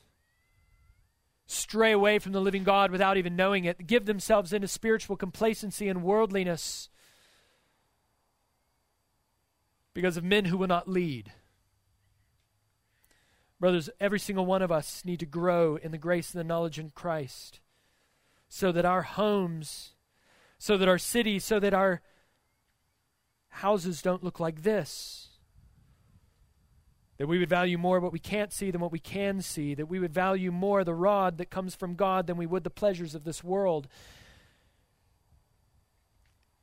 stray 1.54 1.92
away 1.92 2.20
from 2.20 2.32
the 2.32 2.42
living 2.42 2.64
God 2.64 2.92
without 2.92 3.18
even 3.18 3.36
knowing 3.36 3.66
it, 3.66 3.88
give 3.88 4.06
themselves 4.06 4.54
into 4.54 4.68
spiritual 4.68 5.16
complacency 5.16 5.88
and 5.88 6.04
worldliness 6.04 6.90
because 9.94 10.18
of 10.18 10.24
men 10.24 10.46
who 10.46 10.58
will 10.58 10.68
not 10.68 10.88
lead. 10.88 11.32
Brothers, 13.60 13.90
every 14.00 14.20
single 14.20 14.46
one 14.46 14.62
of 14.62 14.72
us 14.72 15.06
need 15.06 15.20
to 15.20 15.26
grow 15.26 15.78
in 15.78 15.92
the 15.92 15.98
grace 15.98 16.34
and 16.34 16.40
the 16.40 16.44
knowledge 16.44 16.80
in 16.80 16.90
Christ 16.90 17.62
so 18.50 18.72
that 18.72 18.86
our 18.86 19.04
homes, 19.04 19.94
so 20.60 20.78
that 20.78 20.88
our 20.88 20.98
cities, 20.98 21.44
so 21.44 21.60
that 21.60 21.74
our 21.74 22.02
houses 23.48 24.02
don't 24.02 24.24
look 24.24 24.40
like 24.40 24.64
this. 24.64 25.30
That 27.18 27.28
we 27.28 27.38
would 27.38 27.50
value 27.50 27.78
more 27.78 28.00
what 28.00 28.12
we 28.12 28.20
can't 28.20 28.52
see 28.52 28.72
than 28.72 28.82
what 28.82 28.92
we 28.92 29.00
can 29.00 29.42
see. 29.42 29.76
That 29.76 29.86
we 29.86 30.00
would 30.00 30.14
value 30.14 30.52
more 30.52 30.84
the 30.84 30.96
rod 30.96 31.38
that 31.38 31.50
comes 31.50 31.76
from 31.76 31.96
God 31.96 32.28
than 32.28 32.38
we 32.38 32.46
would 32.46 32.64
the 32.64 32.70
pleasures 32.70 33.14
of 33.14 33.24
this 33.24 33.44
world. 33.44 33.88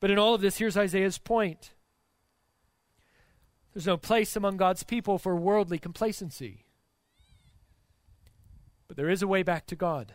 But 0.01 0.11
in 0.11 0.19
all 0.19 0.35
of 0.35 0.41
this, 0.41 0.59
here's 0.59 0.77
Isaiah's 0.77 1.19
point 1.19 1.73
there's 3.73 3.87
no 3.87 3.97
place 3.97 4.35
among 4.35 4.57
God's 4.57 4.83
people 4.83 5.19
for 5.19 5.37
worldly 5.37 5.79
complacency. 5.79 6.65
But 8.89 8.97
there 8.97 9.09
is 9.09 9.23
a 9.23 9.29
way 9.29 9.45
back 9.45 9.67
to 9.67 9.77
God. 9.77 10.15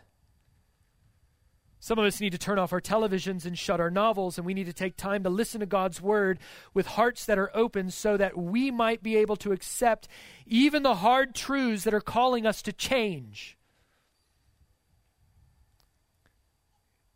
Some 1.86 2.00
of 2.00 2.04
us 2.04 2.20
need 2.20 2.32
to 2.32 2.38
turn 2.38 2.58
off 2.58 2.72
our 2.72 2.80
televisions 2.80 3.46
and 3.46 3.56
shut 3.56 3.78
our 3.78 3.92
novels, 3.92 4.38
and 4.38 4.44
we 4.44 4.54
need 4.54 4.66
to 4.66 4.72
take 4.72 4.96
time 4.96 5.22
to 5.22 5.30
listen 5.30 5.60
to 5.60 5.66
God's 5.66 6.02
word 6.02 6.40
with 6.74 6.88
hearts 6.88 7.24
that 7.26 7.38
are 7.38 7.52
open 7.54 7.92
so 7.92 8.16
that 8.16 8.36
we 8.36 8.72
might 8.72 9.04
be 9.04 9.14
able 9.14 9.36
to 9.36 9.52
accept 9.52 10.08
even 10.48 10.82
the 10.82 10.96
hard 10.96 11.32
truths 11.32 11.84
that 11.84 11.94
are 11.94 12.00
calling 12.00 12.44
us 12.44 12.60
to 12.62 12.72
change. 12.72 13.56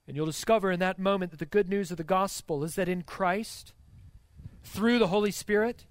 And 0.07 0.17
you'll 0.17 0.25
discover 0.25 0.71
in 0.71 0.79
that 0.79 1.01
moment 1.01 1.33
that 1.33 1.41
the 1.41 1.47
good 1.47 1.69
news 1.69 1.91
of 1.91 1.97
the 1.97 2.05
gospel 2.05 2.63
is 2.63 2.77
that 2.77 2.89
in 2.89 3.03
Christ, 3.03 3.73
through 4.63 5.01
the 5.01 5.09
Holy 5.09 5.33
Spirit, 5.33 5.87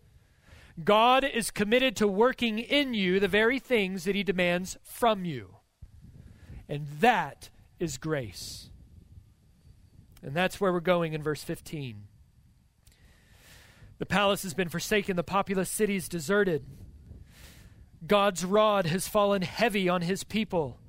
God 0.81 1.25
is 1.25 1.51
committed 1.51 1.97
to 1.97 2.07
working 2.07 2.59
in 2.59 2.93
you 2.93 3.19
the 3.19 3.27
very 3.27 3.59
things 3.59 4.05
that 4.05 4.15
He 4.15 4.23
demands 4.23 4.77
from 4.81 5.25
you. 5.25 5.57
And 6.69 6.87
that 7.01 7.49
is 7.77 7.97
grace. 7.97 8.68
And 10.21 10.35
that's 10.35 10.59
where 10.59 10.71
we're 10.73 10.79
going 10.79 11.13
in 11.13 11.23
verse 11.23 11.43
15. 11.43 12.03
The 13.99 14.05
palace 14.05 14.43
has 14.43 14.53
been 14.53 14.69
forsaken, 14.69 15.15
the 15.15 15.23
populous 15.23 15.69
city 15.69 15.95
is 15.95 16.07
deserted. 16.07 16.65
God's 18.05 18.45
rod 18.45 18.85
has 18.85 19.07
fallen 19.07 19.41
heavy 19.41 19.89
on 19.89 20.01
his 20.01 20.23
people. 20.23 20.79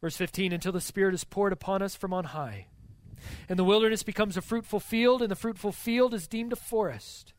Verse 0.00 0.16
15 0.16 0.52
until 0.52 0.72
the 0.72 0.80
Spirit 0.80 1.14
is 1.14 1.24
poured 1.24 1.52
upon 1.52 1.82
us 1.82 1.94
from 1.94 2.12
on 2.12 2.24
high. 2.24 2.66
And 3.48 3.58
the 3.58 3.64
wilderness 3.64 4.02
becomes 4.02 4.36
a 4.36 4.42
fruitful 4.42 4.80
field, 4.80 5.22
and 5.22 5.30
the 5.30 5.36
fruitful 5.36 5.72
field 5.72 6.14
is 6.14 6.28
deemed 6.28 6.52
a 6.52 6.56
forest. 6.56 7.32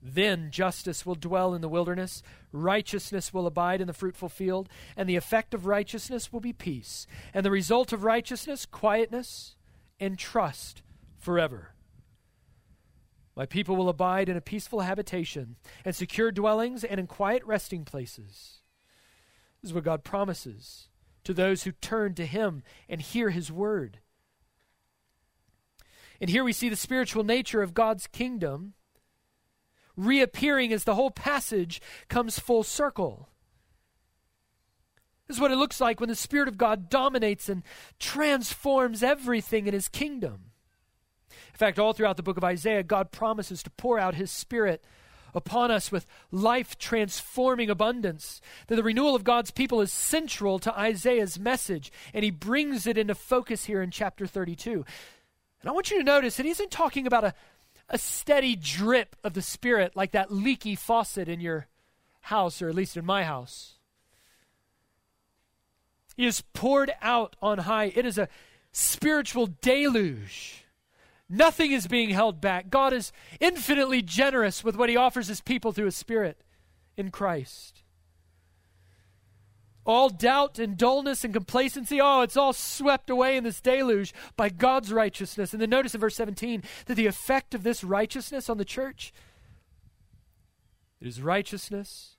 Then 0.00 0.50
justice 0.50 1.04
will 1.04 1.16
dwell 1.16 1.54
in 1.54 1.60
the 1.60 1.68
wilderness, 1.68 2.22
righteousness 2.52 3.34
will 3.34 3.46
abide 3.46 3.80
in 3.80 3.88
the 3.88 3.92
fruitful 3.92 4.28
field, 4.28 4.68
and 4.96 5.08
the 5.08 5.16
effect 5.16 5.54
of 5.54 5.66
righteousness 5.66 6.32
will 6.32 6.40
be 6.40 6.52
peace, 6.52 7.06
and 7.34 7.44
the 7.44 7.50
result 7.50 7.92
of 7.92 8.04
righteousness, 8.04 8.64
quietness 8.64 9.56
and 9.98 10.18
trust 10.18 10.82
forever. 11.16 11.74
My 13.34 13.46
people 13.46 13.76
will 13.76 13.88
abide 13.88 14.28
in 14.28 14.36
a 14.36 14.40
peaceful 14.40 14.80
habitation, 14.80 15.56
and 15.84 15.94
secure 15.94 16.30
dwellings, 16.30 16.84
and 16.84 17.00
in 17.00 17.06
quiet 17.06 17.44
resting 17.44 17.84
places. 17.84 18.62
This 19.60 19.70
is 19.70 19.74
what 19.74 19.84
God 19.84 20.04
promises 20.04 20.88
to 21.24 21.34
those 21.34 21.64
who 21.64 21.72
turn 21.72 22.14
to 22.14 22.26
Him 22.26 22.62
and 22.88 23.00
hear 23.00 23.30
His 23.30 23.50
word. 23.50 23.98
And 26.20 26.30
here 26.30 26.42
we 26.44 26.52
see 26.52 26.68
the 26.68 26.76
spiritual 26.76 27.24
nature 27.24 27.62
of 27.62 27.74
God's 27.74 28.06
kingdom 28.06 28.74
reappearing 29.98 30.72
as 30.72 30.84
the 30.84 30.94
whole 30.94 31.10
passage 31.10 31.82
comes 32.08 32.38
full 32.38 32.62
circle. 32.62 33.28
This 35.26 35.36
is 35.36 35.40
what 35.40 35.50
it 35.50 35.56
looks 35.56 35.80
like 35.80 36.00
when 36.00 36.08
the 36.08 36.14
Spirit 36.14 36.48
of 36.48 36.56
God 36.56 36.88
dominates 36.88 37.50
and 37.50 37.62
transforms 37.98 39.02
everything 39.02 39.66
in 39.66 39.74
His 39.74 39.88
kingdom. 39.88 40.52
In 41.30 41.58
fact, 41.58 41.78
all 41.78 41.92
throughout 41.92 42.16
the 42.16 42.22
book 42.22 42.38
of 42.38 42.44
Isaiah, 42.44 42.82
God 42.82 43.10
promises 43.10 43.62
to 43.64 43.70
pour 43.70 43.98
out 43.98 44.14
His 44.14 44.30
Spirit 44.30 44.82
upon 45.34 45.70
us 45.70 45.92
with 45.92 46.06
life 46.30 46.78
transforming 46.78 47.68
abundance. 47.68 48.40
That 48.68 48.76
the 48.76 48.82
renewal 48.82 49.14
of 49.14 49.24
God's 49.24 49.50
people 49.50 49.80
is 49.80 49.92
central 49.92 50.58
to 50.60 50.78
Isaiah's 50.78 51.38
message, 51.38 51.92
and 52.14 52.24
he 52.24 52.30
brings 52.30 52.86
it 52.86 52.96
into 52.96 53.14
focus 53.14 53.66
here 53.66 53.82
in 53.82 53.90
chapter 53.90 54.26
32. 54.26 54.84
And 55.60 55.68
I 55.68 55.72
want 55.72 55.90
you 55.90 55.98
to 55.98 56.04
notice 56.04 56.36
that 56.36 56.46
he 56.46 56.52
isn't 56.52 56.70
talking 56.70 57.06
about 57.06 57.24
a, 57.24 57.34
a 57.88 57.98
steady 57.98 58.54
drip 58.54 59.16
of 59.24 59.34
the 59.34 59.42
Spirit 59.42 59.96
like 59.96 60.12
that 60.12 60.32
leaky 60.32 60.74
faucet 60.74 61.28
in 61.28 61.40
your 61.40 61.66
house, 62.22 62.60
or 62.60 62.68
at 62.68 62.74
least 62.74 62.96
in 62.96 63.04
my 63.04 63.24
house. 63.24 63.74
He 66.16 66.26
is 66.26 66.42
poured 66.52 66.92
out 67.00 67.36
on 67.40 67.58
high. 67.58 67.92
It 67.94 68.04
is 68.04 68.18
a 68.18 68.28
spiritual 68.72 69.48
deluge. 69.60 70.64
Nothing 71.30 71.72
is 71.72 71.86
being 71.86 72.10
held 72.10 72.40
back. 72.40 72.70
God 72.70 72.92
is 72.92 73.12
infinitely 73.38 74.02
generous 74.02 74.64
with 74.64 74.76
what 74.76 74.88
He 74.88 74.96
offers 74.96 75.28
His 75.28 75.40
people 75.40 75.72
through 75.72 75.86
His 75.86 75.96
Spirit 75.96 76.42
in 76.96 77.10
Christ. 77.10 77.82
All 79.88 80.10
doubt 80.10 80.58
and 80.58 80.76
dullness 80.76 81.24
and 81.24 81.32
complacency, 81.32 81.98
oh, 81.98 82.20
it's 82.20 82.36
all 82.36 82.52
swept 82.52 83.08
away 83.08 83.38
in 83.38 83.44
this 83.44 83.58
deluge 83.58 84.12
by 84.36 84.50
God's 84.50 84.92
righteousness. 84.92 85.54
And 85.54 85.62
then 85.62 85.70
notice 85.70 85.94
in 85.94 86.00
verse 86.00 86.14
17 86.14 86.62
that 86.84 86.94
the 86.94 87.06
effect 87.06 87.54
of 87.54 87.62
this 87.62 87.82
righteousness 87.82 88.50
on 88.50 88.58
the 88.58 88.66
church 88.66 89.14
is 91.00 91.22
righteousness 91.22 92.16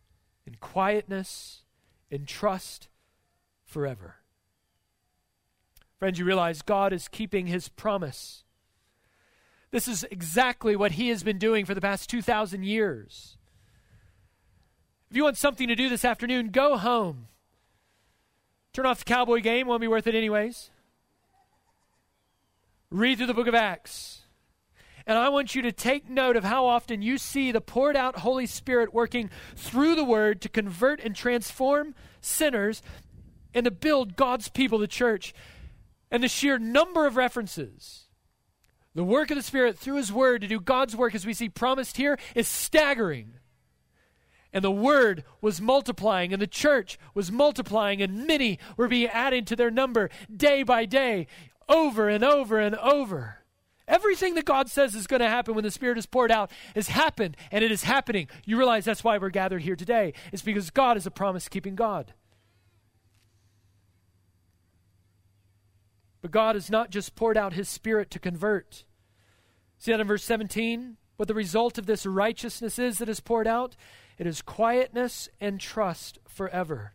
and 0.48 0.60
quietness 0.60 1.62
and 2.10 2.28
trust 2.28 2.88
forever. 3.66 4.16
Friends, 6.00 6.18
you 6.18 6.26
realize 6.26 6.64
God 6.64 6.92
is 6.92 7.08
keeping 7.08 7.46
his 7.46 7.70
promise. 7.70 8.46
This 9.70 9.88
is 9.88 10.08
exactly 10.10 10.76
what 10.76 10.94
he 10.94 11.10
has 11.10 11.22
been 11.22 11.38
doing 11.38 11.66
for 11.66 11.76
the 11.76 11.82
past 11.82 12.10
2,000 12.10 12.64
years. 12.64 13.38
If 15.12 15.18
you 15.18 15.24
want 15.24 15.38
something 15.38 15.68
to 15.68 15.76
do 15.76 15.88
this 15.88 16.04
afternoon, 16.04 16.50
go 16.50 16.76
home. 16.76 17.28
Turn 18.74 18.86
off 18.86 19.00
the 19.00 19.06
cowboy 19.06 19.42
game, 19.42 19.68
won't 19.68 19.82
be 19.82 19.88
worth 19.88 20.08
it 20.08 20.16
anyways. 20.16 20.70
Read 22.92 23.18
through 23.18 23.28
the 23.28 23.34
book 23.34 23.48
of 23.48 23.56
Acts. 23.56 24.22
And 25.06 25.18
I 25.18 25.30
want 25.30 25.56
you 25.56 25.64
to 25.64 25.72
take 25.72 26.08
note 26.08 26.36
of 26.36 26.44
how 26.44 26.68
often 26.68 27.02
you 27.02 27.18
see 27.18 27.52
the 27.52 27.62
poured 27.62 27.96
out 27.96 28.20
Holy 28.20 28.46
Spirit 28.46 28.94
working 28.94 29.32
through 29.56 29.96
the 29.96 30.04
Word 30.04 30.40
to 30.42 30.50
convert 30.50 31.00
and 31.00 31.16
transform 31.16 31.96
sinners 32.22 32.84
and 33.54 33.64
to 33.66 33.72
build 33.72 34.16
God's 34.16 34.50
people, 34.50 34.78
the 34.78 34.88
church. 34.88 35.34
And 36.12 36.22
the 36.22 36.28
sheer 36.28 36.60
number 36.60 37.08
of 37.08 37.16
references 37.16 38.06
the 38.96 39.04
work 39.04 39.32
of 39.32 39.38
the 39.38 39.44
Spirit 39.44 39.78
through 39.78 39.96
His 39.96 40.12
Word 40.12 40.42
to 40.42 40.48
do 40.48 40.60
God's 40.60 40.96
work, 40.96 41.16
as 41.16 41.26
we 41.26 41.34
see 41.34 41.48
promised 41.48 41.98
here, 41.98 42.20
is 42.36 42.48
staggering. 42.48 43.34
And 44.52 44.64
the 44.64 44.72
Word 44.72 45.24
was 45.42 45.62
multiplying, 45.62 46.34
and 46.34 46.42
the 46.42 46.48
church 46.48 46.98
was 47.14 47.32
multiplying, 47.32 48.02
and 48.02 48.26
many 48.26 48.58
were 48.78 48.88
being 48.88 49.10
added 49.10 49.46
to 49.48 49.56
their 49.56 49.70
number 49.70 50.10
day 50.36 50.64
by 50.64 50.86
day, 50.86 51.28
over 51.68 52.10
and 52.10 52.24
over 52.24 52.60
and 52.60 52.76
over. 52.76 53.40
Everything 53.88 54.36
that 54.36 54.46
God 54.46 54.70
says 54.70 54.94
is 54.94 55.08
going 55.08 55.22
to 55.22 55.28
happen 55.28 55.56
when 55.56 55.64
the 55.64 55.72
Spirit 55.72 55.98
is 55.98 56.06
poured 56.06 56.32
out 56.32 56.52
has 56.76 56.90
happened, 56.90 57.36
and 57.52 57.64
it 57.64 57.72
is 57.72 57.84
happening. 57.84 58.28
You 58.46 58.58
realize 58.58 58.86
that's 58.86 59.04
why 59.04 59.18
we're 59.18 59.30
gathered 59.30 59.64
here 59.64 59.76
today. 59.76 60.14
It's 60.32 60.44
because 60.44 60.70
God 60.70 60.98
is 60.98 61.08
a 61.08 61.12
promise 61.12 61.48
keeping 61.48 61.76
God. 61.76 62.14
But 66.22 66.32
God 66.32 66.56
has 66.56 66.70
not 66.70 66.92
just 66.92 67.16
poured 67.16 67.38
out 67.38 67.54
his 67.54 67.70
spirit 67.70 68.12
to 68.12 68.20
convert. 68.20 68.84
See 69.78 69.92
that 69.92 70.00
in 70.00 70.08
verse 70.08 70.24
17? 70.24 70.98
What 71.18 71.28
the 71.28 71.34
result 71.34 71.78
of 71.78 71.86
this 71.86 72.06
righteousness 72.06 72.78
is 72.78 73.00
that 73.00 73.10
is 73.10 73.20
poured 73.20 73.48
out? 73.48 73.76
It 74.20 74.28
is 74.28 74.42
quietness 74.42 75.30
and 75.40 75.62
trust 75.62 76.20
forever. 76.28 76.92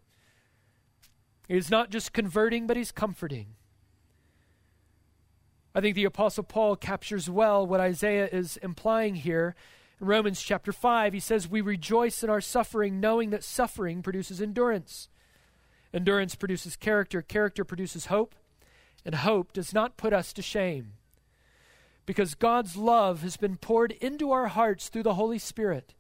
He 1.49 1.57
is 1.57 1.71
not 1.71 1.91
just 1.91 2.13
converting, 2.13 2.67
but 2.67 2.77
he's 2.77 2.93
comforting. 2.93 3.55
I 5.75 5.81
think 5.81 5.97
the 5.97 6.05
Apostle 6.05 6.45
Paul 6.45 6.77
captures 6.77 7.31
well 7.31 7.67
what 7.67 7.81
Isaiah 7.81 8.29
is 8.31 8.59
implying 8.59 9.17
here. 9.17 9.57
In 10.01 10.07
Romans 10.07 10.43
chapter 10.43 10.71
5, 10.71 11.15
he 11.15 11.21
says, 11.21 11.49
We 11.49 11.63
rejoice 11.63 12.23
in 12.23 12.29
our 12.29 12.43
suffering, 12.43 13.01
knowing 13.01 13.31
that 13.31 13.43
suffering 13.43 14.03
produces 14.03 14.43
endurance. 14.43 15.09
Endurance 15.95 16.35
produces 16.35 16.77
character, 16.77 17.23
character 17.23 17.65
produces 17.65 18.07
hope, 18.07 18.35
and 19.03 19.15
hope 19.15 19.55
does 19.55 19.73
not 19.73 19.97
put 19.97 20.13
us 20.13 20.35
to 20.35 20.43
shame. 20.43 20.93
Because 22.05 22.35
God's 22.35 22.77
love 22.77 23.23
has 23.23 23.39
been 23.39 23.57
poured 23.57 23.93
into 23.93 24.31
our 24.31 24.49
hearts 24.49 24.89
through 24.91 25.05
the 25.05 25.15
Holy 25.15 25.39
Spirit 25.39 25.95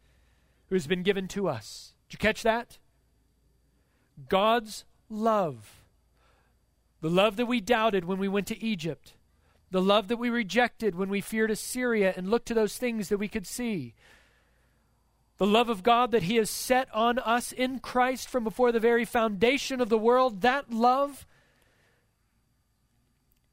who 0.68 0.74
has 0.74 0.86
been 0.86 1.02
given 1.02 1.28
to 1.28 1.48
us. 1.48 1.94
Did 2.08 2.14
you 2.14 2.18
catch 2.18 2.42
that? 2.42 2.78
God's 4.28 4.84
love. 5.08 5.84
The 7.00 7.10
love 7.10 7.36
that 7.36 7.46
we 7.46 7.60
doubted 7.60 8.04
when 8.04 8.18
we 8.18 8.28
went 8.28 8.46
to 8.48 8.62
Egypt. 8.62 9.14
The 9.70 9.82
love 9.82 10.08
that 10.08 10.16
we 10.16 10.30
rejected 10.30 10.94
when 10.94 11.08
we 11.08 11.20
feared 11.20 11.50
Assyria 11.50 12.14
and 12.16 12.30
looked 12.30 12.46
to 12.46 12.54
those 12.54 12.78
things 12.78 13.08
that 13.08 13.18
we 13.18 13.28
could 13.28 13.46
see. 13.46 13.94
The 15.38 15.46
love 15.46 15.68
of 15.68 15.82
God 15.82 16.12
that 16.12 16.24
He 16.24 16.36
has 16.36 16.48
set 16.48 16.88
on 16.94 17.18
us 17.18 17.50
in 17.50 17.80
Christ 17.80 18.28
from 18.28 18.44
before 18.44 18.72
the 18.72 18.80
very 18.80 19.04
foundation 19.04 19.80
of 19.80 19.88
the 19.88 19.98
world, 19.98 20.42
that 20.42 20.70
love 20.70 21.26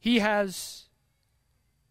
he 0.02 0.18
has 0.18 0.86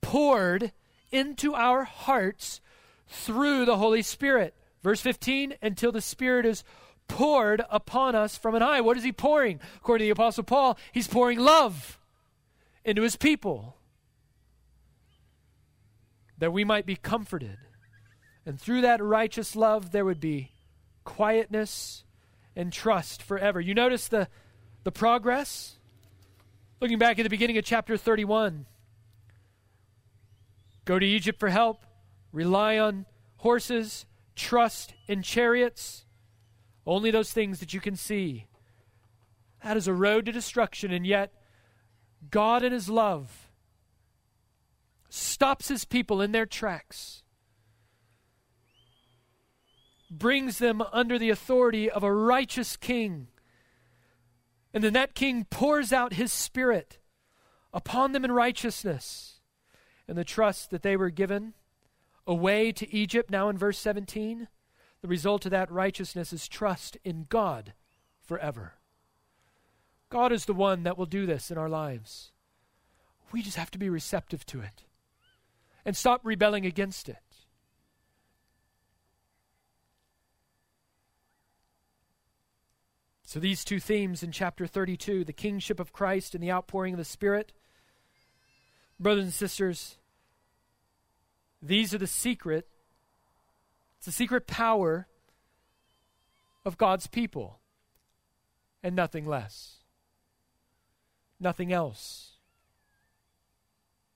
poured 0.01 0.73
into 1.13 1.55
our 1.55 1.85
hearts 1.85 2.61
through 3.07 3.65
the 3.65 3.77
Holy 3.77 4.03
Spirit. 4.03 4.53
Verse 4.83 5.01
15, 5.01 5.55
until 5.61 5.93
the 5.93 6.01
Spirit 6.01 6.47
is 6.47 6.65
poured 7.09 7.63
upon 7.69 8.15
us 8.15 8.37
from 8.37 8.55
an 8.55 8.63
high. 8.63 8.81
What 8.81 8.97
is 8.97 9.05
he 9.05 9.13
pouring? 9.13 9.61
According 9.77 10.05
to 10.05 10.07
the 10.07 10.13
Apostle 10.13 10.45
Paul, 10.45 10.79
he's 10.93 11.09
pouring 11.09 11.39
love 11.39 11.99
into 12.85 13.03
his 13.03 13.17
people 13.17 13.77
that 16.39 16.53
we 16.53 16.65
might 16.65 16.87
be 16.87 16.97
comforted. 16.97 17.59
And 18.47 18.59
through 18.59 18.81
that 18.83 19.03
righteous 19.03 19.55
love, 19.55 19.93
there 19.93 20.05
would 20.05 20.21
be 20.21 20.53
quietness 21.05 22.05
and 22.57 22.73
trust 22.73 23.23
forever. 23.23 23.61
You 23.61 23.75
notice 23.75 24.09
the, 24.09 24.29
the 24.85 24.93
progress? 24.93 25.77
Looking 26.81 26.99
back 26.99 27.19
at 27.19 27.25
the 27.25 27.29
beginning 27.29 27.59
of 27.59 27.65
chapter 27.65 27.97
31, 27.99 28.65
go 30.87 30.99
to 30.99 31.05
Egypt 31.07 31.39
for 31.39 31.51
help, 31.51 31.85
rely 32.33 32.79
on 32.79 33.05
horses, 33.37 34.07
trust 34.37 34.95
in 35.07 35.23
chariots, 35.23 36.05
only 36.87 37.11
those 37.11 37.33
things 37.33 37.61
that 37.61 37.75
you 37.75 37.81
can 37.81 37.97
see. 37.97 38.47
That 39.63 39.77
is 39.77 39.87
a 39.87 39.95
road 39.95 40.27
to 40.27 40.33
destruction, 40.33 40.93
and 40.93 41.07
yet 41.07 41.33
God 42.31 42.63
in 42.63 42.73
His 42.73 42.89
love 42.89 43.49
stops 45.09 45.69
His 45.69 45.85
people 45.85 46.23
in 46.23 46.33
their 46.33 46.47
tracks, 46.47 47.23
brings 50.11 50.59
them 50.59 50.83
under 50.93 51.19
the 51.19 51.31
authority 51.31 51.91
of 51.91 52.03
a 52.03 52.13
righteous 52.13 52.77
king 52.77 53.29
and 54.73 54.85
then 54.85 54.93
that 54.93 55.15
king 55.15 55.47
pours 55.51 55.93
out 55.93 56.15
his 56.15 56.33
spirit 56.33 56.99
upon 57.73 58.13
them 58.13 58.25
in 58.25 58.33
righteousness. 58.33 59.41
And 60.07 60.17
the 60.17 60.25
trust 60.25 60.71
that 60.71 60.83
they 60.83 60.97
were 60.97 61.11
given 61.11 61.55
away 62.31 62.71
to 62.71 62.95
Egypt, 62.95 63.29
now 63.29 63.49
in 63.49 63.59
verse 63.59 63.77
17, 63.77 64.47
the 65.03 65.09
result 65.09 65.45
of 65.45 65.51
that 65.51 65.71
righteousness 65.71 66.33
is 66.33 66.47
trust 66.47 66.97
in 67.03 67.27
God 67.29 67.73
forever. 68.23 68.75
God 70.11 70.31
is 70.31 70.45
the 70.45 70.55
one 70.55 70.85
that 70.85 70.97
will 70.97 71.07
do 71.07 71.27
this 71.27 71.51
in 71.51 71.59
our 71.59 71.69
lives. 71.69 72.31
We 73.33 73.43
just 73.43 73.57
have 73.57 73.73
to 73.73 73.79
be 73.79 73.91
receptive 73.91 74.47
to 74.47 74.61
it 74.61 74.85
and 75.85 75.97
stop 75.97 76.21
rebelling 76.23 76.65
against 76.65 77.09
it. 77.09 77.19
So, 83.25 83.41
these 83.41 83.65
two 83.65 83.81
themes 83.81 84.23
in 84.23 84.31
chapter 84.31 84.67
32 84.67 85.25
the 85.25 85.33
kingship 85.33 85.81
of 85.81 85.93
Christ 85.93 86.35
and 86.35 86.43
the 86.43 86.51
outpouring 86.53 86.95
of 86.95 86.99
the 86.99 87.05
Spirit. 87.05 87.53
Brothers 88.99 89.25
and 89.25 89.33
sisters, 89.33 89.97
these 91.63 91.95
are 91.95 91.99
the 91.99 92.07
secret, 92.07 92.67
it's 93.99 94.07
the 94.07 94.13
secret 94.13 94.47
power 94.47 95.07
of 96.65 96.79
God's 96.79 97.07
people, 97.07 97.61
and 98.83 98.97
nothing 98.97 99.27
less. 99.27 99.77
Nothing 101.39 101.73
else. 101.73 102.33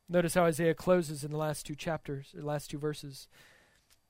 Notice 0.09 0.35
how 0.35 0.45
Isaiah 0.45 0.75
closes 0.75 1.25
in 1.25 1.31
the 1.31 1.39
last 1.39 1.65
two 1.65 1.75
chapters, 1.75 2.33
the 2.35 2.45
last 2.45 2.71
two 2.71 2.79
verses. 2.79 3.29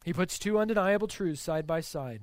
He 0.05 0.13
puts 0.13 0.39
two 0.39 0.59
undeniable 0.59 1.07
truths 1.07 1.41
side 1.41 1.67
by 1.67 1.81
side. 1.81 2.23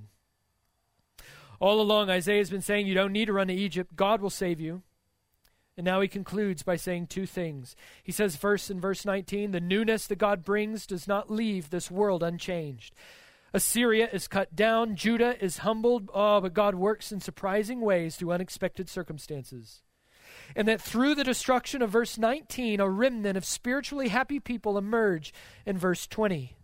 All 1.60 1.80
along, 1.80 2.10
Isaiah 2.10 2.40
has 2.40 2.50
been 2.50 2.62
saying 2.62 2.88
you 2.88 2.94
don't 2.94 3.14
need 3.14 3.26
to 3.26 3.34
run 3.34 3.48
to 3.48 3.54
Egypt, 3.54 3.96
God 3.96 4.22
will 4.22 4.30
save 4.30 4.60
you. 4.60 4.84
And 5.78 5.86
now 5.86 6.02
he 6.02 6.08
concludes 6.08 6.64
by 6.64 6.76
saying 6.76 7.08
two 7.08 7.26
things. 7.26 7.76
He 8.04 8.12
says, 8.12 8.36
first 8.36 8.70
in 8.70 8.80
verse 8.80 9.06
19, 9.06 9.52
the 9.52 9.62
newness 9.62 10.06
that 10.08 10.18
God 10.18 10.44
brings 10.44 10.86
does 10.86 11.08
not 11.08 11.32
leave 11.32 11.70
this 11.70 11.90
world 11.90 12.24
unchanged. 12.24 12.94
Assyria 13.54 14.10
is 14.12 14.28
cut 14.28 14.56
down, 14.56 14.96
Judah 14.96 15.42
is 15.44 15.60
humbled, 15.60 16.10
oh, 16.14 16.40
but 16.40 16.54
God 16.54 16.76
works 16.76 17.12
in 17.12 17.20
surprising 17.20 17.82
ways 17.82 18.16
through 18.16 18.32
unexpected 18.32 18.90
circumstances. 18.90 19.82
And 20.56 20.68
that 20.68 20.82
through 20.82 21.16
the 21.16 21.24
destruction 21.24 21.82
of 21.82 21.90
verse 21.90 22.18
19, 22.18 22.80
a 22.80 22.90
remnant 22.90 23.38
of 23.38 23.46
spiritually 23.46 24.08
happy 24.08 24.40
people 24.40 24.78
emerge 24.78 25.34
in 25.66 25.78
verse 25.78 26.08
20. 26.08 26.56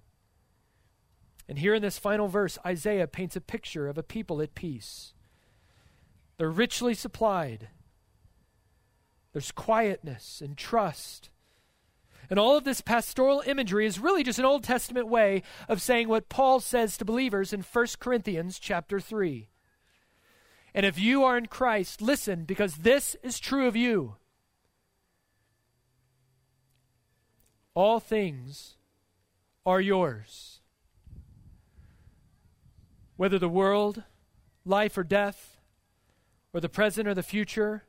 And 1.49 1.59
here 1.59 1.73
in 1.73 1.81
this 1.81 1.97
final 1.97 2.27
verse, 2.27 2.57
Isaiah 2.65 3.07
paints 3.07 3.35
a 3.35 3.41
picture 3.41 3.87
of 3.87 3.97
a 3.97 4.03
people 4.03 4.41
at 4.41 4.55
peace. 4.55 5.13
They're 6.37 6.49
richly 6.49 6.93
supplied, 6.93 7.69
there's 9.37 9.51
quietness 9.51 10.41
and 10.43 10.57
trust. 10.57 11.29
And 12.27 12.39
all 12.39 12.57
of 12.57 12.63
this 12.63 12.81
pastoral 12.81 13.43
imagery 13.45 13.85
is 13.85 13.99
really 13.99 14.23
just 14.23 14.39
an 14.39 14.45
Old 14.45 14.63
Testament 14.63 15.07
way 15.07 15.43
of 15.69 15.79
saying 15.79 16.07
what 16.07 16.27
Paul 16.27 16.59
says 16.59 16.97
to 16.97 17.05
believers 17.05 17.53
in 17.53 17.61
1 17.61 17.85
Corinthians 17.99 18.57
chapter 18.57 18.99
3. 18.99 19.47
And 20.73 20.87
if 20.87 20.97
you 20.97 21.23
are 21.23 21.37
in 21.37 21.45
Christ, 21.45 22.01
listen, 22.01 22.45
because 22.45 22.77
this 22.77 23.15
is 23.21 23.39
true 23.39 23.67
of 23.67 23.75
you. 23.75 24.15
All 27.75 27.99
things 27.99 28.75
are 29.67 29.79
yours 29.79 30.61
whether 33.17 33.37
the 33.37 33.47
world, 33.47 34.01
life 34.65 34.97
or 34.97 35.03
death, 35.03 35.57
or 36.53 36.59
the 36.59 36.69
present 36.69 37.07
or 37.07 37.13
the 37.13 37.21
future, 37.21 37.83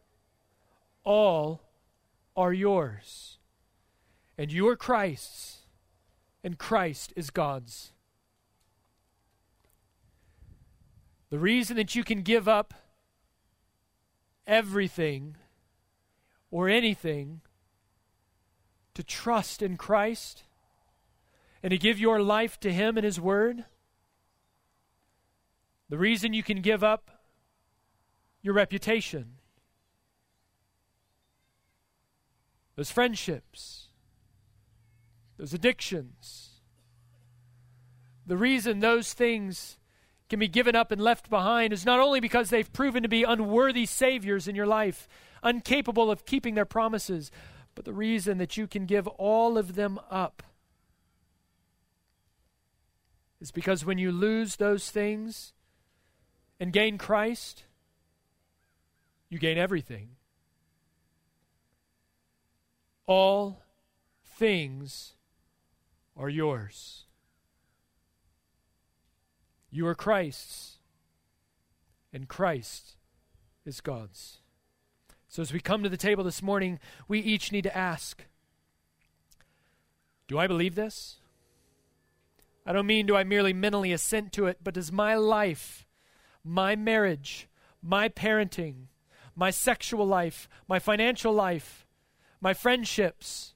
all 1.09 1.63
are 2.37 2.53
yours. 2.53 3.39
And 4.37 4.53
you 4.53 4.69
are 4.69 4.77
Christ's, 4.77 5.63
and 6.45 6.59
Christ 6.59 7.15
is 7.17 7.31
God's. 7.31 7.93
The 11.31 11.39
reason 11.39 11.77
that 11.77 11.95
you 11.95 12.05
can 12.05 12.21
give 12.21 12.47
up 12.47 12.75
everything 14.47 15.37
or 16.51 16.69
anything 16.69 17.41
to 18.95 19.03
trust 19.03 19.63
in 19.63 19.79
Christ 19.79 20.45
and 21.63 21.71
to 21.71 21.79
give 21.79 21.99
your 21.99 22.21
life 22.23 22.61
to 22.61 22.73
Him 22.73 22.99
and 22.99 23.05
His 23.05 23.19
Word 23.19 23.65
the 25.89 25.99
reason 25.99 26.35
you 26.35 26.43
can 26.43 26.61
give 26.61 26.85
up 26.85 27.11
your 28.43 28.53
reputation, 28.53 29.37
those 32.79 32.93
friendships, 32.93 33.89
those 35.37 35.53
addictions, 35.53 36.61
the 38.24 38.37
reason 38.37 38.79
those 38.79 39.14
things 39.14 39.79
can 40.29 40.39
be 40.39 40.47
given 40.47 40.76
up 40.76 40.93
and 40.93 41.01
left 41.01 41.29
behind 41.29 41.72
is 41.72 41.85
not 41.85 41.99
only 41.99 42.20
because 42.20 42.51
they've 42.51 42.72
proven 42.72 43.03
to 43.03 43.09
be 43.09 43.24
unworthy 43.24 43.85
saviors 43.85 44.47
in 44.47 44.55
your 44.55 44.64
life, 44.64 45.09
incapable 45.43 46.09
of 46.09 46.24
keeping 46.24 46.55
their 46.55 46.64
promises, 46.64 47.33
but 47.74 47.85
the 47.85 47.93
reason 47.93 48.39
that 48.39 48.57
you 48.57 48.68
can 48.68 48.87
give 48.87 49.09
all 49.09 49.59
of 49.59 49.74
them 49.74 49.99
up 50.09 50.45
is 53.41 53.51
because 53.51 53.85
when 53.85 53.99
you 53.99 54.12
lose 54.12 54.55
those 54.55 54.89
things, 54.89 55.53
and 56.61 56.72
gain 56.72 56.97
Christ, 56.97 57.64
you 59.29 59.41
gain 59.41 59.59
everything. 59.59 60.11
All 63.09 63.63
things 64.23 65.15
are 66.15 66.29
yours. 66.29 67.07
You 69.71 69.87
are 69.87 69.95
Christ's, 69.95 70.77
and 72.13 72.29
Christ 72.29 72.97
is 73.65 73.81
God's. 73.81 74.39
So, 75.27 75.41
as 75.41 75.55
we 75.55 75.61
come 75.61 75.83
to 75.83 75.89
the 75.89 75.97
table 75.97 76.23
this 76.23 76.43
morning, 76.43 76.79
we 77.09 77.19
each 77.19 77.51
need 77.51 77.65
to 77.65 77.77
ask 77.77 78.25
Do 80.27 80.39
I 80.39 80.47
believe 80.47 80.75
this? 80.75 81.17
I 82.67 82.75
don't 82.75 82.87
mean 82.87 83.07
do 83.07 83.17
I 83.17 83.25
merely 83.25 83.55
mentally 83.55 83.93
assent 83.93 84.35
to 84.35 84.47
it, 84.47 84.59
but 84.63 84.75
does 84.75 84.93
my 84.93 85.15
life 85.15 85.87
my 86.45 86.77
marriage, 86.77 87.49
my 87.83 88.11
parenting, 88.11 88.89
my 89.35 89.51
sexual 89.51 90.07
life, 90.07 90.47
my 90.69 90.79
financial 90.79 91.33
life, 91.33 91.87
my 92.41 92.55
friendships, 92.55 93.55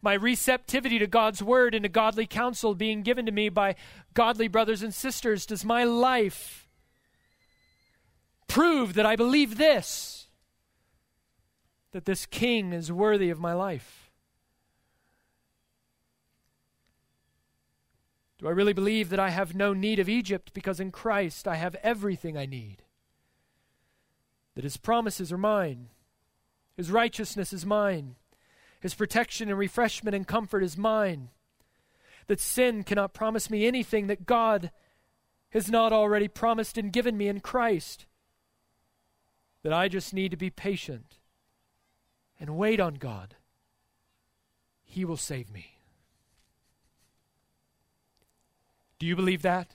my 0.00 0.14
receptivity 0.14 0.98
to 0.98 1.06
God's 1.06 1.42
word 1.42 1.74
and 1.74 1.82
to 1.82 1.88
godly 1.88 2.26
counsel 2.26 2.74
being 2.74 3.02
given 3.02 3.26
to 3.26 3.32
me 3.32 3.48
by 3.48 3.74
godly 4.14 4.48
brothers 4.48 4.82
and 4.82 4.94
sisters? 4.94 5.46
Does 5.46 5.64
my 5.64 5.84
life 5.84 6.68
prove 8.46 8.94
that 8.94 9.06
I 9.06 9.16
believe 9.16 9.58
this? 9.58 10.28
That 11.92 12.04
this 12.04 12.26
king 12.26 12.72
is 12.72 12.92
worthy 12.92 13.30
of 13.30 13.40
my 13.40 13.54
life? 13.54 14.10
Do 18.38 18.46
I 18.46 18.52
really 18.52 18.72
believe 18.72 19.08
that 19.10 19.18
I 19.18 19.30
have 19.30 19.54
no 19.54 19.74
need 19.74 19.98
of 19.98 20.08
Egypt 20.08 20.52
because 20.54 20.78
in 20.78 20.92
Christ 20.92 21.48
I 21.48 21.56
have 21.56 21.74
everything 21.82 22.36
I 22.36 22.46
need? 22.46 22.84
That 24.54 24.64
His 24.64 24.76
promises 24.76 25.32
are 25.32 25.38
mine, 25.38 25.88
His 26.78 26.92
righteousness 26.92 27.52
is 27.52 27.66
mine, 27.66 28.14
His 28.78 28.94
protection 28.94 29.48
and 29.48 29.58
refreshment 29.58 30.14
and 30.14 30.24
comfort 30.24 30.62
is 30.62 30.78
mine, 30.78 31.30
that 32.28 32.38
sin 32.38 32.84
cannot 32.84 33.12
promise 33.12 33.50
me 33.50 33.66
anything 33.66 34.06
that 34.06 34.26
God 34.26 34.70
has 35.50 35.68
not 35.68 35.92
already 35.92 36.28
promised 36.28 36.78
and 36.78 36.92
given 36.92 37.16
me 37.16 37.26
in 37.26 37.40
Christ, 37.40 38.06
that 39.64 39.72
I 39.72 39.88
just 39.88 40.14
need 40.14 40.30
to 40.30 40.36
be 40.36 40.50
patient 40.50 41.18
and 42.38 42.56
wait 42.56 42.78
on 42.78 42.94
God. 42.94 43.34
He 44.84 45.04
will 45.04 45.16
save 45.16 45.50
me. 45.50 45.78
Do 49.00 49.06
you 49.06 49.16
believe 49.16 49.42
that? 49.42 49.74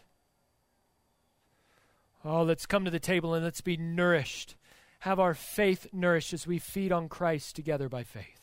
Oh, 2.23 2.43
let's 2.43 2.65
come 2.65 2.85
to 2.85 2.91
the 2.91 2.97
table 2.97 3.33
and 3.33 3.43
let's 3.43 3.59
be 3.59 3.75
nourished. 3.75 4.55
Have 5.03 5.19
our 5.19 5.33
faith 5.33 5.87
nourished 5.91 6.31
as 6.31 6.47
we 6.47 6.59
feed 6.59 6.93
on 6.93 7.09
Christ 7.09 7.57
together 7.57 7.89
by 7.89 8.03
faith, 8.03 8.39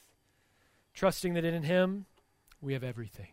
trusting 0.92 1.32
that 1.32 1.42
in 1.42 1.62
Him 1.62 2.04
we 2.60 2.74
have 2.74 2.84
everything. 2.84 3.28